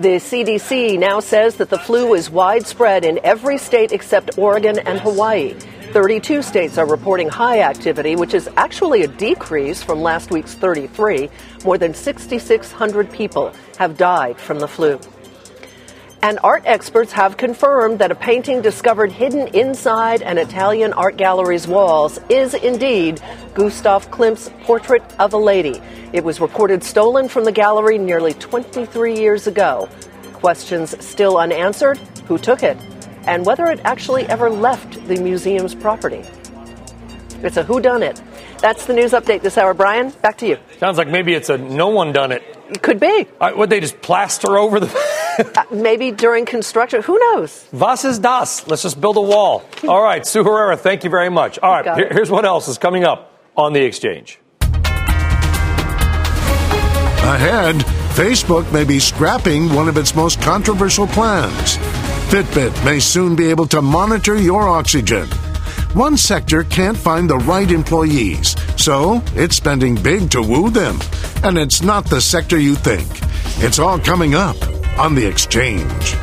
The 0.00 0.16
CDC 0.16 0.98
now 0.98 1.20
says 1.20 1.56
that 1.56 1.68
the 1.68 1.78
flu 1.78 2.14
is 2.14 2.30
widespread 2.30 3.04
in 3.04 3.20
every 3.22 3.58
state 3.58 3.92
except 3.92 4.38
Oregon 4.38 4.78
and 4.78 4.98
Hawaii. 4.98 5.52
32 5.92 6.40
states 6.40 6.78
are 6.78 6.86
reporting 6.86 7.28
high 7.28 7.60
activity, 7.60 8.16
which 8.16 8.32
is 8.32 8.48
actually 8.56 9.02
a 9.02 9.08
decrease 9.08 9.82
from 9.82 10.00
last 10.00 10.30
week's 10.30 10.54
33. 10.54 11.28
More 11.66 11.76
than 11.76 11.92
6,600 11.92 13.12
people 13.12 13.52
have 13.76 13.98
died 13.98 14.38
from 14.38 14.58
the 14.58 14.66
flu. 14.66 14.98
And 16.22 16.38
art 16.44 16.64
experts 16.66 17.12
have 17.12 17.38
confirmed 17.38 17.98
that 18.00 18.10
a 18.10 18.14
painting 18.14 18.60
discovered 18.60 19.10
hidden 19.10 19.48
inside 19.48 20.20
an 20.20 20.36
Italian 20.36 20.92
art 20.92 21.16
gallery's 21.16 21.66
walls 21.66 22.20
is 22.28 22.52
indeed 22.52 23.22
Gustav 23.54 24.10
Klimt's 24.10 24.50
Portrait 24.64 25.02
of 25.18 25.32
a 25.32 25.38
Lady. 25.38 25.80
It 26.12 26.22
was 26.22 26.38
reported 26.38 26.84
stolen 26.84 27.26
from 27.26 27.44
the 27.44 27.52
gallery 27.52 27.96
nearly 27.96 28.34
23 28.34 29.18
years 29.18 29.46
ago. 29.46 29.88
Questions 30.34 30.94
still 31.02 31.38
unanswered 31.38 31.96
who 32.26 32.36
took 32.36 32.62
it, 32.62 32.76
and 33.26 33.46
whether 33.46 33.66
it 33.66 33.80
actually 33.84 34.26
ever 34.26 34.50
left 34.50 35.02
the 35.08 35.18
museum's 35.22 35.74
property. 35.74 36.22
It's 37.42 37.56
a 37.56 37.64
whodunit. 37.64 38.22
That's 38.58 38.84
the 38.84 38.92
news 38.92 39.12
update 39.12 39.40
this 39.40 39.56
hour. 39.56 39.72
Brian, 39.72 40.10
back 40.10 40.36
to 40.38 40.46
you. 40.46 40.58
Sounds 40.78 40.98
like 40.98 41.08
maybe 41.08 41.32
it's 41.32 41.48
a 41.48 41.56
no 41.56 41.88
one 41.88 42.12
done 42.12 42.30
it. 42.30 42.42
It 42.70 42.82
could 42.82 43.00
be. 43.00 43.26
Right, 43.40 43.56
would 43.56 43.68
they 43.68 43.80
just 43.80 44.00
plaster 44.00 44.56
over 44.56 44.78
the. 44.78 44.86
uh, 45.56 45.64
maybe 45.72 46.12
during 46.12 46.46
construction. 46.46 47.02
Who 47.02 47.18
knows? 47.18 47.66
Was 47.72 48.04
ist 48.04 48.22
das? 48.22 48.66
Let's 48.68 48.82
just 48.82 49.00
build 49.00 49.16
a 49.16 49.20
wall. 49.20 49.64
All 49.88 50.02
right, 50.02 50.24
Sue 50.26 50.44
Herrera, 50.44 50.76
thank 50.76 51.02
you 51.02 51.10
very 51.10 51.30
much. 51.30 51.58
All 51.58 51.72
right, 51.72 51.96
here, 51.96 52.08
here's 52.10 52.30
what 52.30 52.44
else 52.44 52.68
is 52.68 52.78
coming 52.78 53.04
up 53.04 53.32
on 53.56 53.72
the 53.72 53.82
exchange. 53.82 54.38
Ahead, 57.22 57.76
Facebook 58.14 58.72
may 58.72 58.84
be 58.84 58.98
scrapping 58.98 59.72
one 59.74 59.88
of 59.88 59.96
its 59.96 60.14
most 60.14 60.40
controversial 60.40 61.06
plans. 61.06 61.76
Fitbit 62.30 62.84
may 62.84 63.00
soon 63.00 63.34
be 63.36 63.50
able 63.50 63.66
to 63.66 63.82
monitor 63.82 64.36
your 64.36 64.68
oxygen. 64.68 65.28
One 65.94 66.16
sector 66.16 66.62
can't 66.62 66.96
find 66.96 67.28
the 67.28 67.38
right 67.38 67.68
employees, 67.68 68.54
so 68.80 69.20
it's 69.34 69.56
spending 69.56 70.00
big 70.00 70.30
to 70.30 70.40
woo 70.40 70.70
them. 70.70 71.00
And 71.42 71.58
it's 71.58 71.82
not 71.82 72.04
the 72.04 72.20
sector 72.20 72.60
you 72.60 72.76
think. 72.76 73.08
It's 73.56 73.80
all 73.80 73.98
coming 73.98 74.36
up 74.36 74.56
on 75.00 75.16
the 75.16 75.26
exchange. 75.26 76.14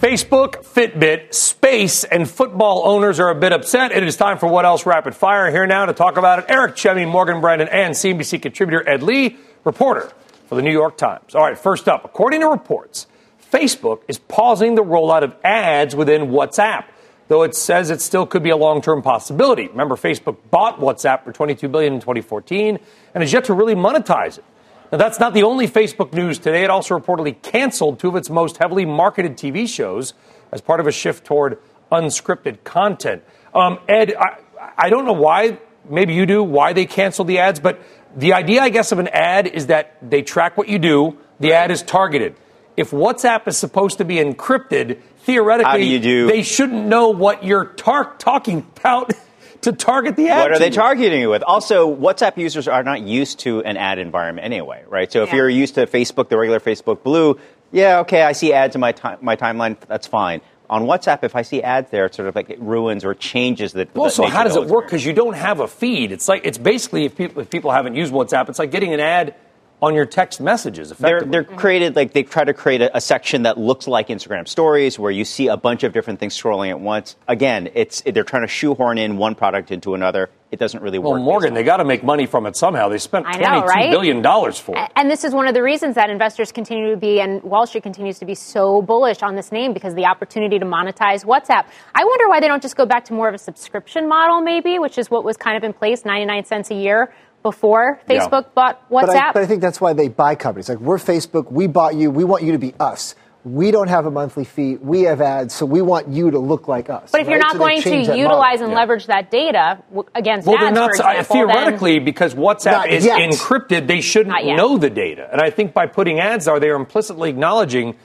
Facebook, 0.00 0.64
Fitbit, 0.64 1.32
space, 1.32 2.02
and 2.02 2.28
football 2.28 2.88
owners 2.88 3.20
are 3.20 3.30
a 3.30 3.36
bit 3.36 3.52
upset. 3.52 3.92
It 3.92 4.02
is 4.02 4.16
time 4.16 4.36
for 4.36 4.48
What 4.48 4.64
Else 4.64 4.84
Rapid 4.84 5.14
Fire. 5.14 5.48
Here 5.48 5.64
now 5.68 5.86
to 5.86 5.92
talk 5.92 6.16
about 6.16 6.40
it, 6.40 6.46
Eric 6.48 6.74
Chemi, 6.74 7.08
Morgan 7.08 7.40
Brennan, 7.40 7.68
and 7.68 7.94
CNBC 7.94 8.42
contributor 8.42 8.86
Ed 8.88 9.04
Lee, 9.04 9.36
reporter 9.62 10.12
for 10.46 10.54
the 10.54 10.62
New 10.62 10.72
York 10.72 10.96
Times. 10.96 11.34
All 11.34 11.42
right, 11.42 11.58
first 11.58 11.88
up, 11.88 12.04
according 12.04 12.40
to 12.40 12.48
reports, 12.48 13.06
Facebook 13.52 14.02
is 14.08 14.18
pausing 14.18 14.74
the 14.74 14.82
rollout 14.82 15.22
of 15.22 15.34
ads 15.44 15.94
within 15.94 16.28
WhatsApp, 16.28 16.84
though 17.28 17.42
it 17.42 17.54
says 17.54 17.90
it 17.90 18.00
still 18.00 18.26
could 18.26 18.42
be 18.42 18.50
a 18.50 18.56
long-term 18.56 19.02
possibility. 19.02 19.68
Remember, 19.68 19.94
Facebook 19.96 20.36
bought 20.50 20.80
WhatsApp 20.80 21.24
for 21.24 21.32
22 21.32 21.68
billion 21.68 21.94
in 21.94 22.00
2014 22.00 22.78
and 23.14 23.22
has 23.22 23.32
yet 23.32 23.44
to 23.44 23.54
really 23.54 23.74
monetize 23.74 24.38
it. 24.38 24.44
Now, 24.92 24.98
that's 24.98 25.18
not 25.18 25.34
the 25.34 25.42
only 25.42 25.66
Facebook 25.66 26.12
news 26.12 26.38
today. 26.38 26.64
It 26.64 26.70
also 26.70 26.98
reportedly 26.98 27.40
canceled 27.42 27.98
two 27.98 28.08
of 28.08 28.16
its 28.16 28.30
most 28.30 28.58
heavily 28.58 28.84
marketed 28.84 29.36
TV 29.36 29.68
shows 29.68 30.14
as 30.52 30.60
part 30.60 30.78
of 30.80 30.86
a 30.86 30.92
shift 30.92 31.24
toward 31.24 31.58
unscripted 31.90 32.62
content. 32.64 33.22
Um, 33.54 33.78
Ed, 33.88 34.14
I, 34.14 34.38
I 34.76 34.90
don't 34.90 35.04
know 35.04 35.12
why. 35.12 35.58
Maybe 35.88 36.14
you 36.14 36.26
do. 36.26 36.42
Why 36.42 36.72
they 36.72 36.86
canceled 36.86 37.28
the 37.28 37.38
ads, 37.38 37.60
but 37.60 37.80
the 38.16 38.32
idea, 38.32 38.62
I 38.62 38.68
guess, 38.68 38.92
of 38.92 38.98
an 38.98 39.08
ad 39.08 39.46
is 39.46 39.66
that 39.66 39.96
they 40.02 40.22
track 40.22 40.56
what 40.56 40.68
you 40.68 40.78
do. 40.78 41.18
The 41.40 41.52
ad 41.52 41.70
is 41.70 41.82
targeted. 41.82 42.36
If 42.76 42.90
WhatsApp 42.90 43.46
is 43.46 43.56
supposed 43.56 43.98
to 43.98 44.04
be 44.04 44.16
encrypted, 44.16 45.00
theoretically, 45.18 45.98
do... 45.98 46.00
do? 46.00 46.26
they 46.26 46.42
shouldn't 46.42 46.86
know 46.86 47.10
what 47.10 47.44
you're 47.44 47.66
tar- 47.66 48.14
talking 48.18 48.66
about 48.76 49.12
to 49.62 49.72
target 49.72 50.16
the 50.16 50.28
ad. 50.28 50.42
What 50.42 50.52
are 50.52 50.58
they 50.58 50.66
you. 50.66 50.72
targeting 50.72 51.20
you 51.20 51.30
with? 51.30 51.42
Also, 51.42 51.94
WhatsApp 51.94 52.36
users 52.36 52.68
are 52.68 52.82
not 52.82 53.02
used 53.02 53.40
to 53.40 53.62
an 53.62 53.76
ad 53.76 53.98
environment 53.98 54.44
anyway, 54.44 54.84
right? 54.88 55.10
So 55.10 55.22
if 55.22 55.30
yeah. 55.30 55.36
you're 55.36 55.48
used 55.48 55.76
to 55.76 55.86
Facebook, 55.86 56.28
the 56.28 56.38
regular 56.38 56.60
Facebook 56.60 57.02
Blue, 57.02 57.38
yeah, 57.72 58.00
okay, 58.00 58.22
I 58.22 58.32
see 58.32 58.52
ads 58.52 58.74
in 58.74 58.80
my 58.80 58.92
time, 58.92 59.18
my 59.20 59.36
timeline, 59.36 59.78
that's 59.88 60.06
fine 60.06 60.40
on 60.70 60.82
WhatsApp, 60.84 61.22
if 61.22 61.36
I 61.36 61.42
see 61.42 61.62
ads 61.62 61.90
there, 61.90 62.06
it 62.06 62.14
sort 62.14 62.28
of 62.28 62.34
like 62.34 62.50
it 62.50 62.60
ruins 62.60 63.04
or 63.04 63.14
changes 63.14 63.72
the. 63.72 63.86
Well, 63.94 64.10
so 64.10 64.24
how 64.26 64.44
does 64.44 64.56
it 64.56 64.66
work? 64.66 64.86
Because 64.86 65.04
you 65.04 65.12
don't 65.12 65.34
have 65.34 65.60
a 65.60 65.68
feed. 65.68 66.12
It's 66.12 66.28
like 66.28 66.42
it's 66.44 66.58
basically 66.58 67.04
if 67.04 67.16
people 67.16 67.42
if 67.42 67.50
people 67.50 67.70
haven't 67.70 67.96
used 67.96 68.12
WhatsApp, 68.12 68.48
it's 68.48 68.58
like 68.58 68.70
getting 68.70 68.94
an 68.94 69.00
ad 69.00 69.34
on 69.84 69.94
your 69.94 70.06
text 70.06 70.40
messages. 70.40 70.90
They're, 70.90 71.20
they're 71.20 71.44
mm-hmm. 71.44 71.56
created 71.56 71.94
like 71.94 72.12
they 72.12 72.22
try 72.22 72.44
to 72.44 72.54
create 72.54 72.80
a, 72.80 72.96
a 72.96 73.00
section 73.00 73.42
that 73.42 73.58
looks 73.58 73.86
like 73.86 74.08
Instagram 74.08 74.48
stories 74.48 74.98
where 74.98 75.10
you 75.10 75.24
see 75.24 75.48
a 75.48 75.56
bunch 75.56 75.82
of 75.84 75.92
different 75.92 76.20
things 76.20 76.40
scrolling 76.40 76.70
at 76.70 76.80
once. 76.80 77.16
Again, 77.28 77.68
it's 77.74 78.02
they're 78.02 78.24
trying 78.24 78.46
to 78.46 78.48
shoehorn 78.48 78.96
in 78.96 79.18
one 79.18 79.34
product 79.34 79.70
into 79.70 79.94
another. 79.94 80.30
It 80.50 80.58
doesn't 80.60 80.82
really 80.82 81.00
well, 81.00 81.14
work. 81.14 81.22
Morgan, 81.22 81.54
they 81.54 81.64
got 81.64 81.78
to 81.78 81.84
make 81.84 82.04
money 82.04 82.26
from 82.26 82.46
it 82.46 82.54
somehow. 82.54 82.88
They 82.88 82.98
spent 82.98 83.26
I 83.26 83.32
twenty-two 83.32 83.60
know, 83.60 83.66
right? 83.66 83.90
billion 83.90 84.22
dollars 84.22 84.58
for 84.58 84.78
it. 84.78 84.90
And 84.94 85.10
this 85.10 85.24
is 85.24 85.34
one 85.34 85.48
of 85.48 85.54
the 85.54 85.62
reasons 85.62 85.96
that 85.96 86.10
investors 86.10 86.52
continue 86.52 86.92
to 86.92 86.96
be, 86.96 87.20
and 87.20 87.42
Wall 87.42 87.66
Street 87.66 87.82
continues 87.82 88.20
to 88.20 88.24
be 88.24 88.36
so 88.36 88.80
bullish 88.80 89.22
on 89.22 89.34
this 89.34 89.50
name 89.50 89.74
because 89.74 89.92
of 89.92 89.96
the 89.96 90.06
opportunity 90.06 90.58
to 90.60 90.64
monetize 90.64 91.24
WhatsApp. 91.24 91.66
I 91.94 92.04
wonder 92.04 92.28
why 92.28 92.40
they 92.40 92.46
don't 92.46 92.62
just 92.62 92.76
go 92.76 92.86
back 92.86 93.04
to 93.06 93.14
more 93.14 93.28
of 93.28 93.34
a 93.34 93.38
subscription 93.38 94.08
model, 94.08 94.40
maybe, 94.40 94.78
which 94.78 94.96
is 94.96 95.10
what 95.10 95.24
was 95.24 95.36
kind 95.36 95.56
of 95.56 95.64
in 95.64 95.72
place, 95.72 96.04
99 96.04 96.44
cents 96.44 96.70
a 96.70 96.74
year 96.74 97.12
before 97.54 98.00
Yeah. 98.08 98.26
Facebook 98.26 98.54
bought 98.54 98.90
WhatsApp. 98.90 99.06
But 99.06 99.16
I, 99.16 99.32
but 99.32 99.42
I 99.42 99.46
think 99.46 99.60
that's 99.60 99.80
why 99.80 99.92
they 99.92 100.08
buy 100.08 100.34
companies. 100.34 100.68
Like 100.68 100.78
we're 100.80 100.96
Facebook, 100.98 101.52
we 101.52 101.66
bought 101.68 101.94
you, 101.94 102.10
we 102.10 102.24
want 102.24 102.42
you 102.42 102.52
to 102.52 102.58
be 102.58 102.74
us. 102.80 103.14
We 103.44 103.70
don't 103.70 103.88
have 103.88 104.06
a 104.06 104.10
monthly 104.10 104.44
fee. 104.46 104.76
We 104.76 105.02
have 105.02 105.20
ads, 105.20 105.52
so 105.54 105.66
we 105.66 105.82
want 105.82 106.08
you 106.08 106.30
to 106.30 106.38
look 106.38 106.66
like 106.66 106.88
us. 106.88 107.10
But 107.12 107.20
if 107.20 107.28
you're 107.28 107.38
not 107.38 107.52
So 107.52 107.58
going 107.58 107.82
to 107.82 107.90
utilize 108.16 108.60
model. 108.60 108.64
and 108.68 108.72
leverage 108.74 109.06
that 109.08 109.30
data 109.30 109.82
against 110.14 110.46
Well, 110.48 110.56
ads, 110.56 110.64
they're 110.64 110.72
not 110.72 110.86
for 110.86 110.94
example, 110.94 111.36
then- 111.36 111.46
theoretically 111.48 111.98
because 111.98 112.34
WhatsApp 112.34 112.88
is 112.88 113.04
yet. 113.04 113.18
encrypted. 113.20 113.86
They 113.86 114.00
shouldn't 114.00 114.34
know 114.56 114.78
the 114.78 114.88
data, 114.88 115.28
and 115.30 115.42
I 115.42 115.50
think 115.50 115.74
by 115.74 115.86
putting 115.86 116.20
ads 116.20 116.46
there, 116.46 116.58
they 116.58 116.70
are 116.70 116.76
implicitly 116.76 117.28
acknowledging 117.28 117.96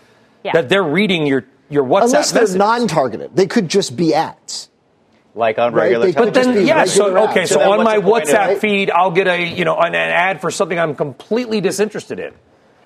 Yeah. 0.43 0.52
that 0.54 0.67
they're 0.67 0.84
reading 0.84 1.25
your 1.25 1.45
your 1.69 1.84
WhatsApp 1.86 2.04
Unless 2.06 2.32
they're 2.32 2.41
message. 2.41 2.58
non-targeted, 2.58 3.36
they 3.36 3.45
could 3.45 3.69
just 3.69 3.95
be 3.95 4.13
ads. 4.15 4.68
Like 5.39 5.58
on 5.58 5.73
Right, 5.73 5.84
regular. 5.86 6.06
they 6.08 6.12
But 6.12 6.34
then, 6.36 6.43
just 6.45 6.56
be 6.60 6.65
yeah, 6.65 6.86
so 6.86 7.17
okay, 7.30 7.45
so, 7.47 7.56
So 7.56 7.71
on 7.71 7.84
my 7.84 7.95
the 7.95 8.02
point 8.04 8.23
of 8.23 8.30
WhatsApp 8.30 8.49
it? 8.58 8.60
feed, 8.60 8.91
I'll 8.91 9.10
get 9.12 9.28
a 9.28 9.41
you 9.43 9.65
know 9.65 9.78
an, 9.78 9.95
an 9.95 10.12
ad 10.12 10.41
for 10.41 10.52
something 10.52 10.78
I'm 10.78 10.93
completely 10.95 11.62
disinterested 11.62 12.19
in. 12.19 12.34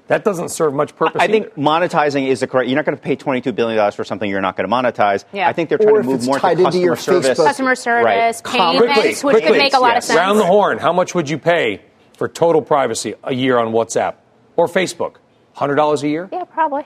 That 0.07 0.25
doesn't 0.25 0.49
serve 0.49 0.73
much 0.73 0.95
purpose. 0.97 1.21
I 1.21 1.27
think 1.27 1.55
monetizing 1.55 2.27
is 2.27 2.41
the 2.41 2.47
correct. 2.47 2.67
You're 2.69 2.75
not 2.75 2.83
going 2.85 2.97
to 2.97 3.01
pay 3.01 3.15
22 3.15 3.53
billion 3.53 3.77
dollars 3.77 3.95
for 3.95 4.03
something 4.03 4.29
you're 4.29 4.41
not 4.41 4.57
going 4.57 4.69
to 4.69 4.73
monetize. 4.75 5.23
Yeah. 5.31 5.47
I 5.47 5.53
think 5.53 5.69
they're 5.69 5.77
trying 5.77 5.95
Or 5.95 6.01
to 6.01 6.07
move 6.07 6.25
more 6.25 6.39
tied 6.39 6.57
to 6.57 6.65
into 6.65 6.79
your 6.79 6.95
customer 6.97 7.21
service. 7.23 7.39
Facebook- 7.39 7.45
customer 7.45 7.75
service, 7.75 8.41
Right. 8.45 8.53
payments, 8.53 8.81
quickly, 8.91 9.09
which 9.11 9.19
quickly, 9.21 9.41
could 9.47 9.57
make 9.57 9.73
a 9.73 9.79
lot 9.79 9.93
yes. 9.93 10.03
of 10.03 10.07
sense. 10.07 10.17
round 10.17 10.39
the 10.39 10.45
horn. 10.45 10.77
How 10.77 10.91
much 10.91 11.15
would 11.15 11.29
you 11.29 11.37
pay 11.37 11.81
for 12.17 12.27
total 12.27 12.61
privacy 12.61 13.15
a 13.23 13.33
year 13.33 13.57
on 13.57 13.71
WhatsApp 13.71 14.15
or 14.57 14.67
Facebook? 14.67 15.15
Hundred 15.53 15.75
dollars 15.75 16.03
a 16.03 16.09
year. 16.09 16.27
Yeah, 16.33 16.43
probably. 16.43 16.83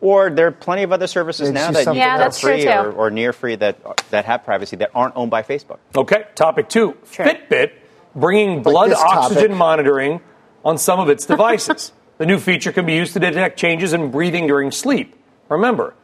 Or 0.00 0.30
there 0.30 0.46
are 0.46 0.52
plenty 0.52 0.84
of 0.84 0.92
other 0.92 1.08
services 1.08 1.48
Maybe 1.48 1.54
now 1.54 1.72
that, 1.72 1.84
something 1.84 2.00
Yeah, 2.00 2.18
that 2.18 2.24
that's 2.24 2.44
are 2.44 2.48
free 2.48 2.68
or, 2.68 2.92
or 2.92 3.10
near 3.10 3.32
free 3.32 3.56
that 3.56 3.78
that 4.10 4.26
have 4.26 4.44
privacy 4.44 4.76
that 4.76 4.90
aren't 4.94 5.16
owned 5.16 5.30
by 5.30 5.42
Facebook. 5.42 5.78
Okay, 5.96 6.24
topic 6.34 6.68
two. 6.68 6.96
Sure. 7.10 7.26
Fitbit 7.26 7.72
bringing 8.14 8.62
blood 8.62 8.90
this 8.90 8.98
oxygen 8.98 9.42
topic. 9.42 9.56
monitoring 9.56 10.20
on 10.64 10.78
some 10.78 11.00
of 11.00 11.08
its 11.08 11.26
devices. 11.26 11.92
the 12.18 12.26
new 12.26 12.38
feature 12.38 12.72
can 12.72 12.86
be 12.86 12.94
used 12.94 13.12
to 13.14 13.20
detect 13.20 13.58
changes 13.58 13.92
in 13.92 14.10
breathing 14.10 14.46
during 14.46 14.70
sleep. 14.70 15.14
Remember, 15.48 15.94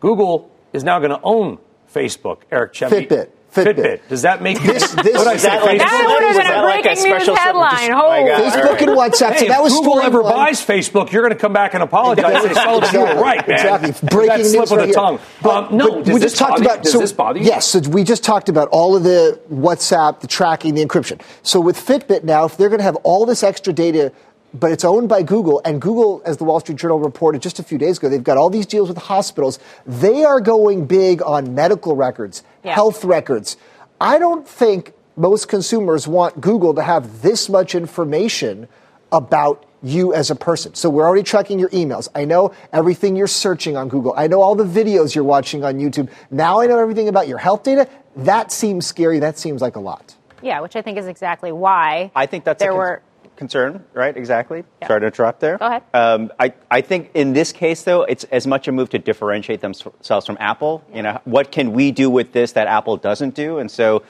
Google 0.00 0.50
is 0.72 0.82
now 0.82 0.98
going 0.98 1.10
to 1.10 1.20
own 1.22 1.58
Facebook. 1.92 2.38
Eric 2.50 2.72
Chemi. 2.72 3.06
Fitbit. 3.06 3.30
Fitbit. 3.54 4.00
Does 4.08 4.22
that 4.22 4.42
make 4.42 4.60
This- 4.62 4.90
this- 4.90 4.94
What 4.94 5.04
did 5.04 5.16
I 5.26 5.36
say? 5.36 5.48
that 5.48 5.64
like- 5.64 5.78
That 5.78 6.04
would 6.06 6.22
have 6.22 6.28
Was 6.28 6.36
been 6.36 6.46
that 6.46 6.56
a 6.58 6.66
like 6.66 6.80
a 6.80 6.82
breaking 6.88 7.02
news 7.04 7.22
special- 7.22 7.36
headline. 7.36 7.86
just- 7.88 7.92
Holy. 7.92 8.30
Facebook 8.30 8.80
and 8.82 8.90
WhatsApp. 8.98 9.32
Hey, 9.32 9.38
so 9.38 9.44
that 9.46 9.58
if 9.58 9.62
was 9.64 9.72
Google 9.74 10.00
ever 10.00 10.22
one. 10.22 10.32
buys 10.32 10.60
Facebook, 10.60 11.12
you're 11.12 11.22
going 11.22 11.32
to 11.34 11.38
come 11.38 11.52
back 11.52 11.74
and 11.74 11.82
apologize. 11.82 12.44
and 12.44 12.54
say, 12.54 12.92
you 12.92 13.00
were 13.00 13.14
right, 13.22 13.46
man. 13.46 13.58
Exactly. 13.58 14.08
Breaking 14.08 14.28
that 14.38 14.46
slip 14.46 14.60
news 14.60 14.70
of 14.72 14.76
right 14.78 14.80
the 14.82 14.86
here. 14.86 14.94
tongue. 14.94 15.18
But- 15.42 15.50
um, 15.70 15.76
no, 15.76 15.90
but 16.02 16.06
we 16.08 16.20
just 16.20 16.36
talked 16.36 16.60
about. 16.60 16.82
Does 16.82 16.92
so, 16.92 16.98
this 16.98 17.12
bother? 17.12 17.38
Yes, 17.40 17.66
so 17.66 17.78
we 17.90 18.02
just 18.04 18.24
talked 18.24 18.48
about 18.48 18.68
all 18.70 18.96
of 18.96 19.04
the 19.04 19.38
WhatsApp, 19.52 20.20
the 20.20 20.26
tracking, 20.26 20.74
the 20.74 20.84
encryption. 20.84 21.20
So 21.42 21.60
with 21.60 21.78
Fitbit 21.78 22.24
now, 22.24 22.44
if 22.44 22.56
they're 22.56 22.68
going 22.68 22.80
to 22.80 22.84
have 22.84 22.96
all 23.04 23.24
this 23.26 23.42
extra 23.42 23.72
data, 23.72 24.12
but 24.54 24.70
it's 24.72 24.84
owned 24.84 25.08
by 25.08 25.22
Google, 25.22 25.60
and 25.64 25.80
Google, 25.80 26.22
as 26.24 26.36
the 26.36 26.44
Wall 26.44 26.60
Street 26.60 26.78
Journal 26.78 26.98
reported 26.98 27.42
just 27.42 27.58
a 27.58 27.62
few 27.62 27.76
days 27.76 27.98
ago, 27.98 28.08
they've 28.08 28.22
got 28.22 28.38
all 28.38 28.50
these 28.50 28.66
deals 28.66 28.88
with 28.88 28.96
hospitals. 28.98 29.58
They 29.84 30.24
are 30.24 30.40
going 30.40 30.86
big 30.86 31.20
on 31.22 31.54
medical 31.54 31.96
records, 31.96 32.42
Yeah. 32.62 32.74
health 32.74 33.04
records. 33.04 33.56
I 34.00 34.18
don't 34.18 34.46
think 34.46 34.92
most 35.16 35.48
consumers 35.48 36.06
want 36.08 36.40
Google 36.40 36.74
to 36.74 36.82
have 36.82 37.22
this 37.22 37.48
much 37.48 37.74
information 37.74 38.68
about 39.12 39.64
you 39.82 40.14
as 40.14 40.30
a 40.30 40.34
person. 40.34 40.74
So 40.74 40.88
we're 40.88 41.04
already 41.06 41.22
tracking 41.22 41.58
your 41.58 41.68
emails. 41.68 42.08
I 42.14 42.24
know 42.24 42.52
everything 42.72 43.16
you're 43.16 43.26
searching 43.26 43.76
on 43.76 43.88
Google. 43.88 44.14
I 44.16 44.26
know 44.28 44.40
all 44.40 44.54
the 44.54 44.64
videos 44.64 45.14
you're 45.14 45.24
watching 45.24 45.62
on 45.62 45.74
YouTube. 45.78 46.08
Now 46.30 46.60
I 46.60 46.66
know 46.66 46.78
everything 46.78 47.06
about 47.08 47.28
your 47.28 47.38
health 47.38 47.64
data. 47.64 47.86
That 48.16 48.50
seems 48.50 48.86
scary. 48.86 49.18
That 49.18 49.38
seems 49.38 49.60
like 49.60 49.76
a 49.76 49.80
lot. 49.80 50.14
Yeah, 50.42 50.60
which 50.60 50.74
I 50.74 50.82
think 50.82 50.96
is 50.98 51.06
exactly 51.06 51.52
why 51.52 52.10
I 52.16 52.26
think 52.26 52.44
that's 52.44 52.60
there 52.60 52.70
a 52.70 52.74
con- 52.74 52.78
were. 52.78 53.02
Concern, 53.36 53.84
right? 53.92 54.16
Exactly. 54.16 54.64
Sorry 54.86 55.00
to 55.00 55.06
interrupt 55.06 55.40
there. 55.40 55.58
Go 55.58 55.66
ahead. 55.66 55.82
Um, 55.92 56.32
I, 56.38 56.54
I 56.70 56.80
think 56.80 57.10
in 57.14 57.32
this 57.32 57.52
case, 57.52 57.82
though, 57.82 58.02
it's 58.02 58.24
as 58.24 58.46
much 58.46 58.68
a 58.68 58.72
move 58.72 58.90
to 58.90 58.98
differentiate 58.98 59.60
themselves 59.60 60.26
from 60.26 60.36
Apple. 60.40 60.84
You 60.92 61.02
know, 61.02 61.20
what 61.24 61.52
can 61.52 61.72
we 61.72 61.90
do 61.90 62.10
with 62.10 62.32
this 62.32 62.52
that 62.52 62.66
Apple 62.66 62.96
doesn't 62.96 63.34
do? 63.34 63.58
And 63.58 63.70
so 63.70 64.02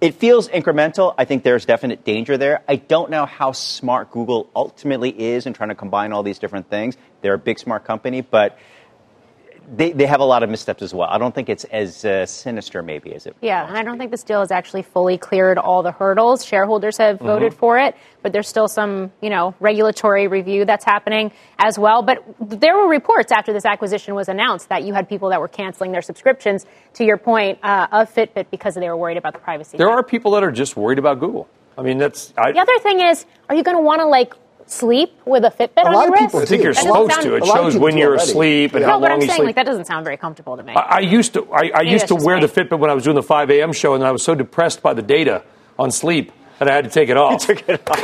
it 0.00 0.16
feels 0.16 0.48
incremental. 0.48 1.14
I 1.16 1.24
think 1.24 1.44
there's 1.44 1.64
definite 1.64 2.04
danger 2.04 2.36
there. 2.36 2.62
I 2.68 2.76
don't 2.76 3.08
know 3.08 3.24
how 3.24 3.52
smart 3.52 4.10
Google 4.10 4.50
ultimately 4.54 5.10
is 5.10 5.46
in 5.46 5.52
trying 5.52 5.68
to 5.68 5.76
combine 5.76 6.12
all 6.12 6.24
these 6.24 6.40
different 6.40 6.68
things. 6.68 6.96
They're 7.20 7.34
a 7.34 7.38
big, 7.38 7.58
smart 7.58 7.84
company, 7.84 8.20
but 8.20 8.58
they, 9.74 9.92
they 9.92 10.06
have 10.06 10.20
a 10.20 10.24
lot 10.24 10.42
of 10.42 10.50
missteps 10.50 10.82
as 10.82 10.94
well. 10.94 11.08
I 11.10 11.18
don't 11.18 11.34
think 11.34 11.48
it's 11.48 11.64
as 11.64 12.04
uh, 12.04 12.26
sinister, 12.26 12.82
maybe, 12.82 13.14
as 13.14 13.26
it 13.26 13.34
was. 13.34 13.38
Yeah, 13.42 13.66
and 13.66 13.76
I 13.76 13.82
don't 13.82 13.98
think 13.98 14.10
this 14.10 14.22
deal 14.22 14.40
has 14.40 14.50
actually 14.50 14.82
fully 14.82 15.18
cleared 15.18 15.58
all 15.58 15.82
the 15.82 15.92
hurdles. 15.92 16.44
Shareholders 16.44 16.96
have 16.98 17.16
Mm-hmm. 17.16 17.26
voted 17.26 17.54
for 17.54 17.78
it, 17.78 17.94
but 18.22 18.32
there's 18.32 18.48
still 18.48 18.68
some, 18.68 19.12
you 19.20 19.30
know, 19.30 19.54
regulatory 19.60 20.26
review 20.28 20.64
that's 20.64 20.84
happening 20.84 21.32
as 21.58 21.78
well. 21.78 22.02
But 22.02 22.18
there 22.40 22.76
were 22.76 22.88
reports 22.88 23.32
after 23.32 23.52
this 23.52 23.64
acquisition 23.64 24.14
was 24.14 24.28
announced 24.28 24.68
that 24.70 24.82
you 24.84 24.94
had 24.94 25.08
people 25.08 25.28
that 25.30 25.40
were 25.40 25.48
canceling 25.48 25.92
their 25.92 26.02
subscriptions. 26.02 26.66
To 26.94 27.04
your 27.04 27.16
point 27.16 27.58
uh, 27.62 27.86
of 27.90 28.12
Fitbit 28.14 28.46
because 28.50 28.74
they 28.74 28.88
were 28.88 28.96
worried 28.96 29.16
about 29.16 29.32
the 29.32 29.38
privacy. 29.38 29.78
There 29.78 29.88
are 29.90 30.02
people 30.02 30.32
that 30.32 30.44
are 30.44 30.52
just 30.52 30.76
worried 30.76 30.98
about 30.98 31.20
Google. 31.20 31.48
I 31.78 31.82
mean, 31.82 31.96
that's. 31.96 32.34
I, 32.36 32.52
The 32.52 32.60
other 32.60 32.78
thing 32.80 33.00
is, 33.00 33.24
are 33.48 33.54
you 33.54 33.62
going 33.62 33.76
to 33.78 33.82
want 33.82 34.00
to 34.00 34.06
like 34.06 34.34
sleep 34.72 35.10
with 35.24 35.44
a 35.44 35.50
Fitbit 35.50 35.82
A 35.84 35.86
on 35.86 35.92
lot 35.92 36.00
your 36.06 36.08
of 36.08 36.12
wrist? 36.14 36.26
people 36.26 36.40
I 36.40 36.44
think 36.46 36.62
you're 36.64 36.72
That 36.74 36.82
supposed 36.82 37.12
sound- 37.12 37.22
to. 37.24 37.34
It 37.36 37.42
A 37.42 37.44
lot 37.46 37.58
of 37.58 37.72
shows 37.72 37.76
when 37.80 37.96
you're 37.96 38.08
already. 38.10 38.22
asleep 38.30 38.72
and 38.74 38.80
Yeah. 38.80 38.86
how 38.88 38.94
No, 38.94 39.00
but 39.00 39.10
long 39.10 39.12
I'm 39.12 39.20
you 39.20 39.26
saying 39.28 39.36
sleep. 39.36 39.46
like 39.46 39.54
that 39.56 39.66
doesn't 39.66 39.86
sound 39.86 40.04
very 40.04 40.16
comfortable 40.16 40.56
to 40.56 40.62
me. 40.62 40.72
I, 40.74 40.80
I 40.80 41.00
used 41.00 41.34
to. 41.34 41.46
I, 41.52 41.70
I 41.74 41.80
used 41.82 42.08
to 42.08 42.14
wear 42.16 42.36
me. 42.40 42.46
the 42.46 42.48
Fitbit 42.48 42.78
when 42.78 42.90
I 42.90 42.94
was 42.94 43.04
doing 43.04 43.16
the 43.16 43.22
5 43.22 43.50
a.m. 43.50 43.72
show, 43.72 43.94
and 43.94 44.04
I 44.04 44.10
was 44.10 44.22
so 44.22 44.34
depressed 44.34 44.82
by 44.82 44.94
the 44.94 45.02
data 45.02 45.42
on 45.78 45.90
sleep 45.90 46.32
that 46.64 46.72
I 46.72 46.76
had 46.76 46.84
to 46.84 46.90
take 46.90 47.08
it 47.08 47.16
off. 47.16 47.46
took 47.46 47.68
it 47.68 47.88
off. 47.88 47.98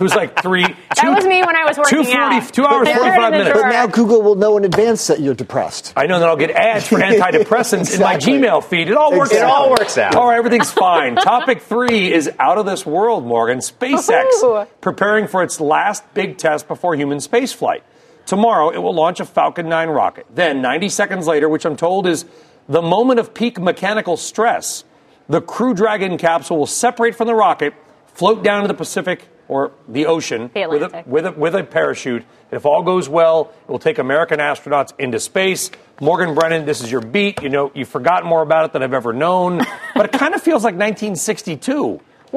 was 0.00 0.14
like 0.14 0.40
three. 0.42 0.64
That 0.94 1.16
was 1.16 1.26
me 1.26 1.42
when 1.42 1.54
I 1.56 1.64
was 1.64 1.76
working 1.76 1.98
two 1.98 2.04
40 2.04 2.16
out. 2.16 2.52
two 2.52 2.64
hours, 2.64 2.86
They're 2.86 2.96
45 2.96 3.30
minutes. 3.32 3.60
But 3.60 3.68
now 3.68 3.86
Google 3.86 4.22
will 4.22 4.36
know 4.36 4.56
in 4.56 4.64
advance 4.64 5.08
that 5.08 5.20
you're 5.20 5.34
depressed. 5.34 5.92
I 5.96 6.06
know 6.06 6.18
that 6.20 6.28
I'll 6.28 6.36
get 6.36 6.50
ads 6.50 6.86
for 6.88 6.98
antidepressants 6.98 7.94
in 7.94 8.00
my 8.00 8.16
Gmail 8.16 8.64
feed. 8.64 8.88
It 8.88 8.96
all 8.96 9.10
works 9.16 9.32
Exactly. 9.32 9.50
It 9.50 9.52
all 9.54 9.70
works 9.70 9.98
out. 9.98 10.14
All 10.14 10.28
right, 10.28 10.38
everything's 10.38 10.70
fine. 10.70 11.16
Topic 11.16 11.60
three 11.62 12.12
is 12.12 12.30
out 12.38 12.58
of 12.58 12.64
this 12.66 12.86
world, 12.86 13.26
Morgan. 13.26 13.58
SpaceX 13.58 14.24
Woohoo. 14.40 14.68
preparing 14.80 15.26
for 15.26 15.42
its 15.42 15.60
last 15.60 16.02
big 16.14 16.38
test 16.38 16.68
before 16.68 16.94
human 16.94 17.18
spaceflight. 17.18 17.82
Tomorrow, 18.26 18.70
it 18.70 18.78
will 18.78 18.94
launch 18.94 19.20
a 19.20 19.26
Falcon 19.26 19.68
9 19.68 19.88
rocket. 19.90 20.26
Then, 20.34 20.62
90 20.62 20.88
seconds 20.88 21.26
later, 21.26 21.48
which 21.48 21.66
I'm 21.66 21.76
told 21.76 22.06
is 22.06 22.24
the 22.68 22.80
moment 22.80 23.20
of 23.20 23.34
peak 23.34 23.60
mechanical 23.60 24.16
stress, 24.16 24.84
the 25.28 25.42
Crew 25.42 25.74
Dragon 25.74 26.16
capsule 26.16 26.56
will 26.56 26.66
separate 26.66 27.14
from 27.16 27.26
the 27.26 27.34
rocket, 27.34 27.74
float 28.14 28.42
down 28.42 28.62
to 28.62 28.68
the 28.68 28.74
Pacific 28.74 29.28
or 29.46 29.72
the 29.88 30.06
ocean 30.06 30.50
The 30.54 30.66
with 30.66 30.82
a, 30.82 31.04
with, 31.06 31.26
a, 31.26 31.32
with 31.32 31.54
a 31.54 31.62
parachute. 31.64 32.24
If 32.50 32.64
all 32.64 32.82
goes 32.82 33.08
well, 33.08 33.52
it 33.68 33.70
will 33.70 33.78
take 33.78 33.98
American 33.98 34.38
astronauts 34.40 34.92
into 34.98 35.20
space. 35.20 35.70
Morgan 36.00 36.34
Brennan, 36.34 36.64
this 36.64 36.80
is 36.80 36.90
your 36.90 37.02
beat. 37.02 37.42
You 37.42 37.50
know, 37.50 37.70
you've 37.74 37.88
forgotten 37.88 38.28
more 38.28 38.42
about 38.42 38.64
it 38.64 38.72
than 38.72 38.82
I've 38.82 38.94
ever 38.94 39.12
known. 39.12 39.58
but 39.94 40.06
it 40.06 40.12
kind 40.12 40.34
of 40.34 40.40
feels 40.42 40.64
like 40.64 40.74
1962. 40.74 41.74
We're 41.82 41.90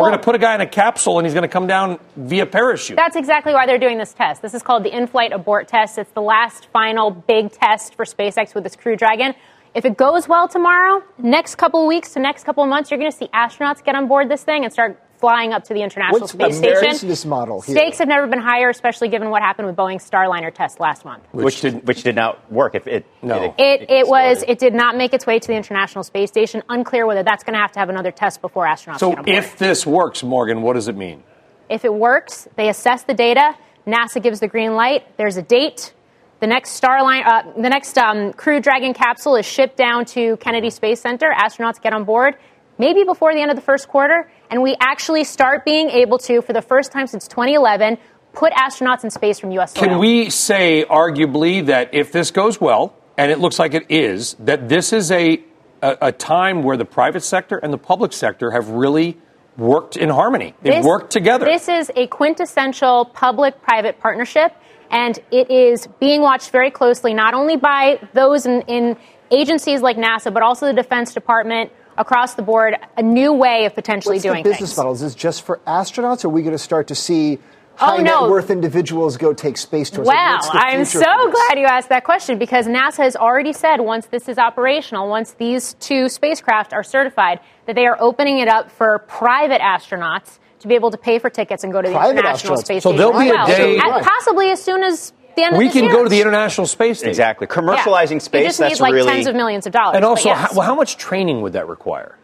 Well- 0.04 0.10
going 0.10 0.20
to 0.20 0.24
put 0.24 0.36
a 0.36 0.38
guy 0.40 0.54
in 0.56 0.62
a 0.62 0.68
capsule 0.68 1.18
and 1.18 1.26
he's 1.26 1.34
going 1.34 1.44
to 1.44 1.48
come 1.48 1.66
down 1.66 2.00
via 2.18 2.46
parachute. 2.46 2.98
That's 2.98 3.16
exactly 3.16 3.54
why 3.54 3.66
they're 3.66 3.80
doing 3.80 3.98
this 3.98 4.14
test. 4.14 4.42
This 4.42 4.54
is 4.54 4.62
called 4.62 4.84
the 4.84 4.96
in-flight 4.96 5.32
abort 5.32 5.68
test. 5.70 5.98
It's 5.98 6.12
the 6.12 6.22
last 6.22 6.68
final 6.74 7.10
big 7.12 7.52
test 7.52 7.96
for 7.96 8.04
SpaceX 8.06 8.54
with 8.54 8.64
this 8.64 8.76
Crew 8.76 8.96
Dragon. 8.98 9.34
If 9.74 9.86
it 9.86 9.96
goes 9.98 10.28
well 10.28 10.48
tomorrow, 10.48 11.04
next 11.20 11.56
couple 11.56 11.82
of 11.84 11.88
weeks 11.88 12.14
to 12.14 12.20
next 12.20 12.44
couple 12.44 12.64
of 12.64 12.70
months, 12.70 12.90
you're 12.92 13.00
going 13.00 13.12
to 13.12 13.18
see 13.18 13.28
astronauts 13.28 13.84
get 13.84 13.96
on 13.96 14.08
board 14.08 14.30
this 14.30 14.44
thing 14.44 14.64
and 14.64 14.74
start 14.74 15.00
flying 15.18 15.54
up 15.54 15.64
to 15.66 15.74
the 15.74 15.82
International 15.82 16.22
What's 16.22 16.34
Space 16.34 16.60
the 16.60 16.68
Station. 16.76 16.92
business 16.92 17.26
model 17.26 17.62
here? 17.62 17.76
Stakes 17.76 17.98
have 18.00 18.08
never 18.08 18.28
been 18.28 18.40
higher, 18.40 18.70
especially 18.70 19.10
given 19.10 19.30
what 19.30 19.42
happened 19.42 19.68
with 19.68 19.76
Boeing's 19.76 20.10
Starliner 20.10 20.54
test 20.54 20.80
last 20.80 21.06
month. 21.06 21.24
which, 21.32 21.62
did 21.62 21.88
which 21.88 22.04
did 22.04 22.16
not 22.16 22.52
work. 22.52 22.76
If 22.76 22.88
it 22.88 23.06
No. 23.22 23.54
It, 23.58 23.90
it 23.90 24.08
was 24.08 24.44
it 24.48 24.60
did 24.60 24.74
not 24.74 24.96
make 24.96 25.14
its 25.14 25.26
way 25.26 25.40
to 25.40 25.48
the 25.48 25.56
International 25.56 26.04
Space 26.04 26.30
Station. 26.30 26.62
Unclear 26.70 27.06
whether 27.06 27.24
that's 27.24 27.44
going 27.44 27.54
to 27.54 27.60
have 27.60 27.72
to 27.74 27.80
have 27.80 27.90
another 27.90 28.12
test 28.12 28.42
before 28.42 28.66
astronauts 28.66 29.00
so 29.00 29.10
get 29.10 29.20
on 29.20 29.26
board. 29.26 29.38
if 29.38 29.58
this 29.58 29.86
works, 29.86 30.24
Morgan, 30.24 30.62
what 30.62 30.74
does 30.74 30.88
it 30.88 30.96
mean? 30.96 31.24
If 31.70 31.84
it 31.84 31.94
works, 31.94 32.48
they 32.56 32.70
assess 32.70 33.04
the 33.04 33.14
data. 33.14 33.56
NASA 33.86 34.22
gives 34.22 34.40
the 34.40 34.48
green 34.48 34.76
light. 34.76 35.18
There's 35.18 35.38
a 35.38 35.42
date. 35.42 35.94
The 36.40 36.48
next 36.48 36.80
Starline, 36.80 37.26
uh, 37.26 37.44
the 37.60 37.70
next 37.70 37.98
um, 37.98 38.32
Crew 38.34 38.60
Dragon 38.60 38.94
capsule 38.94 39.36
is 39.36 39.46
shipped 39.46 39.76
down 39.76 40.06
to 40.06 40.38
Kennedy 40.38 40.70
Space 40.70 41.02
Center. 41.02 41.34
Astronauts 41.36 41.82
get 41.82 41.94
on 41.94 42.04
board, 42.04 42.36
maybe 42.78 43.04
before 43.04 43.34
the 43.34 43.42
end 43.42 43.50
of 43.50 43.58
the 43.58 43.64
first 43.64 43.88
quarter, 43.88 44.30
and 44.50 44.62
we 44.62 44.76
actually 44.80 45.24
start 45.24 45.66
being 45.66 45.90
able 45.90 46.18
to, 46.20 46.42
for 46.42 46.54
the 46.54 46.62
first 46.62 46.92
time 46.92 47.08
since 47.08 47.28
2011, 47.28 47.98
put 48.34 48.54
astronauts 48.54 49.04
in 49.04 49.10
space 49.10 49.40
from 49.40 49.52
U.S. 49.52 49.74
soil. 49.74 49.84
Can 49.84 50.00
we 50.00 50.30
say, 50.30 50.86
arguably, 50.90 51.66
that 51.66 51.94
if 51.94 52.12
this 52.12 52.32
goes 52.32 52.62
well, 52.62 52.96
and 53.18 53.32
it 53.32 53.40
looks 53.40 53.60
like 53.60 53.74
it 53.74 53.86
is, 53.90 54.36
that 54.40 54.70
this 54.70 54.94
is 54.94 55.12
a, 55.12 55.42
a, 55.82 55.98
a 56.04 56.12
time 56.12 56.64
where 56.64 56.78
the 56.78 56.86
private 56.86 57.24
sector 57.24 57.58
and 57.58 57.74
the 57.74 57.78
public 57.78 58.14
sector 58.14 58.52
have 58.52 58.70
really 58.70 59.18
worked 59.58 59.98
in 59.98 60.10
harmony? 60.10 60.54
They've 60.62 60.86
worked 60.86 61.12
together. 61.12 61.46
This 61.46 61.68
is 61.68 61.92
a 61.96 62.08
quintessential 62.08 63.06
public 63.06 63.62
private 63.62 64.00
partnership, 64.00 64.54
and 64.92 65.18
it 65.32 65.50
is 65.50 65.88
being 66.00 66.22
watched 66.22 66.52
very 66.52 66.72
closely, 66.72 67.14
not 67.14 67.34
only 67.34 67.58
by 67.58 68.00
those 68.14 68.46
in, 68.46 68.62
in 68.64 68.98
agencies 69.32 69.82
like 69.82 69.98
NASA, 69.98 70.32
but 70.32 70.44
also 70.44 70.68
the 70.68 70.74
Defense 70.74 71.14
Department 71.14 71.72
across 71.98 72.36
the 72.36 72.42
board, 72.42 72.76
a 72.98 73.02
new 73.04 73.34
way 73.34 73.66
of 73.66 73.74
potentially 73.76 74.16
What's 74.16 74.24
doing 74.24 74.44
the 74.44 74.50
business 74.50 74.72
things. 74.72 74.78
model? 74.78 74.94
Is 74.94 75.02
this 75.02 75.16
just 75.16 75.42
for 75.44 75.60
astronauts? 75.68 76.24
Or 76.24 76.28
are 76.28 76.32
we 76.32 76.42
going 76.42 76.54
to 76.54 76.58
start 76.58 76.88
to 76.88 76.96
see 76.96 77.38
oh, 77.38 77.86
high 77.86 77.98
Oh, 77.98 78.02
no. 78.02 78.22
net 78.22 78.30
worth 78.30 78.50
individuals 78.50 79.18
go 79.18 79.34
take 79.34 79.58
space 79.58 79.90
tours? 79.90 80.08
Wow, 80.08 80.36
What's 80.36 80.50
the 80.52 80.58
I'm 80.58 80.86
so 80.86 81.32
glad 81.32 81.60
you 81.60 81.66
asked 81.66 81.90
that 81.90 82.04
question 82.04 82.38
because 82.38 82.68
NASA 82.68 82.98
has 82.98 83.16
already 83.16 83.54
said 83.54 83.78
once 83.82 84.08
this 84.08 84.28
is 84.30 84.38
operational, 84.38 85.08
once 85.10 85.34
these 85.34 85.74
two 85.80 86.10
spacecraft 86.10 86.74
are 86.74 86.84
certified, 86.84 87.40
that 87.66 87.76
they 87.76 87.86
are 87.88 87.98
opening 88.00 88.40
it 88.40 88.48
up 88.48 88.72
for 88.72 89.00
private 89.08 89.62
astronauts 89.62 90.40
to 90.60 90.68
be 90.68 90.74
able 90.76 90.90
to 90.90 90.98
pay 90.98 91.20
for 91.20 91.30
tickets 91.30 91.64
and 91.64 91.72
go 91.72 91.82
to 91.84 91.88
the 91.88 91.94
Private 91.94 92.18
International 92.18 92.56
astronauts. 92.58 92.66
Space 92.66 92.84
So 92.84 92.90
Station. 92.90 92.98
there'll 92.98 93.20
be 93.20 93.30
a 93.30 93.38
as 93.40 93.48
well. 93.48 93.58
day- 93.58 93.78
At- 93.78 94.04
possibly 94.04 94.50
as 94.50 94.62
soon 94.62 94.82
as 94.84 95.14
the 95.38 95.44
end 95.44 95.54
of 95.56 95.58
we 95.60 95.66
this 95.66 95.74
can 95.74 95.84
year. 95.86 95.94
go 95.94 96.04
to 96.04 96.10
the 96.10 96.20
International 96.20 96.68
Space 96.68 96.98
Station. 96.98 97.10
Exactly. 97.10 97.48
Commercializing 97.48 98.16
You 98.16 98.20
space, 98.20 98.46
just 98.48 98.60
that's 98.60 98.74
need 98.76 98.82
like 98.82 98.94
really. 98.94 99.10
tens 99.12 99.28
of 99.28 99.36
millions 99.36 99.66
of 99.66 99.72
dollars. 99.72 99.96
And 99.96 100.04
also, 100.04 100.28
yes. 100.30 100.38
how, 100.52 100.58
well, 100.58 100.66
how 100.68 100.76
much 100.76 100.98
training 100.98 101.42
would 101.42 101.54
that 101.54 101.68
require? 101.70 102.18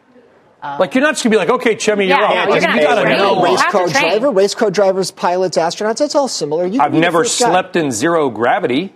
Uh, 0.61 0.77
like, 0.79 0.95
you're 0.95 1.03
not 1.03 1.11
just 1.15 1.23
going 1.23 1.31
to 1.31 1.35
be 1.35 1.39
like, 1.39 1.49
okay, 1.49 1.75
Chummy, 1.75 2.07
you're 2.07 2.17
Yeah, 2.17 2.23
up. 2.25 2.47
no, 2.49 2.55
you're 2.55 2.61
gonna 2.61 2.81
got 2.81 2.95
to 2.95 3.01
train. 3.03 3.17
know. 3.17 3.41
Race 3.43 3.63
car 3.65 3.87
driver, 3.87 4.31
race 4.31 4.55
car 4.55 4.71
drivers, 4.71 5.11
pilots, 5.11 5.57
astronauts. 5.57 5.97
That's 5.97 6.15
all 6.15 6.27
similar. 6.29 6.65
You 6.65 6.79
can 6.79 6.81
I've 6.81 6.93
never 6.93 7.19
first 7.19 7.39
guy. 7.39 7.49
slept 7.49 7.75
in 7.75 7.91
zero 7.91 8.29
gravity. 8.29 8.93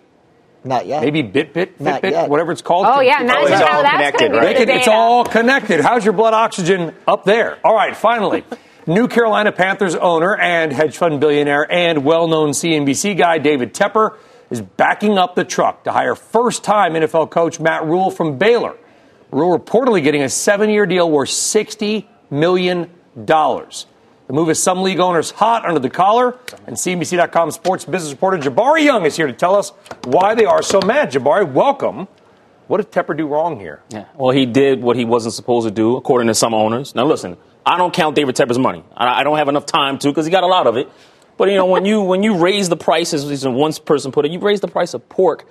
Not 0.64 0.86
yet. 0.88 1.02
Maybe 1.02 1.22
Bit 1.22 1.54
Bit, 1.54 1.78
Fitbit, 1.80 2.02
Bit, 2.02 2.30
whatever 2.30 2.52
it's 2.52 2.62
called. 2.62 2.88
Oh, 2.90 3.00
yeah, 3.00 3.18
Can- 3.18 3.26
imagine 3.26 3.52
it's 3.54 3.62
how 3.62 3.78
all 3.78 3.84
that's 3.84 3.96
connected, 3.96 4.20
going 4.20 4.32
to 4.32 4.40
be 4.40 4.46
right? 4.58 4.68
the 4.68 4.76
it's 4.76 4.88
all 4.88 5.24
connected. 5.26 5.82
How's 5.82 6.04
your 6.04 6.14
blood 6.14 6.34
oxygen 6.34 6.94
up 7.08 7.24
there? 7.26 7.58
All 7.64 7.76
right, 7.76 7.96
finally. 7.96 8.44
New 8.90 9.10
Carolina 9.10 9.52
Panthers 9.52 9.96
owner 9.96 10.34
and 10.38 10.72
hedge 10.72 10.96
fund 10.96 11.20
billionaire 11.20 11.70
and 11.70 12.06
well 12.06 12.26
known 12.30 12.52
CNBC 12.52 13.18
guy 13.18 13.38
David 13.38 13.74
Tepper 13.74 14.16
is 14.50 14.62
backing 14.62 15.18
up 15.18 15.36
the 15.36 15.44
truck 15.44 15.84
to 15.84 15.92
hire 15.92 16.16
first 16.16 16.64
time 16.64 16.94
NFL 16.94 17.30
coach 17.30 17.60
Matt 17.60 17.84
Rhule 17.84 18.10
from 18.10 18.38
Baylor. 18.38 18.78
Rhule 19.30 19.60
reportedly 19.60 20.02
getting 20.02 20.24
a 20.24 20.30
seven 20.30 20.70
year 20.70 20.86
deal 20.86 21.12
worth 21.12 21.28
$60 21.28 22.06
million. 22.30 22.90
The 23.18 23.86
move 24.30 24.50
is 24.50 24.64
some 24.64 24.82
league 24.84 25.02
owners 25.02 25.32
hot 25.32 25.66
under 25.66 25.82
the 25.82 25.90
collar, 25.90 26.38
and 26.66 26.78
CNBC.com 26.78 27.52
sports 27.52 27.84
business 27.84 28.14
reporter 28.14 28.38
Jabari 28.38 28.86
Young 28.86 29.06
is 29.06 29.18
here 29.18 29.28
to 29.28 29.34
tell 29.34 29.56
us 29.56 29.72
why 30.06 30.34
they 30.34 30.46
are 30.46 30.62
so 30.62 30.80
mad. 30.80 31.12
Jabari, 31.12 31.52
welcome. 31.52 32.08
What 32.68 32.78
did 32.78 32.92
Tepper 32.92 33.18
do 33.18 33.28
wrong 33.28 33.60
here? 33.60 33.82
Yeah. 33.90 34.06
Well, 34.16 34.32
he 34.32 34.46
did 34.46 34.82
what 34.82 34.96
he 34.96 35.04
wasn't 35.04 35.34
supposed 35.34 35.68
to 35.68 35.72
do, 35.72 35.98
according 35.98 36.28
to 36.28 36.36
some 36.36 36.54
owners. 36.54 36.96
Now, 36.96 37.06
listen, 37.06 37.38
I 37.68 37.78
don't 37.78 37.94
count 37.94 38.16
David 38.16 38.36
Tepper's 38.36 38.58
money. 38.58 38.84
I, 38.96 39.20
I 39.20 39.24
don't 39.24 39.38
have 39.38 39.50
enough 39.50 39.66
time 39.66 39.98
to 40.00 40.08
because 40.08 40.26
he 40.26 40.32
got 40.32 40.44
a 40.44 40.48
lot 40.48 40.68
of 40.68 40.78
it. 40.78 40.90
But 41.38 41.50
you 41.50 41.56
know, 41.56 41.66
when 41.66 41.86
you 41.86 42.02
when 42.02 42.24
you 42.24 42.38
raise 42.38 42.70
the 42.70 42.78
prices, 42.78 43.30
as 43.30 43.48
one 43.48 43.74
person 43.74 44.12
put 44.12 44.26
it, 44.26 44.32
you 44.32 44.40
raise 44.40 44.62
the 44.62 44.68
price 44.68 44.94
of 44.94 45.08
pork. 45.10 45.46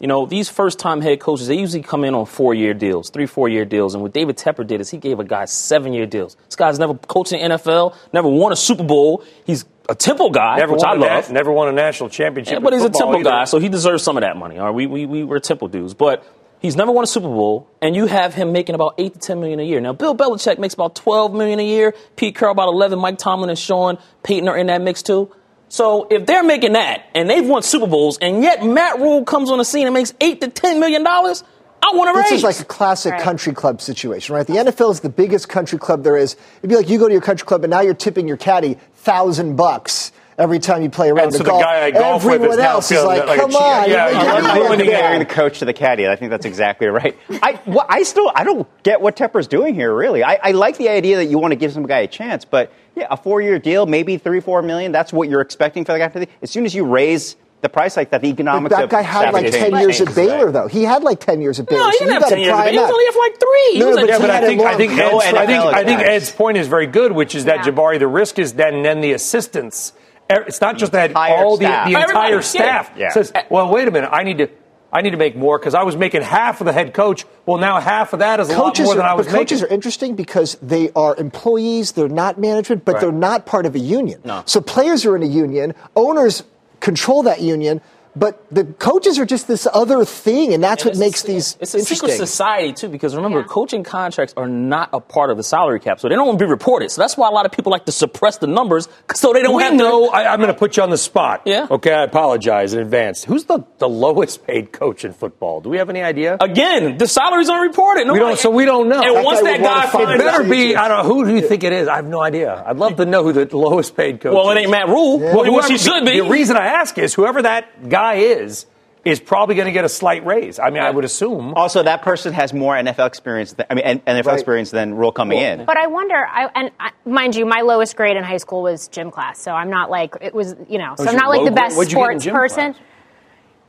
You 0.00 0.06
know, 0.06 0.26
these 0.26 0.48
first 0.48 0.78
time 0.78 1.00
head 1.00 1.18
coaches, 1.20 1.48
they 1.48 1.56
usually 1.58 1.82
come 1.82 2.04
in 2.04 2.14
on 2.14 2.24
four 2.26 2.54
year 2.54 2.72
deals, 2.72 3.10
three, 3.10 3.26
four 3.26 3.48
year 3.48 3.64
deals. 3.64 3.94
And 3.94 4.02
what 4.02 4.12
David 4.12 4.36
Tepper 4.36 4.64
did 4.66 4.80
is 4.80 4.90
he 4.90 4.96
gave 4.96 5.18
a 5.18 5.24
guy 5.24 5.44
seven 5.44 5.92
year 5.92 6.06
deals. 6.06 6.36
This 6.46 6.56
guy's 6.56 6.78
never 6.78 6.94
coached 6.94 7.32
in 7.32 7.50
the 7.50 7.56
NFL, 7.56 7.96
never 8.12 8.28
won 8.28 8.52
a 8.52 8.56
Super 8.56 8.84
Bowl. 8.84 9.24
He's 9.44 9.64
a 9.88 9.94
Temple 9.94 10.30
guy, 10.30 10.58
Never 10.58 10.74
which 10.74 10.82
I 10.84 10.94
won, 10.94 11.02
a 11.02 11.22
na- 11.22 11.32
never 11.32 11.50
won 11.50 11.68
a 11.68 11.72
national 11.72 12.10
championship. 12.10 12.54
Yeah, 12.54 12.58
but 12.60 12.72
he's 12.74 12.84
a 12.84 12.90
Temple 12.90 13.16
either. 13.16 13.24
guy, 13.24 13.44
so 13.44 13.58
he 13.58 13.68
deserves 13.68 14.02
some 14.02 14.16
of 14.16 14.20
that 14.20 14.36
money. 14.36 14.58
All 14.58 14.66
right, 14.66 14.74
we, 14.74 14.86
we, 14.86 15.06
we 15.06 15.24
were 15.24 15.40
Temple 15.40 15.68
dudes. 15.68 15.94
But 15.94 16.24
he's 16.60 16.76
never 16.76 16.92
won 16.92 17.04
a 17.04 17.06
Super 17.06 17.28
Bowl, 17.28 17.68
and 17.80 17.94
you 17.94 18.06
have 18.06 18.34
him 18.34 18.52
making 18.52 18.74
about 18.74 18.94
8 18.98 19.14
to 19.14 19.18
10 19.18 19.40
million 19.40 19.60
a 19.60 19.62
year. 19.62 19.80
Now, 19.80 19.92
Bill 19.92 20.14
Belichick 20.14 20.58
makes 20.58 20.74
about 20.74 20.94
12 20.94 21.32
million 21.34 21.58
a 21.60 21.66
year, 21.66 21.94
Pete 22.16 22.36
Carroll 22.36 22.52
about 22.52 22.68
11, 22.68 22.98
Mike 22.98 23.18
Tomlin 23.18 23.50
and 23.50 23.58
Sean 23.58 23.98
Payton 24.22 24.48
are 24.48 24.56
in 24.56 24.66
that 24.68 24.82
mix 24.82 25.02
too. 25.02 25.32
So 25.68 26.06
if 26.10 26.26
they're 26.26 26.44
making 26.44 26.72
that, 26.72 27.04
and 27.14 27.28
they've 27.28 27.46
won 27.46 27.62
Super 27.62 27.86
Bowls, 27.86 28.18
and 28.18 28.42
yet 28.42 28.64
Matt 28.64 28.98
Rhule 28.98 29.24
comes 29.24 29.50
on 29.50 29.58
the 29.58 29.64
scene 29.64 29.86
and 29.86 29.94
makes 29.94 30.14
8 30.20 30.40
to 30.40 30.48
10 30.48 30.80
million 30.80 31.04
dollars, 31.04 31.44
I 31.80 31.94
want 31.94 32.12
to 32.12 32.18
raise. 32.20 32.30
This 32.30 32.38
is 32.38 32.44
like 32.44 32.60
a 32.60 32.64
classic 32.64 33.18
country 33.18 33.52
club 33.52 33.80
situation, 33.80 34.34
right? 34.34 34.46
The 34.46 34.54
NFL 34.54 34.90
is 34.90 35.00
the 35.00 35.08
biggest 35.08 35.48
country 35.48 35.78
club 35.78 36.02
there 36.02 36.16
is. 36.16 36.36
It'd 36.58 36.70
be 36.70 36.76
like 36.76 36.88
you 36.88 36.98
go 36.98 37.06
to 37.06 37.12
your 37.12 37.22
country 37.22 37.46
club 37.46 37.64
and 37.64 37.70
now 37.70 37.80
you're 37.80 37.94
tipping 37.94 38.26
your 38.26 38.36
caddy 38.36 38.78
thousand 38.94 39.56
bucks 39.56 40.10
every 40.38 40.58
time 40.58 40.82
you 40.82 40.88
play 40.90 41.08
around 41.08 41.16
round 41.16 41.26
And 41.26 41.34
of 41.34 41.38
so 41.38 41.44
the 41.44 41.50
golf. 41.50 41.62
guy 41.62 41.84
I 41.86 41.90
golf 41.90 42.24
with 42.24 42.34
is 42.34 42.36
Everyone 42.36 42.58
now 42.58 42.70
else 42.74 42.90
is 42.92 43.02
like, 43.04 43.26
like 43.26 43.40
come 43.40 43.54
on, 43.56 43.90
Yeah, 43.90 44.06
you- 44.08 44.14
you're 44.14 44.22
you 44.24 44.30
I'm 44.30 44.42
gotta 44.44 44.60
ruining 44.60 44.86
get 44.86 45.14
it. 45.14 45.18
the 45.28 45.34
coach 45.34 45.58
to 45.58 45.64
the 45.64 45.72
caddy. 45.72 46.06
I 46.06 46.16
think 46.16 46.30
that's 46.30 46.46
exactly 46.46 46.86
right. 46.86 47.16
I, 47.42 47.60
well, 47.66 47.86
I 47.88 48.02
still 48.04 48.30
I 48.34 48.44
don't 48.44 48.66
get 48.84 49.00
what 49.00 49.16
Tepper's 49.16 49.48
doing 49.48 49.74
here. 49.74 49.92
Really, 49.94 50.22
I, 50.22 50.38
I 50.42 50.50
like 50.52 50.76
the 50.78 50.88
idea 50.88 51.16
that 51.16 51.26
you 51.26 51.38
want 51.38 51.52
to 51.52 51.56
give 51.56 51.72
some 51.72 51.86
guy 51.86 51.98
a 52.00 52.06
chance, 52.06 52.44
but 52.44 52.72
yeah, 52.94 53.06
a 53.10 53.16
four-year 53.16 53.58
deal, 53.58 53.86
maybe 53.86 54.16
three, 54.18 54.40
four 54.40 54.62
million. 54.62 54.92
That's 54.92 55.12
what 55.12 55.28
you're 55.28 55.40
expecting 55.40 55.84
for 55.84 55.92
the 55.92 55.98
guy. 55.98 56.26
As 56.42 56.50
soon 56.50 56.64
as 56.64 56.74
you 56.74 56.84
raise 56.84 57.36
the 57.60 57.68
price 57.68 57.96
like 57.96 58.10
that, 58.10 58.20
the 58.22 58.28
But 58.30 58.34
economics 58.40 58.74
that 58.76 58.84
of 58.84 58.90
guy 58.90 59.02
had 59.02 59.32
like 59.34 59.48
staffing 59.48 59.72
10 59.72 59.80
years 59.80 60.00
at 60.00 60.14
Baylor, 60.14 60.44
right? 60.46 60.52
though. 60.52 60.68
He 60.68 60.84
had 60.84 61.02
like 61.02 61.18
10 61.18 61.40
years 61.40 61.58
at 61.58 61.66
Baylor. 61.66 61.80
No, 61.80 61.90
he 61.90 61.92
so 61.98 62.04
didn't 62.04 62.08
you 62.08 62.12
have 62.14 62.22
gotta 62.22 62.34
10 62.36 62.44
years. 62.44 62.52
pry 62.52 62.64
But 62.66 62.72
he 62.72 62.78
was 62.78 62.90
only 62.90 63.04
here 63.04 63.12
for 63.12 63.18
like 63.18 63.40
three. 63.40 63.78
No, 63.80 63.86
no, 63.90 63.94
like- 63.96 64.02
but 64.04 64.08
Yeah, 64.10 64.18
but 64.20 64.30
I 64.30 64.40
think 64.46 64.60
I 64.60 64.64
long- 64.64 64.76
think 64.76 64.92
No 64.92 65.18
Ed's, 65.18 65.34
I 65.36 65.46
think 65.46 65.64
I 65.64 65.84
think. 65.84 66.00
Ed's 66.00 66.30
point 66.30 66.56
is 66.56 66.68
very 66.68 66.86
good, 66.86 67.10
which 67.10 67.34
is 67.34 67.46
that 67.46 67.66
Yeah. 67.66 67.72
Jabari, 67.72 67.98
the 67.98 68.06
risk 68.06 68.38
is 68.38 68.52
then 68.52 68.82
then 68.84 69.00
the 69.00 69.12
assistants. 69.12 69.92
It's 70.30 70.60
not 70.60 70.76
just 70.76 70.92
that 70.92 71.10
Entire 71.10 71.34
all 71.36 71.56
the, 71.56 71.64
the 71.64 71.68
entire 71.86 72.02
Everybody, 72.02 72.42
staff 72.42 72.90
Yeah. 72.96 73.10
says, 73.10 73.32
"Well, 73.50 73.70
wait 73.70 73.88
a 73.88 73.90
minute, 73.90 74.10
I 74.12 74.22
need 74.22 74.38
to." 74.38 74.48
I 74.90 75.02
need 75.02 75.10
to 75.10 75.18
make 75.18 75.36
more 75.36 75.58
because 75.58 75.74
I 75.74 75.82
was 75.82 75.98
making 75.98 76.22
half 76.22 76.62
of 76.62 76.64
the 76.64 76.72
head 76.72 76.94
coach. 76.94 77.26
Well, 77.44 77.58
now 77.58 77.78
half 77.78 78.14
of 78.14 78.20
that 78.20 78.40
is 78.40 78.48
a 78.48 78.52
lot 78.54 78.68
coaches 78.68 78.86
more 78.86 78.94
than 78.94 79.04
are, 79.04 79.10
I 79.10 79.12
was 79.12 79.26
but 79.26 79.34
coaches 79.34 79.60
making. 79.60 79.70
are 79.70 79.74
interesting 79.74 80.14
because 80.14 80.54
they 80.62 80.90
are 80.96 81.14
employees, 81.16 81.92
they're 81.92 82.08
not 82.08 82.38
management, 82.38 82.86
but 82.86 82.92
Right. 82.94 83.00
they're 83.02 83.12
not 83.12 83.44
part 83.44 83.66
of 83.66 83.74
a 83.74 83.78
union. 83.78 84.22
No. 84.24 84.40
So 84.46 84.62
players 84.62 85.04
are 85.04 85.14
in 85.14 85.22
a 85.22 85.26
union, 85.26 85.74
owners 85.94 86.42
control 86.80 87.22
that 87.24 87.42
union, 87.42 87.82
but 88.18 88.44
the 88.50 88.64
coaches 88.64 89.18
are 89.18 89.24
just 89.26 89.46
this 89.48 89.66
other 89.72 90.04
thing, 90.04 90.52
and 90.54 90.62
that's 90.62 90.84
And 90.84 90.92
what 90.94 90.98
makes 90.98 91.22
a- 91.24 91.26
these 91.26 91.56
It's 91.60 91.74
a 91.74 91.80
secret 91.80 92.10
interesting. 92.10 92.26
society 92.26 92.72
too, 92.72 92.88
because 92.88 93.14
remember, 93.16 93.40
Yeah. 93.40 93.44
coaching 93.48 93.82
contracts 93.84 94.34
are 94.36 94.48
not 94.48 94.88
a 94.92 95.00
part 95.00 95.30
of 95.30 95.36
the 95.36 95.42
salary 95.42 95.80
cap, 95.80 96.00
so 96.00 96.08
they 96.08 96.14
don't 96.14 96.26
want 96.26 96.38
to 96.38 96.44
be 96.44 96.50
reported. 96.50 96.90
So 96.90 97.00
that's 97.02 97.16
why 97.16 97.28
a 97.28 97.30
lot 97.32 97.46
of 97.46 97.52
people 97.52 97.70
like 97.70 97.84
to 97.86 97.92
suppress 97.92 98.38
the 98.38 98.46
numbers, 98.46 98.88
so 99.14 99.32
they 99.32 99.42
don't 99.42 99.54
we 99.54 99.62
have 99.62 99.74
know. 99.74 100.06
to. 100.08 100.12
I, 100.14 100.32
I'm 100.32 100.40
going 100.40 100.52
to 100.52 100.58
put 100.58 100.76
you 100.76 100.82
on 100.82 100.90
the 100.90 100.98
spot. 100.98 101.42
Yeah. 101.44 101.66
Okay, 101.70 101.92
I 101.92 102.02
apologize 102.02 102.74
in 102.74 102.80
advance. 102.80 103.24
Who's 103.24 103.44
the, 103.44 103.64
the 103.78 103.88
lowest 103.88 104.46
paid 104.46 104.72
coach 104.72 105.04
in 105.04 105.12
football? 105.12 105.60
Do 105.60 105.68
we 105.68 105.78
have 105.78 105.90
any 105.90 106.02
idea? 106.02 106.36
Again, 106.40 106.98
the 106.98 107.06
salaries 107.06 107.48
aren't 107.48 107.68
reported. 107.68 108.10
we 108.10 108.18
don't. 108.18 108.38
So 108.38 108.50
we 108.50 108.64
don't 108.64 108.88
know. 108.88 109.00
And 109.02 109.16
That 109.16 109.24
once 109.24 109.40
guy 109.40 109.58
that 109.58 109.60
would 109.60 109.66
guy 109.66 109.86
find 109.86 110.02
It 110.04 110.06
finds 110.06 110.24
better 110.24 110.44
be. 110.44 110.76
I 110.76 110.88
don't 110.88 110.98
know. 111.06 111.14
Who 111.14 111.24
do 111.26 111.34
you 111.34 111.42
think 111.42 111.64
it 111.64 111.72
is? 111.72 111.88
I 111.88 111.96
have 111.96 112.06
no 112.06 112.20
idea. 112.20 112.62
I'd 112.66 112.76
love 112.78 112.96
to 112.96 113.04
know 113.06 113.22
who 113.22 113.32
the 113.32 113.56
lowest 113.56 113.96
paid 113.96 114.20
coach 114.20 114.34
well, 114.34 114.50
is. 114.50 114.56
it 114.56 114.60
ain't 114.62 114.70
Matt 114.70 114.88
Rhule, 114.88 115.18
Well, 115.18 115.38
which 115.40 115.46
whoever- 115.50 115.68
he 115.68 115.78
should 115.78 116.04
be. 116.04 116.20
The 116.20 116.28
reason 116.28 116.56
I 116.56 116.66
ask 116.66 116.96
is 116.98 117.14
whoever 117.14 117.42
that 117.42 117.88
guy 117.88 118.07
is 118.14 118.66
is 119.04 119.20
probably 119.20 119.54
going 119.54 119.66
to 119.66 119.72
get 119.72 119.84
a 119.84 119.88
slight 119.88 120.26
raise. 120.26 120.58
I 120.58 120.70
mean, 120.70 120.82
I 120.82 120.90
would 120.90 121.04
assume. 121.04 121.54
Also, 121.54 121.82
that 121.82 122.02
person 122.02 122.32
has 122.34 122.52
more 122.52 122.74
NFL 122.74 123.06
experience. 123.06 123.52
Than, 123.54 123.66
I 123.70 123.74
mean, 123.74 123.84
N- 123.84 124.00
NFL 124.00 124.24
Right. 124.26 124.34
experience 124.34 124.70
than 124.70 124.94
Rhule 124.94 125.12
coming 125.12 125.38
in. 125.38 125.64
But 125.64 125.78
I 125.78 125.86
wonder, 125.86 126.16
I, 126.16 126.48
and 126.54 126.70
I, 126.78 126.90
mind 127.06 127.34
you, 127.36 127.46
my 127.46 127.62
lowest 127.62 127.96
grade 127.96 128.16
in 128.16 128.24
high 128.24 128.36
school 128.36 128.62
was 128.62 128.88
gym 128.88 129.10
class, 129.10 129.40
so 129.40 129.52
I'm 129.52 129.70
not 129.70 129.88
like 129.88 130.16
it 130.20 130.34
was, 130.34 130.56
you 130.68 130.78
know, 130.78 130.94
oh, 130.98 131.04
so 131.04 131.10
I'm 131.10 131.16
not 131.16 131.28
like 131.30 131.44
the 131.44 131.52
best 131.52 131.76
What'd 131.76 131.92
you 131.92 131.98
get 131.98 132.10
in 132.10 132.20
sports 132.20 132.24
gym 132.24 132.34
person. 132.34 132.74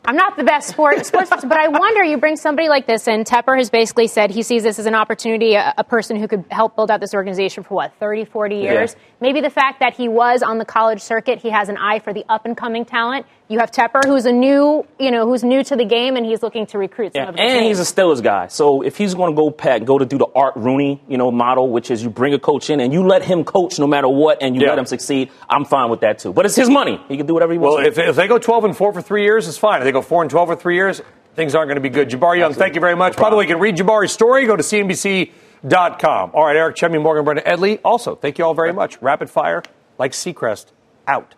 I'm 0.05 0.15
not 0.15 0.37
the 0.37 0.43
best 0.45 0.69
sport, 0.69 1.05
sports 1.05 1.29
person, 1.29 1.49
but 1.49 1.57
I 1.57 1.67
wonder. 1.67 2.03
You 2.03 2.17
bring 2.17 2.37
somebody 2.37 2.69
like 2.69 2.87
this 2.87 3.07
in. 3.07 3.23
Tepper 3.23 3.57
has 3.57 3.69
basically 3.69 4.07
said 4.07 4.31
he 4.31 4.43
sees 4.43 4.63
this 4.63 4.79
as 4.79 4.85
an 4.85 4.95
opportunity, 4.95 5.53
a, 5.55 5.73
a 5.77 5.83
person 5.83 6.17
who 6.17 6.27
could 6.27 6.45
help 6.49 6.75
build 6.75 6.89
out 6.89 6.99
this 7.01 7.13
organization 7.13 7.63
for 7.63 7.75
what 7.75 7.93
30, 7.99 8.25
40 8.25 8.55
years. 8.55 8.95
Maybe 9.21 9.41
the 9.41 9.49
fact 9.49 9.81
that 9.81 9.95
he 9.95 10.07
was 10.07 10.41
on 10.41 10.57
the 10.57 10.65
college 10.65 11.01
circuit, 11.01 11.39
he 11.39 11.49
has 11.49 11.69
an 11.69 11.77
eye 11.77 11.99
for 11.99 12.13
the 12.13 12.25
up 12.29 12.45
and 12.45 12.55
coming 12.57 12.85
talent. 12.85 13.25
You 13.51 13.57
have 13.57 13.71
Tepper, 13.71 14.05
who's 14.05 14.25
a 14.27 14.31
new, 14.31 14.85
you 14.99 15.09
know, 15.09 15.25
who's 15.25 15.43
new 15.43 15.63
to 15.63 15.75
the 15.75 15.83
game, 15.83 16.15
and 16.15 16.23
he's 16.23 16.43
looking 16.43 16.67
to 16.67 16.77
recruit 16.77 17.13
some 17.13 17.23
Yeah, 17.23 17.29
of 17.29 17.35
the 17.35 17.41
and 17.41 17.65
he's 17.65 17.79
a 17.79 17.83
Steelers 17.83 18.21
guy. 18.21 18.45
So 18.45 18.83
if 18.83 18.95
he's 18.95 19.15
going 19.15 19.31
to 19.31 19.35
go 19.35 19.49
pack, 19.49 19.85
go 19.85 19.97
to 19.97 20.05
do 20.05 20.19
the 20.19 20.27
Art 20.35 20.53
Rooney, 20.55 21.01
you 21.07 21.17
know, 21.17 21.31
model, 21.31 21.67
which 21.67 21.89
is 21.89 22.03
you 22.03 22.11
bring 22.11 22.35
a 22.35 22.39
coach 22.39 22.69
in 22.69 22.79
and 22.79 22.93
you 22.93 23.01
let 23.07 23.23
him 23.23 23.43
coach 23.43 23.79
no 23.79 23.87
matter 23.87 24.07
what, 24.07 24.37
and 24.43 24.55
you 24.55 24.61
Yeah. 24.61 24.69
let 24.69 24.77
him 24.77 24.85
succeed. 24.85 25.31
I'm 25.49 25.65
fine 25.65 25.89
with 25.89 26.01
that 26.01 26.19
too. 26.19 26.31
But 26.31 26.45
it's 26.45 26.55
his 26.55 26.69
money; 26.69 27.01
he 27.07 27.17
can 27.17 27.25
do 27.25 27.33
whatever 27.33 27.51
he 27.51 27.57
wants. 27.57 27.77
Well, 27.77 27.85
if, 27.87 27.97
if 27.97 28.15
they 28.15 28.27
go 28.27 28.37
12 28.37 28.65
and 28.65 28.77
4 28.77 28.93
for 28.93 29.01
three 29.01 29.23
years, 29.23 29.47
it's 29.47 29.57
fine. 29.57 29.79
If 29.81 29.85
they 29.85 29.91
go 29.91 30.03
4 30.03 30.21
and 30.21 30.29
12 30.29 30.47
for 30.49 30.55
three 30.55 30.75
years, 30.75 31.01
things 31.33 31.55
aren't 31.55 31.69
going 31.69 31.75
to 31.77 31.81
be 31.81 31.89
good. 31.89 32.07
Jabari 32.11 32.37
Young, 32.37 32.53
thank 32.53 32.75
you 32.75 32.81
very 32.81 32.95
much. 32.95 33.17
By 33.17 33.31
the 33.31 33.35
way, 33.35 33.45
you 33.45 33.49
can 33.49 33.59
read 33.59 33.75
Jabari's 33.77 34.11
story. 34.11 34.45
Go 34.45 34.57
to 34.57 34.63
CNBC.com. 34.63 36.31
All 36.35 36.45
right, 36.45 36.55
Eric 36.55 36.75
Chemi, 36.75 37.01
Morgan, 37.01 37.25
Brennan 37.25 37.45
Edley. 37.45 37.79
Also, 37.83 38.13
thank 38.13 38.37
you 38.37 38.45
all 38.45 38.53
very 38.53 38.73
much. 38.73 39.01
Rapid 39.01 39.27
fire, 39.31 39.63
like 39.97 40.11
Seacrest, 40.11 40.67
out. 41.07 41.33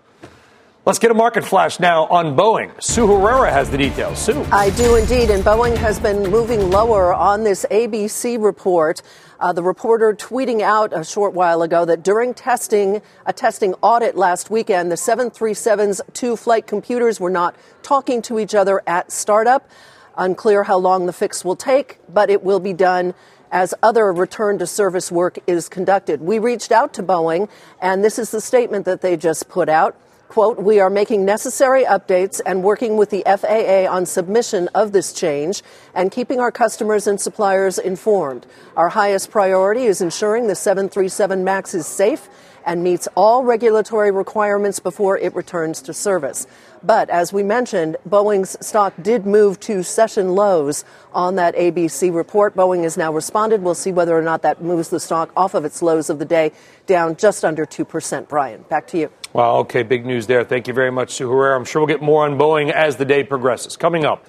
Let's 0.84 0.98
get 0.98 1.12
a 1.12 1.14
market 1.14 1.46
flash 1.46 1.80
now 1.80 2.08
on 2.08 2.36
Boeing. 2.36 2.72
Sue 2.82 3.06
Herrera 3.06 3.52
has 3.52 3.70
the 3.70 3.78
details. 3.78 4.18
Sue. 4.18 4.44
I 4.52 4.72
do 4.72 4.96
indeed, 4.96 5.30
and 5.30 5.44
Boeing 5.44 5.78
has 5.78 6.00
been 6.00 6.24
moving 6.32 6.72
lower 6.72 7.14
on 7.14 7.44
this 7.44 7.68
ABC 7.70 8.44
report. 8.44 9.04
Uh, 9.40 9.54
the 9.54 9.62
reporter 9.62 10.12
tweeting 10.16 10.62
out 10.62 10.92
a 10.92 11.04
short 11.04 11.36
while 11.36 11.62
ago 11.62 11.86
that 11.86 12.02
during 12.02 12.34
testing, 12.34 13.00
a 13.28 13.32
testing 13.32 13.76
audit 13.84 14.18
last 14.18 14.50
weekend, 14.50 14.92
the 14.92 14.96
737's 14.96 16.02
two 16.14 16.36
flight 16.36 16.66
computers 16.66 17.20
were 17.20 17.30
not 17.30 17.56
talking 17.84 18.20
to 18.24 18.40
each 18.40 18.56
other 18.56 18.82
at 18.88 19.12
startup. 19.12 19.70
Unclear 20.18 20.64
how 20.64 20.80
long 20.80 21.06
the 21.06 21.14
fix 21.14 21.46
will 21.46 21.56
take, 21.56 22.00
but 22.12 22.32
it 22.32 22.42
will 22.44 22.60
be 22.60 22.74
done 22.74 23.14
as 23.52 23.76
other 23.84 24.12
return 24.12 24.58
to 24.58 24.66
service 24.66 25.12
work 25.12 25.38
is 25.46 25.70
conducted. 25.70 26.22
We 26.22 26.40
reached 26.40 26.72
out 26.72 26.92
to 26.96 27.04
Boeing, 27.04 27.50
and 27.80 28.04
this 28.04 28.18
is 28.18 28.32
the 28.32 28.42
statement 28.42 28.86
that 28.86 29.02
they 29.02 29.16
just 29.16 29.48
put 29.48 29.70
out. 29.70 29.96
Quote, 30.32 30.64
we 30.64 30.80
are 30.80 30.90
making 30.90 31.26
necessary 31.26 31.84
updates 31.84 32.40
and 32.46 32.64
working 32.64 32.96
with 32.96 33.10
the 33.10 33.22
FAA 33.26 33.94
on 33.94 34.06
submission 34.06 34.70
of 34.70 34.94
this 34.94 35.12
change 35.12 35.62
and 35.94 36.10
keeping 36.10 36.40
our 36.40 36.54
customers 36.54 37.06
and 37.06 37.20
suppliers 37.20 37.78
informed. 37.78 38.46
Our 38.78 38.88
highest 38.88 39.30
priority 39.30 39.88
is 39.88 40.00
ensuring 40.00 40.48
the 40.48 40.56
737 40.56 41.44
MAX 41.44 41.74
is 41.74 41.86
safe 41.86 42.30
and 42.66 42.82
meets 42.82 43.10
all 43.14 43.44
regulatory 43.44 44.10
requirements 44.10 44.80
before 44.80 45.18
it 45.18 45.36
returns 45.36 45.82
to 45.82 45.94
service. 45.94 46.48
But 46.82 47.10
as 47.10 47.34
we 47.34 47.44
mentioned, 47.44 47.98
Boeing's 48.08 48.56
stock 48.66 48.94
did 49.02 49.26
move 49.26 49.60
to 49.62 49.84
session 49.84 50.34
lows 50.34 50.86
on 51.12 51.36
that 51.36 51.58
ABC 51.58 52.16
report. 52.16 52.56
Boeing 52.56 52.84
has 52.84 52.96
now 52.96 53.12
responded. 53.12 53.64
We'll 53.64 53.76
see 53.76 53.92
whether 53.92 54.18
or 54.18 54.22
not 54.22 54.44
that 54.44 54.62
moves 54.62 54.88
the 54.88 55.02
stock 55.02 55.30
off 55.36 55.56
of 55.56 55.66
its 55.66 55.82
lows 55.82 56.10
of 56.10 56.20
the 56.20 56.26
day, 56.26 56.54
down 56.88 57.18
just 57.18 57.44
under 57.44 57.66
2%. 57.66 58.30
Brian, 58.30 58.62
back 58.70 58.88
to 58.88 58.98
you. 58.98 59.12
Wow, 59.34 59.60
okay, 59.60 59.84
big 59.84 60.06
news 60.06 60.28
there. 60.28 60.44
Thank 60.44 60.68
you 60.68 60.74
very 60.74 60.92
much, 60.92 61.12
Sue 61.12 61.30
Herrera. 61.30 61.58
I'm 61.58 61.64
sure 61.64 61.82
we'll 61.82 61.88
get 61.88 62.02
more 62.02 62.26
on 62.26 62.38
Boeing 62.38 62.70
as 62.70 62.98
the 62.98 63.06
day 63.06 63.24
progresses. 63.24 63.78
Coming 63.78 64.04
up, 64.04 64.26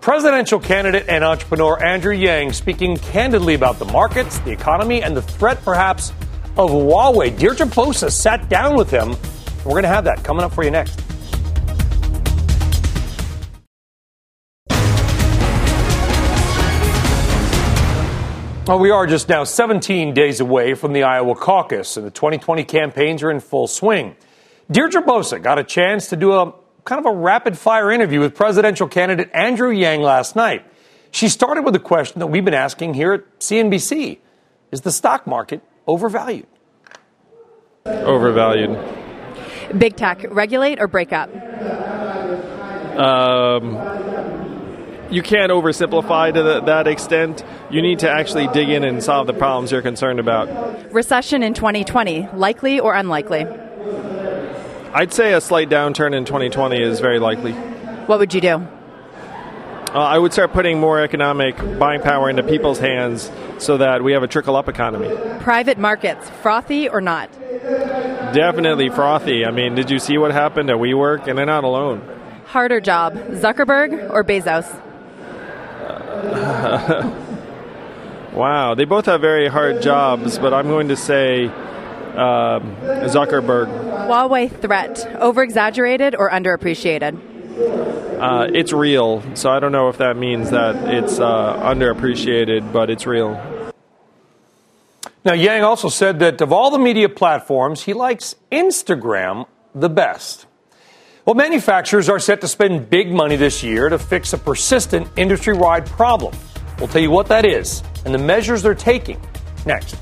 presidential 0.00 0.60
candidate 0.60 1.06
and 1.08 1.24
entrepreneur 1.24 1.82
Andrew 1.82 2.14
Yang 2.14 2.52
speaking 2.52 2.96
candidly 2.96 3.54
about 3.54 3.80
the 3.80 3.86
markets, 3.86 4.38
the 4.40 4.52
economy, 4.52 5.02
and 5.02 5.16
the 5.16 5.22
threat 5.22 5.60
perhaps 5.64 6.10
of 6.56 6.70
Huawei. 6.70 7.36
Deirdre 7.36 7.66
Bosa 7.66 8.08
sat 8.08 8.48
down 8.48 8.76
with 8.76 8.88
him. 8.88 9.16
We're 9.64 9.72
going 9.72 9.82
to 9.82 9.88
have 9.88 10.04
that 10.04 10.22
coming 10.22 10.44
up 10.44 10.52
for 10.52 10.62
you 10.62 10.70
next. 10.70 11.00
Well, 18.68 18.78
we 18.78 18.90
are 18.90 19.08
just 19.08 19.28
now 19.28 19.42
17 19.42 20.14
days 20.14 20.38
away 20.38 20.74
from 20.74 20.92
the 20.92 21.02
Iowa 21.02 21.34
caucus, 21.34 21.96
and 21.96 22.06
the 22.06 22.12
2020 22.12 22.62
campaigns 22.62 23.24
are 23.24 23.30
in 23.32 23.40
full 23.40 23.66
swing. 23.66 24.14
Deirdre 24.70 25.02
Bosa 25.02 25.40
got 25.40 25.58
a 25.58 25.64
chance 25.64 26.08
to 26.08 26.16
do 26.16 26.32
a 26.32 26.52
kind 26.84 26.98
of 26.98 27.06
a 27.06 27.16
rapid 27.16 27.56
fire 27.56 27.90
interview 27.90 28.20
with 28.20 28.34
presidential 28.34 28.88
candidate 28.88 29.30
Andrew 29.32 29.70
Yang 29.70 30.02
last 30.02 30.36
night. 30.36 30.64
She 31.10 31.28
started 31.28 31.64
with 31.64 31.74
a 31.76 31.80
question 31.80 32.18
that 32.20 32.26
we've 32.26 32.44
been 32.44 32.54
asking 32.54 32.94
here 32.94 33.12
at 33.12 33.38
CNBC 33.38 34.18
Is 34.72 34.80
the 34.80 34.90
stock 34.90 35.26
market 35.26 35.62
overvalued? 35.86 36.46
Overvalued. 37.84 38.76
Big 39.78 39.96
tech, 39.96 40.24
regulate 40.30 40.80
or 40.80 40.88
break 40.88 41.12
up? 41.12 41.30
Um, 42.96 43.74
you 45.10 45.22
can't 45.22 45.52
oversimplify 45.52 46.34
to 46.34 46.42
the, 46.42 46.60
that 46.62 46.88
extent. 46.88 47.44
You 47.70 47.82
need 47.82 48.00
to 48.00 48.10
actually 48.10 48.48
dig 48.48 48.68
in 48.68 48.82
and 48.82 49.02
solve 49.02 49.28
the 49.28 49.32
problems 49.32 49.70
you're 49.70 49.82
concerned 49.82 50.18
about. 50.18 50.92
Recession 50.92 51.42
in 51.44 51.54
2020, 51.54 52.28
likely 52.34 52.80
or 52.80 52.94
unlikely? 52.94 53.46
I'd 54.94 55.12
say 55.12 55.34
a 55.34 55.40
slight 55.40 55.68
downturn 55.68 56.14
in 56.14 56.24
2020 56.24 56.80
is 56.80 57.00
very 57.00 57.18
likely. 57.18 57.52
What 57.52 58.18
would 58.18 58.32
you 58.32 58.40
do? 58.40 58.66
Uh, 59.96 60.00
I 60.00 60.18
would 60.18 60.32
start 60.32 60.52
putting 60.52 60.78
more 60.78 61.00
economic 61.00 61.56
buying 61.78 62.02
power 62.02 62.28
into 62.28 62.42
people's 62.42 62.78
hands 62.78 63.30
so 63.58 63.78
that 63.78 64.02
we 64.02 64.12
have 64.12 64.22
a 64.22 64.28
trickle 64.28 64.56
up 64.56 64.68
economy. 64.68 65.08
Private 65.40 65.78
markets, 65.78 66.28
frothy 66.42 66.88
or 66.88 67.00
not? 67.00 67.32
Definitely 68.32 68.90
frothy. 68.90 69.46
I 69.46 69.50
mean, 69.50 69.74
did 69.74 69.90
you 69.90 69.98
see 69.98 70.18
what 70.18 70.32
happened 70.32 70.70
at 70.70 70.76
WeWork? 70.76 71.28
And 71.28 71.38
they're 71.38 71.46
not 71.46 71.64
alone. 71.64 72.02
Harder 72.46 72.80
job, 72.80 73.14
Zuckerberg 73.14 74.10
or 74.10 74.22
Bezos? 74.22 74.66
wow, 78.34 78.74
they 78.74 78.84
both 78.84 79.06
have 79.06 79.20
very 79.20 79.48
hard 79.48 79.80
jobs, 79.80 80.38
but 80.38 80.52
I'm 80.52 80.68
going 80.68 80.88
to 80.88 80.96
say 80.96 81.50
um, 82.16 82.76
Zuckerberg. 83.06 83.68
Huawei 84.08 84.50
threat, 84.60 85.06
over 85.20 85.42
exaggerated 85.42 86.14
or 86.14 86.30
underappreciated? 86.30 87.18
Uh, 88.20 88.48
it's 88.52 88.72
real, 88.72 89.22
so 89.34 89.50
I 89.50 89.60
don't 89.60 89.72
know 89.72 89.88
if 89.88 89.98
that 89.98 90.16
means 90.16 90.50
that 90.50 90.76
it's 90.92 91.18
uh, 91.18 91.56
underappreciated, 91.60 92.72
but 92.72 92.90
it's 92.90 93.06
real. 93.06 93.34
Now, 95.24 95.32
Yang 95.32 95.62
also 95.64 95.88
said 95.88 96.20
that 96.20 96.40
of 96.40 96.52
all 96.52 96.70
the 96.70 96.78
media 96.78 97.08
platforms, 97.08 97.82
he 97.82 97.92
likes 97.92 98.36
Instagram 98.52 99.46
the 99.74 99.88
best. 99.88 100.46
Well, 101.26 101.34
manufacturers 101.34 102.08
are 102.08 102.20
set 102.20 102.40
to 102.42 102.48
spend 102.48 102.88
big 102.88 103.10
money 103.10 103.34
this 103.34 103.62
year 103.62 103.88
to 103.88 103.98
fix 103.98 104.32
a 104.32 104.38
persistent 104.38 105.08
industry 105.16 105.54
wide 105.54 105.84
problem. 105.84 106.34
We'll 106.78 106.86
tell 106.86 107.02
you 107.02 107.10
what 107.10 107.26
that 107.26 107.44
is 107.44 107.82
and 108.04 108.14
the 108.14 108.18
measures 108.18 108.62
they're 108.62 108.74
taking 108.74 109.20
next. 109.66 109.96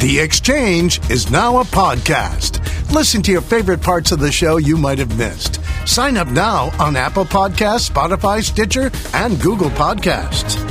The 0.00 0.20
Exchange 0.20 1.00
is 1.10 1.30
now 1.30 1.58
a 1.58 1.64
podcast. 1.64 2.60
Listen 2.92 3.22
to 3.22 3.32
your 3.32 3.40
favorite 3.40 3.80
parts 3.80 4.12
of 4.12 4.18
the 4.18 4.30
show 4.30 4.58
you 4.58 4.76
might 4.76 4.98
have 4.98 5.16
missed. 5.16 5.58
Sign 5.86 6.18
up 6.18 6.28
now 6.28 6.70
on 6.78 6.96
Apple 6.96 7.24
Podcasts, 7.24 7.90
Spotify, 7.90 8.42
Stitcher, 8.44 8.90
and 9.14 9.40
Google 9.40 9.70
Podcasts. 9.70 10.62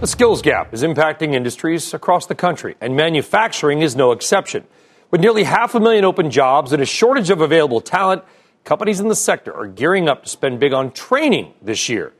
The 0.00 0.08
skills 0.08 0.42
gap 0.42 0.74
is 0.74 0.82
impacting 0.82 1.32
industries 1.32 1.94
across 1.94 2.26
the 2.26 2.34
country, 2.34 2.74
and 2.80 2.96
manufacturing 2.96 3.82
is 3.82 3.94
no 3.94 4.10
exception. 4.10 4.64
With 5.12 5.20
nearly 5.20 5.44
half 5.44 5.76
a 5.76 5.80
million 5.80 6.04
open 6.04 6.32
jobs 6.32 6.72
and 6.72 6.82
a 6.82 6.86
shortage 6.86 7.30
of 7.30 7.40
available 7.40 7.80
talent, 7.80 8.24
companies 8.64 9.00
in 9.00 9.08
the 9.08 9.14
sector 9.14 9.54
are 9.54 9.66
gearing 9.66 10.08
up 10.08 10.24
to 10.24 10.28
spend 10.28 10.58
big 10.58 10.72
on 10.72 10.90
training 10.90 11.54
this 11.62 11.88
year. 11.88 12.12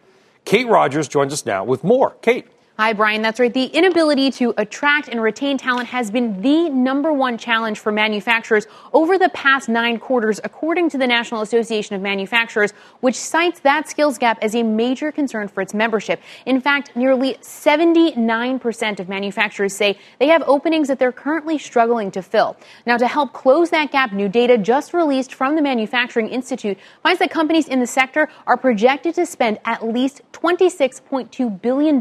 Kate 0.44 0.68
Rogers 0.68 1.08
joins 1.08 1.32
us 1.32 1.46
now 1.46 1.64
with 1.64 1.82
more. 1.82 2.10
Kate. 2.22 2.46
Hi, 2.76 2.92
Brian. 2.92 3.22
That's 3.22 3.38
right. 3.38 3.54
The 3.54 3.66
inability 3.66 4.32
to 4.32 4.52
attract 4.56 5.06
and 5.06 5.22
retain 5.22 5.56
talent 5.56 5.86
has 5.90 6.10
been 6.10 6.42
the 6.42 6.68
number 6.70 7.12
one 7.12 7.38
challenge 7.38 7.78
for 7.78 7.92
manufacturers 7.92 8.66
over 8.92 9.16
the 9.16 9.28
past 9.28 9.68
nine 9.68 10.00
quarters, 10.00 10.40
according 10.42 10.90
to 10.90 10.98
the 10.98 11.06
National 11.06 11.42
Association 11.42 11.94
of 11.94 12.02
Manufacturers, 12.02 12.72
which 12.98 13.14
cites 13.14 13.60
that 13.60 13.88
skills 13.88 14.18
gap 14.18 14.40
as 14.42 14.56
a 14.56 14.64
major 14.64 15.12
concern 15.12 15.46
for 15.46 15.60
its 15.60 15.72
membership. 15.72 16.20
In 16.46 16.60
fact, 16.60 16.96
nearly 16.96 17.34
79% 17.34 18.98
of 18.98 19.08
manufacturers 19.08 19.72
say 19.72 19.96
they 20.18 20.26
have 20.26 20.42
openings 20.44 20.88
that 20.88 20.98
they're 20.98 21.12
currently 21.12 21.58
struggling 21.58 22.10
to 22.10 22.22
fill. 22.22 22.56
Now, 22.86 22.96
to 22.96 23.06
help 23.06 23.32
close 23.32 23.70
that 23.70 23.92
gap, 23.92 24.12
new 24.12 24.28
data 24.28 24.58
just 24.58 24.92
released 24.92 25.32
from 25.32 25.54
the 25.54 25.62
Manufacturing 25.62 26.28
Institute 26.28 26.76
finds 27.04 27.20
that 27.20 27.30
companies 27.30 27.68
in 27.68 27.78
the 27.78 27.86
sector 27.86 28.28
are 28.48 28.56
projected 28.56 29.14
to 29.14 29.26
spend 29.26 29.60
at 29.64 29.86
least 29.86 30.22
$26.2 30.32 31.62
billion 31.62 32.00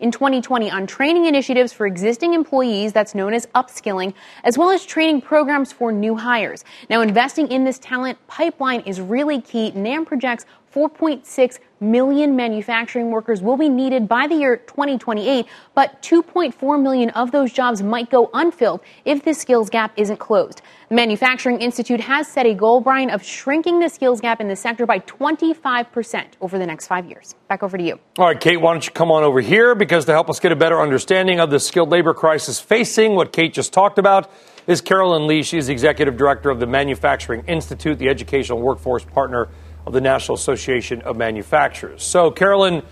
in 0.00 0.10
2020 0.10 0.70
on 0.70 0.86
training 0.86 1.26
initiatives 1.26 1.72
for 1.72 1.86
existing 1.86 2.34
employees, 2.34 2.92
that's 2.92 3.14
known 3.14 3.34
as 3.34 3.46
upskilling, 3.54 4.14
as 4.44 4.58
well 4.58 4.70
as 4.70 4.84
training 4.84 5.20
programs 5.20 5.72
for 5.72 5.92
new 5.92 6.16
hires. 6.16 6.64
Now, 6.88 7.02
investing 7.02 7.48
in 7.48 7.64
this 7.64 7.78
talent 7.78 8.18
pipeline 8.26 8.80
is 8.80 9.00
really 9.00 9.40
key. 9.40 9.70
NAM 9.72 10.04
projects 10.04 10.46
4.6 10.74 11.58
million 11.80 12.36
manufacturing 12.36 13.10
workers 13.10 13.42
will 13.42 13.56
be 13.56 13.68
needed 13.68 14.06
by 14.06 14.26
the 14.28 14.34
year 14.34 14.56
2028, 14.56 15.46
but 15.74 16.00
2.4 16.02 16.82
million 16.82 17.10
of 17.10 17.32
those 17.32 17.52
jobs 17.52 17.82
might 17.82 18.10
go 18.10 18.30
unfilled 18.34 18.80
if 19.04 19.24
this 19.24 19.38
skills 19.38 19.70
gap 19.70 19.92
isn't 19.96 20.18
closed. 20.18 20.62
The 20.90 20.94
Manufacturing 20.94 21.60
Institute 21.60 22.00
has 22.00 22.28
set 22.28 22.46
a 22.46 22.54
goal, 22.54 22.80
Brian, 22.80 23.10
of 23.10 23.24
shrinking 23.24 23.80
the 23.80 23.88
skills 23.88 24.20
gap 24.20 24.40
in 24.40 24.48
the 24.48 24.56
sector 24.56 24.86
by 24.86 25.00
25% 25.00 26.26
over 26.40 26.58
the 26.58 26.66
next 26.66 26.86
five 26.86 27.06
years. 27.06 27.34
Back 27.48 27.62
over 27.62 27.76
to 27.76 27.82
you. 27.82 27.98
All 28.18 28.26
right, 28.26 28.38
Kate, 28.38 28.60
why 28.60 28.72
don't 28.72 28.84
you 28.84 28.92
come 28.92 29.10
on 29.10 29.24
over 29.24 29.40
here? 29.40 29.74
Because 29.74 30.04
to 30.04 30.12
help 30.12 30.28
us 30.28 30.38
get 30.38 30.52
a 30.52 30.56
better 30.56 30.80
understanding 30.80 31.40
of 31.40 31.50
the 31.50 31.58
skilled 31.58 31.90
labor 31.90 32.14
crisis 32.14 32.60
facing 32.60 33.14
what 33.16 33.32
Kate 33.32 33.52
just 33.52 33.72
talked 33.72 33.98
about 33.98 34.30
is 34.66 34.80
Carolyn 34.80 35.26
Lee. 35.26 35.42
She's 35.42 35.66
the 35.66 35.72
executive 35.72 36.16
director 36.16 36.50
of 36.50 36.60
the 36.60 36.66
Manufacturing 36.66 37.44
Institute, 37.46 37.98
the 37.98 38.08
educational 38.08 38.60
workforce 38.60 39.04
partner 39.04 39.48
of 39.86 39.92
the 39.92 40.00
National 40.00 40.34
Association 40.34 41.02
of 41.02 41.16
Manufacturers. 41.16 42.02
So, 42.02 42.30
Carolyn, 42.30 42.82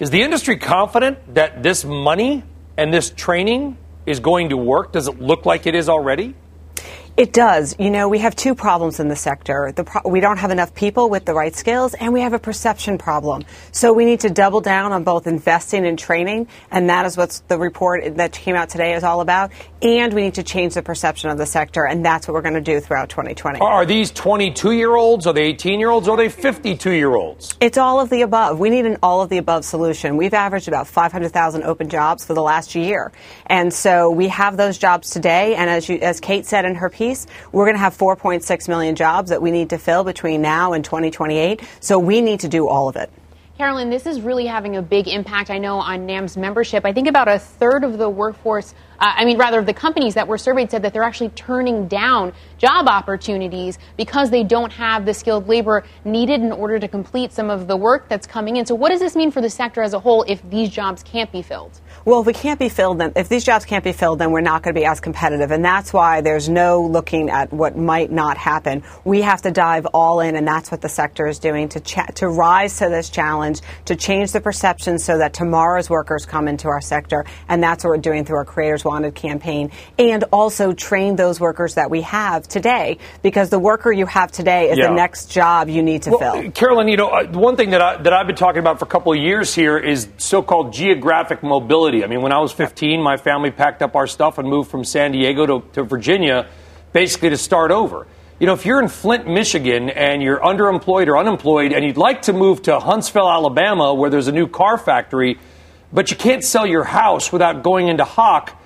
is 0.00 0.10
the 0.10 0.22
industry 0.22 0.56
confident 0.56 1.34
that 1.34 1.62
this 1.62 1.84
money 1.84 2.42
and 2.76 2.92
this 2.92 3.10
training 3.10 3.76
is 4.06 4.20
going 4.20 4.50
to 4.50 4.56
work? 4.56 4.92
Does 4.92 5.08
it 5.08 5.20
look 5.20 5.46
like 5.46 5.66
it 5.66 5.74
is 5.74 5.88
already? 5.88 6.34
It 7.20 7.34
does. 7.34 7.76
You 7.78 7.90
know, 7.90 8.08
we 8.08 8.20
have 8.20 8.34
two 8.34 8.54
problems 8.54 8.98
in 8.98 9.08
the 9.08 9.14
sector. 9.14 9.74
The 9.76 9.84
pro- 9.84 10.10
we 10.10 10.20
don't 10.20 10.38
have 10.38 10.50
enough 10.50 10.74
people 10.74 11.10
with 11.10 11.26
the 11.26 11.34
right 11.34 11.54
skills, 11.54 11.92
and 11.92 12.14
we 12.14 12.22
have 12.22 12.32
a 12.32 12.38
perception 12.38 12.96
problem. 12.96 13.44
So 13.72 13.92
we 13.92 14.06
need 14.06 14.20
to 14.20 14.30
double 14.30 14.62
down 14.62 14.92
on 14.92 15.04
both 15.04 15.26
investing 15.26 15.84
and 15.84 15.98
training, 15.98 16.48
and 16.70 16.88
that 16.88 17.04
is 17.04 17.18
what 17.18 17.42
the 17.48 17.58
report 17.58 18.16
that 18.16 18.32
came 18.32 18.56
out 18.56 18.70
today 18.70 18.94
is 18.94 19.04
all 19.04 19.20
about. 19.20 19.52
And 19.82 20.14
we 20.14 20.22
need 20.22 20.36
to 20.36 20.42
change 20.42 20.72
the 20.72 20.80
perception 20.80 21.28
of 21.28 21.36
the 21.36 21.44
sector, 21.44 21.84
and 21.84 22.02
that's 22.02 22.26
what 22.26 22.32
we're 22.32 22.40
going 22.40 22.54
to 22.54 22.62
do 22.62 22.80
throughout 22.80 23.10
2020. 23.10 23.60
Are 23.60 23.84
these 23.84 24.10
22 24.12 24.72
year 24.72 24.96
olds? 24.96 25.26
Are 25.26 25.34
they 25.34 25.42
18 25.42 25.78
year 25.78 25.90
olds? 25.90 26.08
Are 26.08 26.16
they 26.16 26.30
52 26.30 26.90
year 26.90 27.14
olds? 27.14 27.54
It's 27.60 27.76
all 27.76 28.00
of 28.00 28.08
the 28.08 28.22
above. 28.22 28.58
We 28.58 28.70
need 28.70 28.86
an 28.86 28.96
all 29.02 29.20
of 29.20 29.28
the 29.28 29.36
above 29.36 29.66
solution. 29.66 30.16
We've 30.16 30.32
averaged 30.32 30.68
about 30.68 30.86
500,000 30.86 31.64
open 31.64 31.90
jobs 31.90 32.24
for 32.24 32.32
the 32.32 32.42
last 32.42 32.74
year, 32.74 33.12
and 33.44 33.74
so 33.74 34.08
we 34.08 34.28
have 34.28 34.56
those 34.56 34.78
jobs 34.78 35.10
today. 35.10 35.54
And 35.54 35.68
as 35.68 35.86
you, 35.86 35.98
as 35.98 36.18
Kate 36.18 36.46
said 36.46 36.64
in 36.64 36.76
her 36.76 36.88
piece 36.88 37.09
We're 37.52 37.64
going 37.64 37.76
to 37.76 37.80
have 37.80 37.96
4.6 37.96 38.68
million 38.68 38.94
jobs 38.94 39.30
that 39.30 39.42
we 39.42 39.50
need 39.50 39.70
to 39.70 39.78
fill 39.78 40.04
between 40.04 40.42
now 40.42 40.72
and 40.72 40.84
2028. 40.84 41.60
So 41.80 41.98
we 41.98 42.20
need 42.20 42.40
to 42.40 42.48
do 42.48 42.68
all 42.68 42.88
of 42.88 42.96
it. 42.96 43.10
Carolyn, 43.56 43.90
this 43.90 44.06
is 44.06 44.22
really 44.22 44.46
having 44.46 44.76
a 44.76 44.82
big 44.82 45.06
impact, 45.06 45.50
I 45.50 45.58
know, 45.58 45.76
on 45.76 46.06
NAM's 46.06 46.36
membership. 46.36 46.86
I 46.86 46.94
think 46.94 47.08
about 47.08 47.28
a 47.28 47.38
third 47.38 47.84
of 47.84 47.98
the 47.98 48.08
workforce, 48.08 48.74
uh, 49.00 49.12
I 49.16 49.24
mean, 49.24 49.38
rather, 49.38 49.62
the 49.62 49.72
companies 49.72 50.14
that 50.14 50.28
were 50.28 50.36
surveyed 50.36 50.70
said 50.70 50.82
that 50.82 50.92
they're 50.92 51.02
actually 51.02 51.30
turning 51.30 51.88
down 51.88 52.32
job 52.58 52.86
opportunities 52.86 53.78
because 53.96 54.30
they 54.30 54.44
don't 54.44 54.72
have 54.72 55.06
the 55.06 55.14
skilled 55.14 55.48
labor 55.48 55.84
needed 56.04 56.42
in 56.42 56.52
order 56.52 56.78
to 56.78 56.86
complete 56.86 57.32
some 57.32 57.48
of 57.48 57.66
the 57.66 57.76
work 57.76 58.08
that's 58.08 58.26
coming 58.26 58.56
in. 58.56 58.66
So, 58.66 58.74
what 58.74 58.90
does 58.90 59.00
this 59.00 59.16
mean 59.16 59.30
for 59.30 59.40
the 59.40 59.48
sector 59.48 59.82
as 59.82 59.94
a 59.94 59.98
whole 59.98 60.24
if 60.28 60.42
these 60.50 60.68
jobs 60.68 61.02
can't 61.02 61.32
be 61.32 61.40
filled? 61.40 61.80
Well, 62.04 62.20
if 62.20 62.26
we 62.26 62.34
can't 62.34 62.58
be 62.58 62.68
filled, 62.68 62.98
then 62.98 63.12
if 63.16 63.28
these 63.28 63.44
jobs 63.44 63.64
can't 63.64 63.84
be 63.84 63.92
filled, 63.92 64.18
then 64.18 64.32
we're 64.32 64.40
not 64.42 64.62
going 64.62 64.74
to 64.74 64.80
be 64.80 64.84
as 64.84 65.00
competitive, 65.00 65.50
and 65.50 65.64
that's 65.64 65.92
why 65.92 66.20
there's 66.20 66.48
no 66.48 66.82
looking 66.82 67.30
at 67.30 67.52
what 67.52 67.76
might 67.76 68.10
not 68.10 68.36
happen. 68.36 68.82
We 69.04 69.22
have 69.22 69.42
to 69.42 69.50
dive 69.50 69.86
all 69.86 70.20
in, 70.20 70.36
and 70.36 70.46
that's 70.46 70.70
what 70.70 70.82
the 70.82 70.88
sector 70.88 71.26
is 71.26 71.38
doing 71.38 71.70
to 71.70 71.80
to 71.80 72.28
rise 72.28 72.78
to 72.78 72.88
this 72.88 73.08
challenge, 73.08 73.60
to 73.86 73.96
change 73.96 74.32
the 74.32 74.40
perception 74.40 74.98
so 74.98 75.18
that 75.18 75.32
tomorrow's 75.32 75.88
workers 75.88 76.26
come 76.26 76.48
into 76.48 76.68
our 76.68 76.80
sector, 76.82 77.24
and 77.48 77.62
that's 77.62 77.82
what 77.82 77.90
we're 77.90 77.98
doing 77.98 78.24
through 78.26 78.36
our 78.36 78.44
Creators 78.44 78.84
Wanted 78.90 79.14
campaign, 79.14 79.70
and 80.00 80.24
also 80.32 80.72
train 80.72 81.14
those 81.14 81.38
workers 81.38 81.74
that 81.74 81.90
we 81.90 82.00
have 82.00 82.48
today, 82.48 82.98
because 83.22 83.48
the 83.48 83.58
worker 83.60 83.92
you 83.92 84.04
have 84.04 84.32
today 84.32 84.68
is 84.70 84.78
Yeah. 84.78 84.88
the 84.88 84.94
next 84.94 85.26
job 85.30 85.68
you 85.68 85.80
need 85.80 86.02
to 86.02 86.10
Well, 86.10 86.18
fill. 86.42 86.50
Carolyn, 86.50 86.88
you 86.88 86.96
know, 86.96 87.06
uh, 87.06 87.24
one 87.26 87.54
thing 87.54 87.70
that, 87.70 87.80
I, 87.80 87.98
that 87.98 88.12
I've 88.12 88.26
been 88.26 88.34
talking 88.34 88.58
about 88.58 88.80
for 88.80 88.86
a 88.86 88.88
couple 88.88 89.12
of 89.12 89.18
years 89.20 89.54
here 89.54 89.78
is 89.78 90.08
so 90.16 90.42
called 90.42 90.72
geographic 90.72 91.44
mobility. 91.44 92.02
I 92.02 92.08
mean, 92.08 92.20
when 92.20 92.32
I 92.32 92.40
was 92.40 92.50
15, 92.50 93.00
my 93.00 93.16
family 93.16 93.52
packed 93.52 93.80
up 93.80 93.94
our 93.94 94.08
stuff 94.08 94.38
and 94.38 94.48
moved 94.48 94.68
from 94.72 94.82
San 94.82 95.12
Diego 95.12 95.46
to, 95.46 95.62
to 95.74 95.84
Virginia 95.84 96.46
basically 96.92 97.30
to 97.30 97.36
start 97.36 97.70
over. 97.70 98.08
You 98.40 98.48
know, 98.48 98.54
if 98.54 98.66
you're 98.66 98.82
in 98.82 98.88
Flint, 98.88 99.28
Michigan, 99.28 99.88
and 99.88 100.20
you're 100.20 100.40
underemployed 100.40 101.06
or 101.06 101.16
unemployed, 101.16 101.72
and 101.72 101.84
you'd 101.84 101.96
like 101.96 102.22
to 102.22 102.32
move 102.32 102.62
to 102.62 102.80
Huntsville, 102.80 103.30
Alabama, 103.30 103.94
where 103.94 104.10
there's 104.10 104.26
a 104.26 104.32
new 104.32 104.48
car 104.48 104.78
factory, 104.78 105.38
but 105.92 106.10
you 106.10 106.16
can't 106.16 106.42
sell 106.42 106.66
your 106.66 106.82
house 106.84 107.30
without 107.32 107.62
going 107.62 107.86
into 107.86 108.02
Hawk, 108.04 108.56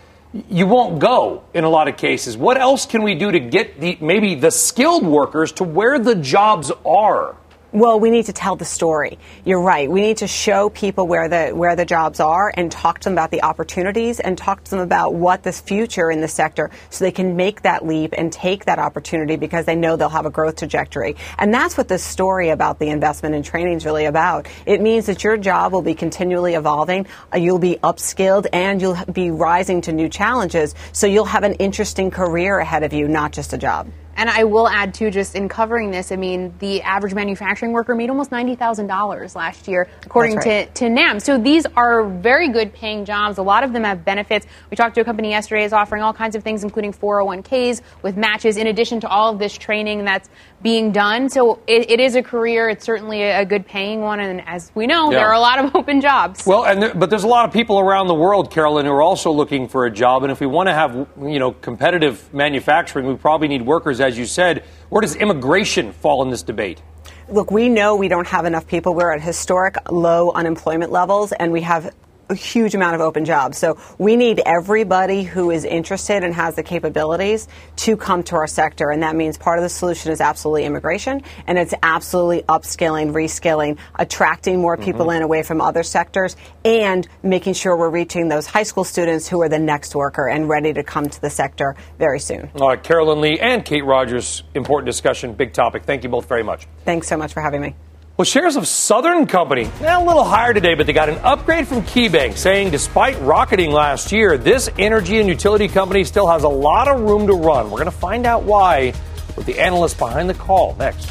you 0.51 0.66
won't 0.66 0.99
go 0.99 1.45
in 1.55 1.62
a 1.62 1.68
lot 1.68 1.87
of 1.87 1.97
cases. 1.97 2.37
What 2.37 2.57
else 2.57 2.87
can 2.87 3.03
we 3.03 3.14
do 3.14 3.30
to 3.30 3.39
get 3.39 3.80
the 3.80 3.97
maybe 4.01 4.35
the 4.35 4.51
skilled 4.51 5.07
workers 5.07 5.53
to 5.53 5.64
where 5.64 5.99
the 5.99 6.16
jobs 6.16 6.72
are? 6.85 7.37
Well, 7.75 7.99
we 7.99 8.11
need 8.11 8.27
to 8.27 8.33
tell 8.33 8.55
the 8.55 8.64
story. 8.64 9.18
You're 9.45 9.61
right. 9.61 9.91
We 9.91 10.01
need 10.01 10.18
to 10.18 10.29
show 10.29 10.70
people 10.70 11.09
where 11.09 11.29
the 11.29 11.49
where 11.49 11.75
the 11.75 11.85
jobs 11.85 12.20
are 12.20 12.55
and 12.57 12.70
talk 12.70 13.01
to 13.01 13.07
them 13.07 13.14
about 13.14 13.33
the 13.33 13.43
opportunities 13.43 14.20
and 14.20 14.39
talk 14.39 14.62
to 14.62 14.70
them 14.70 14.79
about 14.79 15.14
what 15.14 15.43
this 15.43 15.61
future 15.61 16.09
in 16.09 16.20
the 16.20 16.29
sector 16.29 16.70
so 16.91 17.05
they 17.05 17.11
can 17.11 17.35
make 17.35 17.62
that 17.62 17.85
leap 17.85 18.14
and 18.16 18.33
take 18.33 18.66
that 18.66 18.79
opportunity 18.79 19.35
because 19.35 19.66
they 19.66 19.75
know 19.75 19.97
they'll 19.97 20.09
have 20.09 20.25
a 20.25 20.31
growth 20.31 20.55
trajectory. 20.55 21.16
And 21.37 21.53
that's 21.53 21.77
what 21.77 21.89
this 21.89 22.05
story 22.05 22.51
about 22.51 22.79
the 22.79 22.91
investment 22.91 23.35
in 23.35 23.43
training 23.43 23.79
is 23.79 23.85
really 23.85 24.05
about. 24.05 24.47
It 24.66 24.81
means 24.81 25.07
that 25.07 25.25
your 25.25 25.37
job 25.37 25.72
will 25.72 25.83
be 25.83 25.97
continually 25.97 26.55
evolving, 26.55 27.09
uh, 27.35 27.39
you'll 27.39 27.59
be 27.59 27.75
upskilled 27.83 28.47
and 28.53 28.81
you'll 28.81 29.05
be 29.07 29.33
rising 29.33 29.81
to 29.81 29.93
new 29.93 30.09
challenges. 30.09 30.77
So 30.93 31.09
you'll 31.09 31.25
have 31.25 31.43
an 31.43 31.55
interesting 31.55 32.12
career 32.12 32.61
ahead 32.61 32.85
of 32.85 32.93
you, 32.93 33.09
not 33.09 33.33
just 33.33 33.53
a 33.53 33.59
job. 33.59 33.89
And 34.17 34.31
I 34.31 34.45
will 34.45 34.69
add 34.69 34.95
too, 34.95 35.11
just 35.11 35.35
in 35.35 35.49
covering 35.49 35.91
this, 35.91 36.12
I 36.12 36.17
mean, 36.17 36.55
the 36.59 36.83
average 36.83 37.15
manufacturing 37.15 37.73
worker 37.73 37.95
made 37.95 38.11
almost 38.11 38.31
ninety 38.31 38.55
thousand 38.55 38.87
dollars 38.87 39.35
last 39.35 39.69
year, 39.69 39.89
according 40.05 40.37
right. 40.37 40.75
to 40.75 40.85
to 40.85 40.89
NAM. 40.89 41.21
So 41.21 41.39
these 41.39 41.67
are 41.77 42.05
very 42.05 42.49
good 42.49 42.73
paying 42.73 43.05
jobs. 43.05 43.39
A 43.39 43.43
lot 43.43 43.65
of 43.65 43.73
them 43.73 43.85
have 43.85 44.05
benefits. 44.05 44.47
We 44.71 44.77
talked 44.77 44.95
to 44.97 45.01
a 45.01 45.05
company 45.05 45.31
yesterday 45.31 45.65
is 45.65 45.73
offering 45.73 46.03
all 46.03 46.12
kinds 46.12 46.37
of 46.37 46.43
things, 46.43 46.62
including 46.65 46.93
401ks 46.93 47.81
with 48.03 48.17
matches, 48.17 48.57
in 48.57 48.67
addition 48.67 49.01
to 49.01 49.09
all 49.09 49.33
of 49.33 49.39
this 49.39 49.53
training 49.57 50.05
that's 50.05 50.29
being 50.62 50.93
done. 50.93 51.29
So 51.29 51.61
it, 51.67 51.91
it 51.91 52.01
is 52.01 52.17
a 52.17 52.23
career. 52.23 52.69
It's 52.69 52.85
certainly 52.85 53.23
a, 53.23 53.43
a 53.43 53.45
good 53.45 53.67
paying 53.67 54.01
one, 54.01 54.21
and 54.21 54.41
as 54.47 54.73
we 54.75 54.87
know, 54.87 55.11
Yeah. 55.11 55.19
there 55.19 55.29
are 55.29 55.35
a 55.35 55.41
lot 55.41 55.59
of 55.59 55.75
open 55.81 56.01
jobs. 56.01 56.47
Well, 56.47 56.65
and 56.65 56.83
there, 56.83 56.95
but 56.95 57.11
there's 57.11 57.25
a 57.25 57.29
lot 57.29 57.47
of 57.47 57.53
people 57.53 57.79
around 57.79 58.07
the 58.07 58.15
world, 58.15 58.51
Carolyn, 58.51 58.87
who 58.87 58.93
are 58.93 59.03
also 59.03 59.31
looking 59.31 59.69
for 59.69 59.85
a 59.87 59.91
job. 59.91 60.23
And 60.23 60.33
if 60.33 60.41
we 60.41 60.47
want 60.47 60.69
to 60.69 60.75
have 60.75 61.07
you 61.21 61.39
know 61.39 61.53
competitive 61.53 62.33
manufacturing, 62.33 63.07
we 63.07 63.15
probably 63.17 63.49
need 63.49 63.62
workers, 63.62 64.01
as 64.05 64.16
you 64.16 64.26
said. 64.26 64.64
Where 64.90 65.00
does 65.00 65.16
immigration 65.16 65.92
fall 65.92 66.22
in 66.22 66.30
this 66.30 66.42
debate? 66.42 66.80
Look, 67.28 67.50
we 67.50 67.68
know 67.68 67.96
we 67.96 68.09
don't 68.09 68.26
have 68.26 68.44
enough 68.44 68.66
people. 68.66 68.94
We're 68.94 69.12
at 69.12 69.22
historic 69.22 69.76
low 69.90 70.30
unemployment 70.32 70.92
levels, 70.92 71.32
and 71.32 71.50
we 71.50 71.62
have 71.62 71.92
a 72.35 72.37
huge 72.37 72.74
amount 72.74 72.95
of 72.95 73.01
open 73.01 73.24
jobs. 73.24 73.57
So 73.59 73.78
we 73.99 74.16
need 74.16 74.43
everybody 74.45 75.22
who 75.22 75.51
is 75.51 75.64
interested 75.64 76.22
and 76.22 76.35
has 76.35 76.57
the 76.57 76.62
capabilities 76.62 77.49
to 77.76 77.97
come 77.97 78.22
to 78.24 78.37
our 78.37 78.47
sector. 78.47 78.91
And 78.91 79.03
that 79.03 79.16
means 79.16 79.39
part 79.39 79.59
of 79.59 79.62
the 79.62 79.68
solution 79.68 80.12
is 80.12 80.20
absolutely 80.20 80.64
immigration, 80.64 81.22
and 81.47 81.59
it's 81.59 81.74
absolutely 81.82 82.43
upskilling, 82.43 83.12
reskilling, 83.12 83.78
attracting 83.95 84.61
more 84.61 84.76
mm-hmm. 84.76 84.85
people 84.85 85.11
in 85.11 85.22
away 85.22 85.43
from 85.43 85.61
other 85.61 85.82
sectors, 85.82 86.37
and 86.64 87.09
making 87.22 87.55
sure 87.55 87.76
we're 87.76 87.89
reaching 87.89 88.28
those 88.28 88.47
high 88.47 88.62
school 88.62 88.85
students 88.85 89.28
who 89.28 89.41
are 89.41 89.49
the 89.49 89.59
next 89.59 89.95
worker 89.95 90.28
and 90.28 90.49
ready 90.49 90.72
to 90.72 90.82
come 90.82 91.09
to 91.09 91.20
the 91.20 91.30
sector 91.30 91.76
very 91.99 92.18
soon. 92.18 92.51
All 92.57 92.68
right, 92.68 92.82
Carolyn 92.82 93.20
Lee 93.20 93.39
and 93.39 93.64
Kate 93.64 93.85
Rogers, 93.85 94.43
important 94.55 94.87
discussion, 94.87 95.32
big 95.35 95.53
topic. 95.53 95.85
Thank 95.85 96.03
you 96.03 96.11
both 96.11 96.28
very 96.28 96.43
much. 96.43 96.66
Thanks 96.85 97.07
so 97.07 97.16
much 97.16 97.32
for 97.32 97.41
having 97.41 97.61
me. 97.61 97.74
Well, 98.17 98.25
shares 98.25 98.55
of 98.55 98.69
Southern 98.69 99.27
Company, 99.27 99.69
eh, 99.81 99.99
a 99.99 99.99
little 99.99 100.23
higher 100.23 100.55
today, 100.55 100.75
but 100.75 100.87
they 100.87 100.93
got 100.93 101.09
an 101.09 101.19
upgrade 101.25 101.67
from 101.67 101.83
KeyBank 101.83 102.37
saying 102.37 102.71
despite 102.71 103.21
rocketing 103.21 103.73
last 103.73 104.12
year, 104.12 104.39
this 104.39 104.71
energy 104.79 105.19
and 105.19 105.29
utility 105.29 105.67
company 105.67 106.05
still 106.05 106.29
has 106.29 106.45
a 106.45 106.49
lot 106.49 106.87
of 106.87 107.01
room 107.01 107.27
to 107.27 107.33
run. 107.33 107.73
We're 107.73 107.79
going 107.79 107.87
to 107.87 107.91
find 107.91 108.25
out 108.25 108.45
why 108.45 108.95
with 109.35 109.47
the 109.47 109.59
analyst 109.59 109.99
behind 109.99 110.31
the 110.31 110.35
call 110.35 110.77
next. 110.79 111.07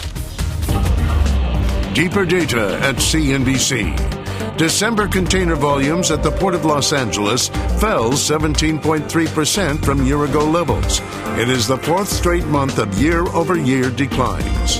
Deeper 1.93 2.26
data 2.26 2.80
at 2.82 2.95
CNBC. 2.95 4.58
December 4.58 5.10
container 5.10 5.58
volumes 5.58 6.10
at 6.10 6.24
the 6.24 6.32
Port 6.32 6.56
of 6.56 6.64
Los 6.64 6.93
Angeles 6.93 7.49
fell 7.82 8.14
17.3% 8.14 9.84
from 9.84 10.06
year 10.06 10.24
ago 10.24 10.49
levels. 10.49 11.01
It 11.38 11.49
is 11.49 11.68
the 11.68 11.78
fourth 11.80 12.08
straight 12.08 12.45
month 12.45 12.80
of 12.80 12.93
year 12.97 13.28
over 13.36 13.58
year 13.58 13.89
declines. 13.89 14.80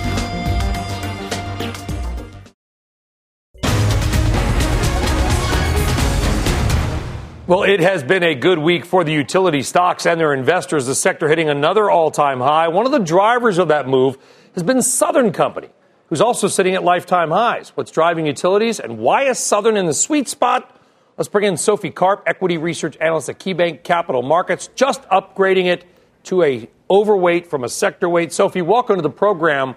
Well, 7.46 7.64
it 7.64 7.82
has 7.82 8.04
been 8.04 8.24
a 8.24 8.36
good 8.36 8.58
week 8.58 8.86
for 8.86 9.04
the 9.04 9.12
utility 9.12 9.64
stocks 9.64 10.06
and 10.06 10.18
their 10.18 10.34
investors. 10.34 10.86
The 10.86 10.96
sector 10.96 11.28
hitting 11.28 11.50
another 11.50 11.92
all 11.92 12.10
time 12.10 12.40
high. 12.40 12.70
One 12.70 12.86
of 12.86 12.94
the 12.94 13.00
drivers 13.00 13.58
of 13.58 13.68
that 13.68 13.86
move 13.86 14.18
has 14.54 14.64
been 14.64 14.82
Southern 14.82 15.34
Company, 15.34 15.68
who's 16.08 16.22
also 16.22 16.48
sitting 16.48 16.74
at 16.74 16.86
lifetime 16.86 17.32
highs. 17.32 17.74
What's 17.76 17.92
driving 17.92 18.28
utilities 18.28 18.80
and 18.80 18.98
why 18.98 19.24
is 19.24 19.40
Southern 19.40 19.76
in 19.76 19.88
the 19.88 19.94
sweet 19.94 20.30
spot? 20.30 20.80
Let's 21.18 21.28
bring 21.28 21.44
in 21.44 21.58
Sophie 21.58 21.90
Karp, 21.90 22.24
equity 22.26 22.58
research 22.58 22.96
analyst 23.02 23.28
at 23.28 23.40
KeyBank 23.40 23.84
Capital 23.84 24.22
Markets, 24.22 24.70
just 24.76 25.04
upgrading 25.10 25.66
it 25.66 25.84
to 26.24 26.44
a 26.44 26.70
overweight 26.90 27.48
from 27.48 27.66
a 27.66 27.70
sector 27.70 28.08
weight. 28.08 28.32
Sophie, 28.32 28.62
welcome 28.62 28.96
to 28.96 29.02
the 29.02 29.10
program. 29.10 29.76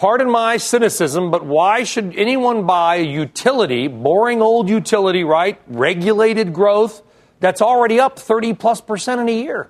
Pardon 0.00 0.30
my 0.30 0.56
cynicism, 0.56 1.30
but 1.30 1.44
why 1.44 1.84
should 1.84 2.14
anyone 2.16 2.64
buy 2.64 2.94
a 2.94 3.04
utility, 3.04 3.86
boring 3.86 4.40
old 4.40 4.66
utility, 4.66 5.24
right? 5.24 5.60
Regulated 5.66 6.54
growth 6.54 7.02
that's 7.38 7.60
already 7.60 8.00
up 8.00 8.18
30 8.18 8.54
plus 8.54 8.80
percent 8.80 9.20
in 9.20 9.28
a 9.28 9.32
year? 9.32 9.68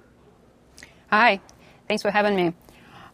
Hi, 1.11 1.41
thanks 1.89 2.03
for 2.05 2.13
having 2.13 2.37
me. 2.37 2.55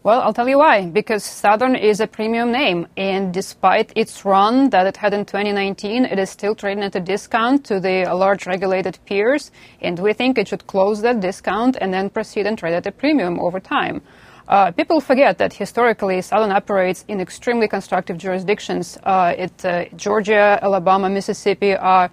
Well, 0.03 0.21
I'll 0.21 0.35
tell 0.35 0.47
you 0.47 0.59
why. 0.59 0.91
Because 0.91 1.25
Southern 1.25 1.75
is 1.75 2.01
a 2.01 2.07
premium 2.07 2.53
name, 2.53 2.87
and 2.99 3.33
despite 3.33 3.93
its 3.97 4.27
run 4.27 4.69
that 4.69 4.87
it 4.87 4.99
had 4.99 5.15
in 5.15 5.25
2019, 5.25 6.05
it 6.05 6.19
is 6.19 6.29
still 6.29 6.55
trading 6.55 6.85
at 6.85 6.95
a 6.97 7.01
discount 7.01 7.65
to 7.65 7.81
the 7.81 8.05
large 8.13 8.47
regulated 8.47 8.99
peers, 9.07 9.51
and 9.81 9.99
we 9.99 10.13
think 10.13 10.37
it 10.37 10.49
should 10.49 10.67
close 10.67 11.01
that 11.01 11.21
discount 11.21 11.79
and 11.81 11.95
then 11.95 12.11
proceed 12.11 12.47
and 12.47 12.59
trade 12.59 12.75
at 12.75 12.87
a 12.87 12.93
premium 12.93 13.41
over 13.41 13.59
time. 13.59 14.03
Uh, 14.49 14.71
people 14.71 15.01
forget 15.01 15.39
that 15.39 15.53
historically 15.53 16.23
Southern 16.23 16.53
operates 16.53 17.05
in 17.09 17.21
extremely 17.21 17.67
constructive 17.67 18.17
jurisdictions. 18.17 18.97
Uh, 19.03 19.35
it, 19.37 19.65
uh, 19.65 19.87
Georgia, 19.97 20.59
Alabama, 20.63 21.11
Mississippi 21.11 21.75
are 21.75 22.11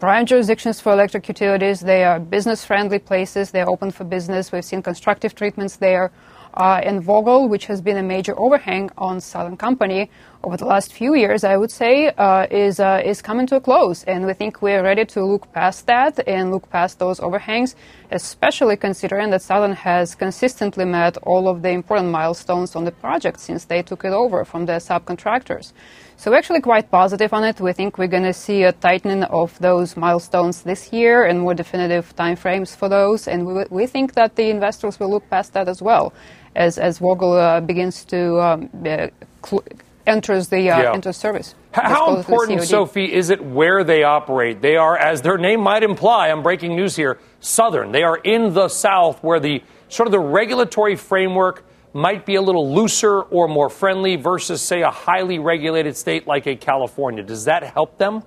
prime 0.00 0.26
jurisdictions 0.26 0.80
for 0.80 0.92
electric 0.92 1.28
utilities. 1.28 1.80
They 1.80 2.02
are 2.02 2.18
business 2.18 2.64
friendly 2.64 2.98
places. 2.98 3.52
They're 3.52 3.68
open 3.68 3.92
for 3.92 4.02
business. 4.02 4.50
We've 4.50 4.64
seen 4.64 4.82
constructive 4.82 5.36
treatments 5.36 5.76
there. 5.76 6.10
Uh, 6.54 6.80
and 6.82 7.00
Vogtle, 7.00 7.48
which 7.48 7.66
has 7.66 7.80
been 7.80 7.98
a 7.98 8.02
major 8.02 8.36
overhang 8.38 8.90
on 8.98 9.20
Southern 9.20 9.56
Company 9.56 10.10
over 10.42 10.56
the 10.56 10.64
last 10.64 10.92
few 10.92 11.14
years, 11.14 11.44
I 11.44 11.56
would 11.56 11.70
say, 11.70 12.08
uh, 12.16 12.46
is 12.50 12.80
uh, 12.80 13.02
is 13.04 13.22
coming 13.22 13.46
to 13.48 13.56
a 13.56 13.60
close. 13.60 14.04
And 14.04 14.26
we 14.26 14.34
think 14.34 14.62
we're 14.62 14.82
ready 14.82 15.04
to 15.06 15.24
look 15.24 15.52
past 15.52 15.86
that 15.86 16.26
and 16.28 16.50
look 16.50 16.70
past 16.70 16.98
those 16.98 17.20
overhangs, 17.20 17.74
especially 18.10 18.76
considering 18.76 19.30
that 19.30 19.42
Southern 19.42 19.72
has 19.72 20.14
consistently 20.14 20.84
met 20.84 21.16
all 21.18 21.48
of 21.48 21.62
the 21.62 21.70
important 21.70 22.10
milestones 22.10 22.76
on 22.76 22.84
the 22.84 22.92
project 22.92 23.40
since 23.40 23.64
they 23.64 23.82
took 23.82 24.04
it 24.04 24.12
over 24.12 24.44
from 24.44 24.66
the 24.66 24.74
subcontractors. 24.74 25.72
So 26.16 26.30
we're 26.32 26.38
actually 26.38 26.62
quite 26.62 26.90
positive 26.90 27.32
on 27.32 27.44
it. 27.44 27.60
We 27.60 27.72
think 27.72 27.96
we're 27.96 28.08
going 28.08 28.24
to 28.24 28.32
see 28.32 28.64
a 28.64 28.72
tightening 28.72 29.22
of 29.24 29.56
those 29.60 29.96
milestones 29.96 30.62
this 30.62 30.92
year 30.92 31.24
and 31.24 31.40
more 31.40 31.54
definitive 31.54 32.14
timeframes 32.16 32.74
for 32.74 32.88
those. 32.88 33.28
And 33.28 33.46
we, 33.46 33.64
we 33.70 33.86
think 33.86 34.14
that 34.14 34.34
the 34.34 34.50
investors 34.50 34.98
will 34.98 35.10
look 35.10 35.30
past 35.30 35.52
that 35.52 35.68
as 35.68 35.80
well 35.80 36.12
as, 36.56 36.76
as 36.76 36.98
Vogtle 36.98 37.38
uh, 37.38 37.60
begins 37.60 38.04
to 38.06 38.40
um, 38.40 38.68
uh, 38.84 39.06
enters 40.08 40.48
the 40.48 40.70
uh, 40.70 40.82
Yeah. 40.82 40.94
into 40.94 41.12
service. 41.12 41.54
How 41.72 42.06
to 42.06 42.12
the 42.14 42.18
important, 42.18 42.62
Sophie, 42.64 43.12
is 43.12 43.30
it 43.30 43.44
where 43.44 43.84
they 43.84 44.02
operate? 44.02 44.60
They 44.62 44.76
are, 44.76 44.96
as 44.96 45.22
their 45.22 45.38
name 45.38 45.60
might 45.60 45.82
imply, 45.82 46.28
I'm 46.28 46.42
breaking 46.42 46.74
news 46.74 46.96
here, 46.96 47.18
Southern. 47.40 47.92
They 47.92 48.02
are 48.02 48.16
in 48.16 48.54
the 48.54 48.68
South 48.68 49.22
where 49.22 49.38
the 49.38 49.62
sort 49.88 50.06
of 50.08 50.12
the 50.12 50.18
regulatory 50.18 50.96
framework 50.96 51.64
might 51.92 52.26
be 52.26 52.34
a 52.34 52.42
little 52.42 52.74
looser 52.74 53.20
or 53.22 53.48
more 53.48 53.68
friendly 53.70 54.16
versus, 54.16 54.60
say, 54.60 54.82
a 54.82 54.90
highly 54.90 55.38
regulated 55.38 55.96
state 55.96 56.26
like 56.26 56.46
a 56.46 56.56
California. 56.56 57.22
Does 57.22 57.44
that 57.44 57.62
help 57.62 57.98
them? 57.98 58.22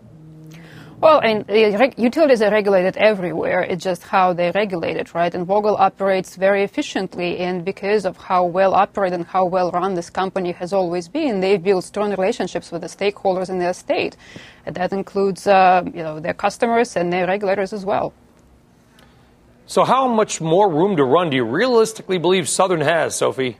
Well, 1.02 1.20
and 1.20 1.50
reg- 1.50 1.98
utilities 1.98 2.44
are 2.44 2.52
regulated 2.52 2.96
everywhere. 2.96 3.64
It's 3.64 3.84
just 3.84 4.04
how 4.04 4.34
they 4.34 4.52
regulate 4.52 4.98
it, 4.98 5.16
right? 5.16 5.34
And 5.34 5.48
Vogtle 5.48 5.80
operates 5.80 6.36
very 6.36 6.64
efficiently, 6.64 7.40
and 7.40 7.66
because 7.66 8.06
of 8.06 8.18
how 8.18 8.46
well 8.46 8.76
operated 8.76 9.18
and 9.18 9.28
how 9.28 9.46
well 9.46 9.72
run 9.72 9.96
this 9.96 10.12
company 10.12 10.52
has 10.52 10.72
always 10.74 11.08
been, 11.08 11.40
they've 11.40 11.64
built 11.64 11.86
strong 11.86 12.12
relationships 12.12 12.72
with 12.72 12.82
the 12.82 12.88
stakeholders 12.88 13.50
in 13.50 13.58
their 13.58 13.74
state. 13.74 14.16
And 14.68 14.76
that 14.76 14.94
includes, 14.94 15.48
uh, 15.48 15.82
you 15.88 16.04
know, 16.04 16.20
their 16.20 16.36
customers 16.36 16.96
and 16.96 17.12
their 17.12 17.26
regulators 17.26 17.74
as 17.74 17.84
well. 17.84 18.14
So, 19.66 19.84
how 19.86 20.08
much 20.08 20.40
more 20.40 20.70
room 20.70 20.98
to 20.98 21.04
run 21.04 21.32
do 21.32 21.36
you 21.36 21.46
realistically 21.46 22.20
believe 22.20 22.48
Southern 22.48 22.82
has, 22.82 23.16
Sophie? 23.16 23.58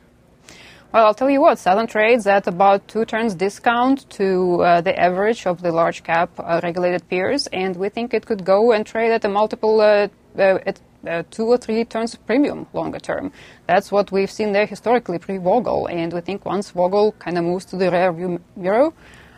Well, 0.92 1.06
I'll 1.06 1.14
tell 1.14 1.30
you 1.30 1.40
what, 1.40 1.58
Southern 1.58 1.86
trades 1.86 2.26
at 2.26 2.46
about 2.46 2.86
two 2.86 3.06
turns 3.06 3.34
discount 3.34 4.10
to 4.10 4.60
uh, 4.60 4.80
the 4.82 4.94
average 5.00 5.46
of 5.46 5.62
the 5.62 5.72
large 5.72 6.02
cap 6.02 6.28
uh, 6.38 6.60
regulated 6.62 7.08
peers, 7.08 7.46
and 7.46 7.74
we 7.76 7.88
think 7.88 8.12
it 8.12 8.26
could 8.26 8.44
go 8.44 8.72
and 8.72 8.84
trade 8.84 9.10
at 9.10 9.24
a 9.24 9.28
multiple 9.30 9.80
uh, 9.80 10.08
uh, 10.38 10.58
at 10.66 10.80
uh, 11.08 11.22
two 11.30 11.46
or 11.46 11.56
three 11.56 11.86
turns 11.86 12.14
premium 12.14 12.66
longer 12.74 12.98
term. 12.98 13.32
That's 13.66 13.90
what 13.90 14.12
we've 14.12 14.30
seen 14.30 14.52
there 14.52 14.66
historically 14.66 15.18
pre 15.18 15.38
Vogtle, 15.38 15.90
and 15.90 16.12
we 16.12 16.20
think 16.20 16.44
once 16.44 16.72
Vogtle 16.72 17.18
kind 17.18 17.38
of 17.38 17.44
moves 17.44 17.64
to 17.66 17.76
the 17.76 17.90
rear 17.90 18.12
view 18.12 18.38
mirror, 18.54 18.92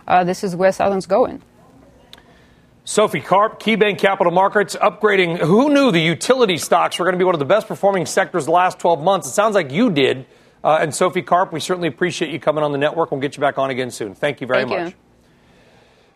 uh, 0.09 0.25
this 0.25 0.43
is 0.43 0.57
where 0.57 0.73
Southern's 0.73 1.07
going. 1.07 1.41
Sophie 2.83 3.21
Karp, 3.21 3.61
KeyBank 3.61 3.99
Capital 3.99 4.33
Markets, 4.33 4.75
upgrading. 4.75 5.39
Who 5.39 5.73
knew 5.73 5.93
the 5.93 6.01
utility 6.01 6.57
stocks 6.57 6.99
were 6.99 7.05
going 7.05 7.15
to 7.15 7.19
be 7.19 7.25
one 7.25 7.37
of 7.37 7.39
the 7.39 7.45
best 7.45 7.69
performing 7.69 8.07
sectors 8.07 8.45
the 8.45 8.51
last 8.51 8.81
12 8.81 9.05
months? 9.05 9.29
It 9.29 9.35
sounds 9.35 9.55
like 9.55 9.71
you 9.71 9.93
did. 9.93 10.27
Uh, 10.65 10.79
and 10.81 10.95
Sophie 10.95 11.21
Karp, 11.21 11.53
we 11.53 11.61
certainly 11.61 11.89
appreciate 11.89 12.33
you 12.33 12.41
coming 12.41 12.65
on 12.65 12.73
the 12.73 12.79
network. 12.79 13.11
We'll 13.11 13.21
get 13.21 13.37
you 13.37 13.41
back 13.43 13.59
on 13.59 13.69
again 13.69 13.91
soon. 13.91 14.15
Thank 14.15 14.41
you 14.41 14.47
very 14.47 14.61
Thank 14.61 14.73
you. 14.73 14.85
much. 14.87 14.95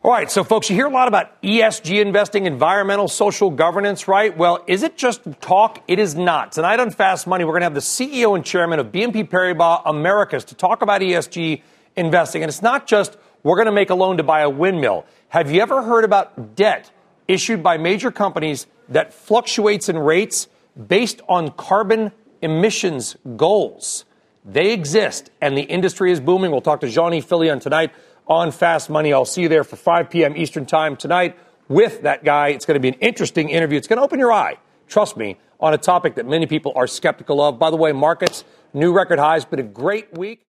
All 0.02 0.10
right, 0.10 0.30
so 0.30 0.42
folks, 0.42 0.70
you 0.70 0.76
hear 0.76 0.86
a 0.86 0.90
lot 0.90 1.06
about 1.06 1.42
ESG 1.42 2.00
investing, 2.00 2.46
environmental, 2.46 3.08
social 3.08 3.50
governance, 3.50 4.08
right? 4.08 4.34
Well, 4.34 4.64
is 4.66 4.82
it 4.82 4.96
just 4.96 5.20
talk? 5.42 5.82
It 5.86 5.98
is 5.98 6.14
not. 6.14 6.52
Tonight 6.52 6.80
on 6.80 6.90
Fast 6.90 7.26
Money, 7.26 7.44
we're 7.44 7.52
going 7.52 7.60
to 7.60 7.66
have 7.66 7.74
the 7.74 7.80
CEO 7.80 8.36
and 8.36 8.44
chairman 8.44 8.78
of 8.78 8.86
BNP 8.86 9.28
Paribas 9.28 9.82
Americas 9.84 10.44
to 10.46 10.54
talk 10.54 10.80
about 10.80 11.02
ESG 11.02 11.60
investing. 11.96 12.42
And 12.42 12.48
it's 12.48 12.62
not 12.62 12.86
just 12.86 13.18
we're 13.42 13.56
going 13.56 13.66
to 13.66 13.72
make 13.72 13.90
a 13.90 13.94
loan 13.94 14.16
to 14.16 14.22
buy 14.22 14.40
a 14.40 14.48
windmill. 14.48 15.04
Have 15.28 15.50
you 15.50 15.60
ever 15.60 15.82
heard 15.82 16.04
about 16.04 16.56
debt 16.56 16.90
issued 17.26 17.62
by 17.62 17.76
major 17.76 18.10
companies 18.10 18.66
that 18.88 19.12
fluctuates 19.12 19.90
in 19.90 19.98
rates 19.98 20.48
based 20.86 21.20
on 21.28 21.50
carbon 21.50 22.12
emissions 22.40 23.16
goals? 23.36 24.06
They 24.48 24.72
exist, 24.72 25.30
and 25.42 25.58
the 25.58 25.62
industry 25.62 26.10
is 26.10 26.20
booming. 26.20 26.50
We'll 26.50 26.62
talk 26.62 26.80
to 26.80 26.88
Jean-Yves 26.88 27.26
Fillion 27.26 27.60
tonight 27.60 27.92
on 28.26 28.50
Fast 28.50 28.88
Money. 28.88 29.12
I'll 29.12 29.26
see 29.26 29.42
you 29.42 29.48
there 29.50 29.62
for 29.62 29.76
5 29.76 30.08
p.m. 30.08 30.38
Eastern 30.38 30.64
Time 30.64 30.96
tonight 30.96 31.38
with 31.68 32.00
that 32.02 32.24
guy. 32.24 32.48
It's 32.48 32.64
going 32.64 32.76
to 32.76 32.80
be 32.80 32.88
an 32.88 32.94
interesting 32.94 33.50
interview. 33.50 33.76
It's 33.76 33.86
going 33.86 33.98
to 33.98 34.02
open 34.02 34.18
your 34.18 34.32
eye, 34.32 34.56
trust 34.86 35.18
me, 35.18 35.36
on 35.60 35.74
a 35.74 35.78
topic 35.78 36.14
that 36.14 36.24
many 36.24 36.46
people 36.46 36.72
are 36.76 36.86
skeptical 36.86 37.42
of. 37.42 37.58
By 37.58 37.68
the 37.70 37.76
way, 37.76 37.92
markets, 37.92 38.42
new 38.72 38.90
record 38.90 39.18
highs, 39.18 39.44
been 39.44 39.60
a 39.60 39.62
great 39.62 40.16
week. 40.16 40.40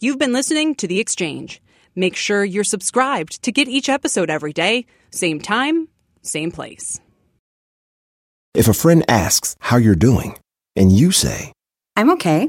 You've 0.00 0.18
been 0.18 0.32
listening 0.32 0.74
to 0.76 0.88
The 0.88 0.98
Exchange. 0.98 1.60
Make 1.94 2.16
sure 2.16 2.42
you're 2.42 2.64
subscribed 2.64 3.42
to 3.42 3.52
get 3.52 3.68
each 3.68 3.90
episode 3.90 4.30
every 4.30 4.54
day, 4.54 4.86
same 5.10 5.40
time, 5.40 5.88
same 6.22 6.50
place. 6.50 7.00
If 8.54 8.66
a 8.66 8.72
friend 8.72 9.04
asks 9.08 9.56
how 9.60 9.76
you're 9.76 9.94
doing, 9.94 10.38
and 10.74 10.90
you 10.90 11.12
say, 11.12 11.52
I'm 11.94 12.10
okay. 12.12 12.48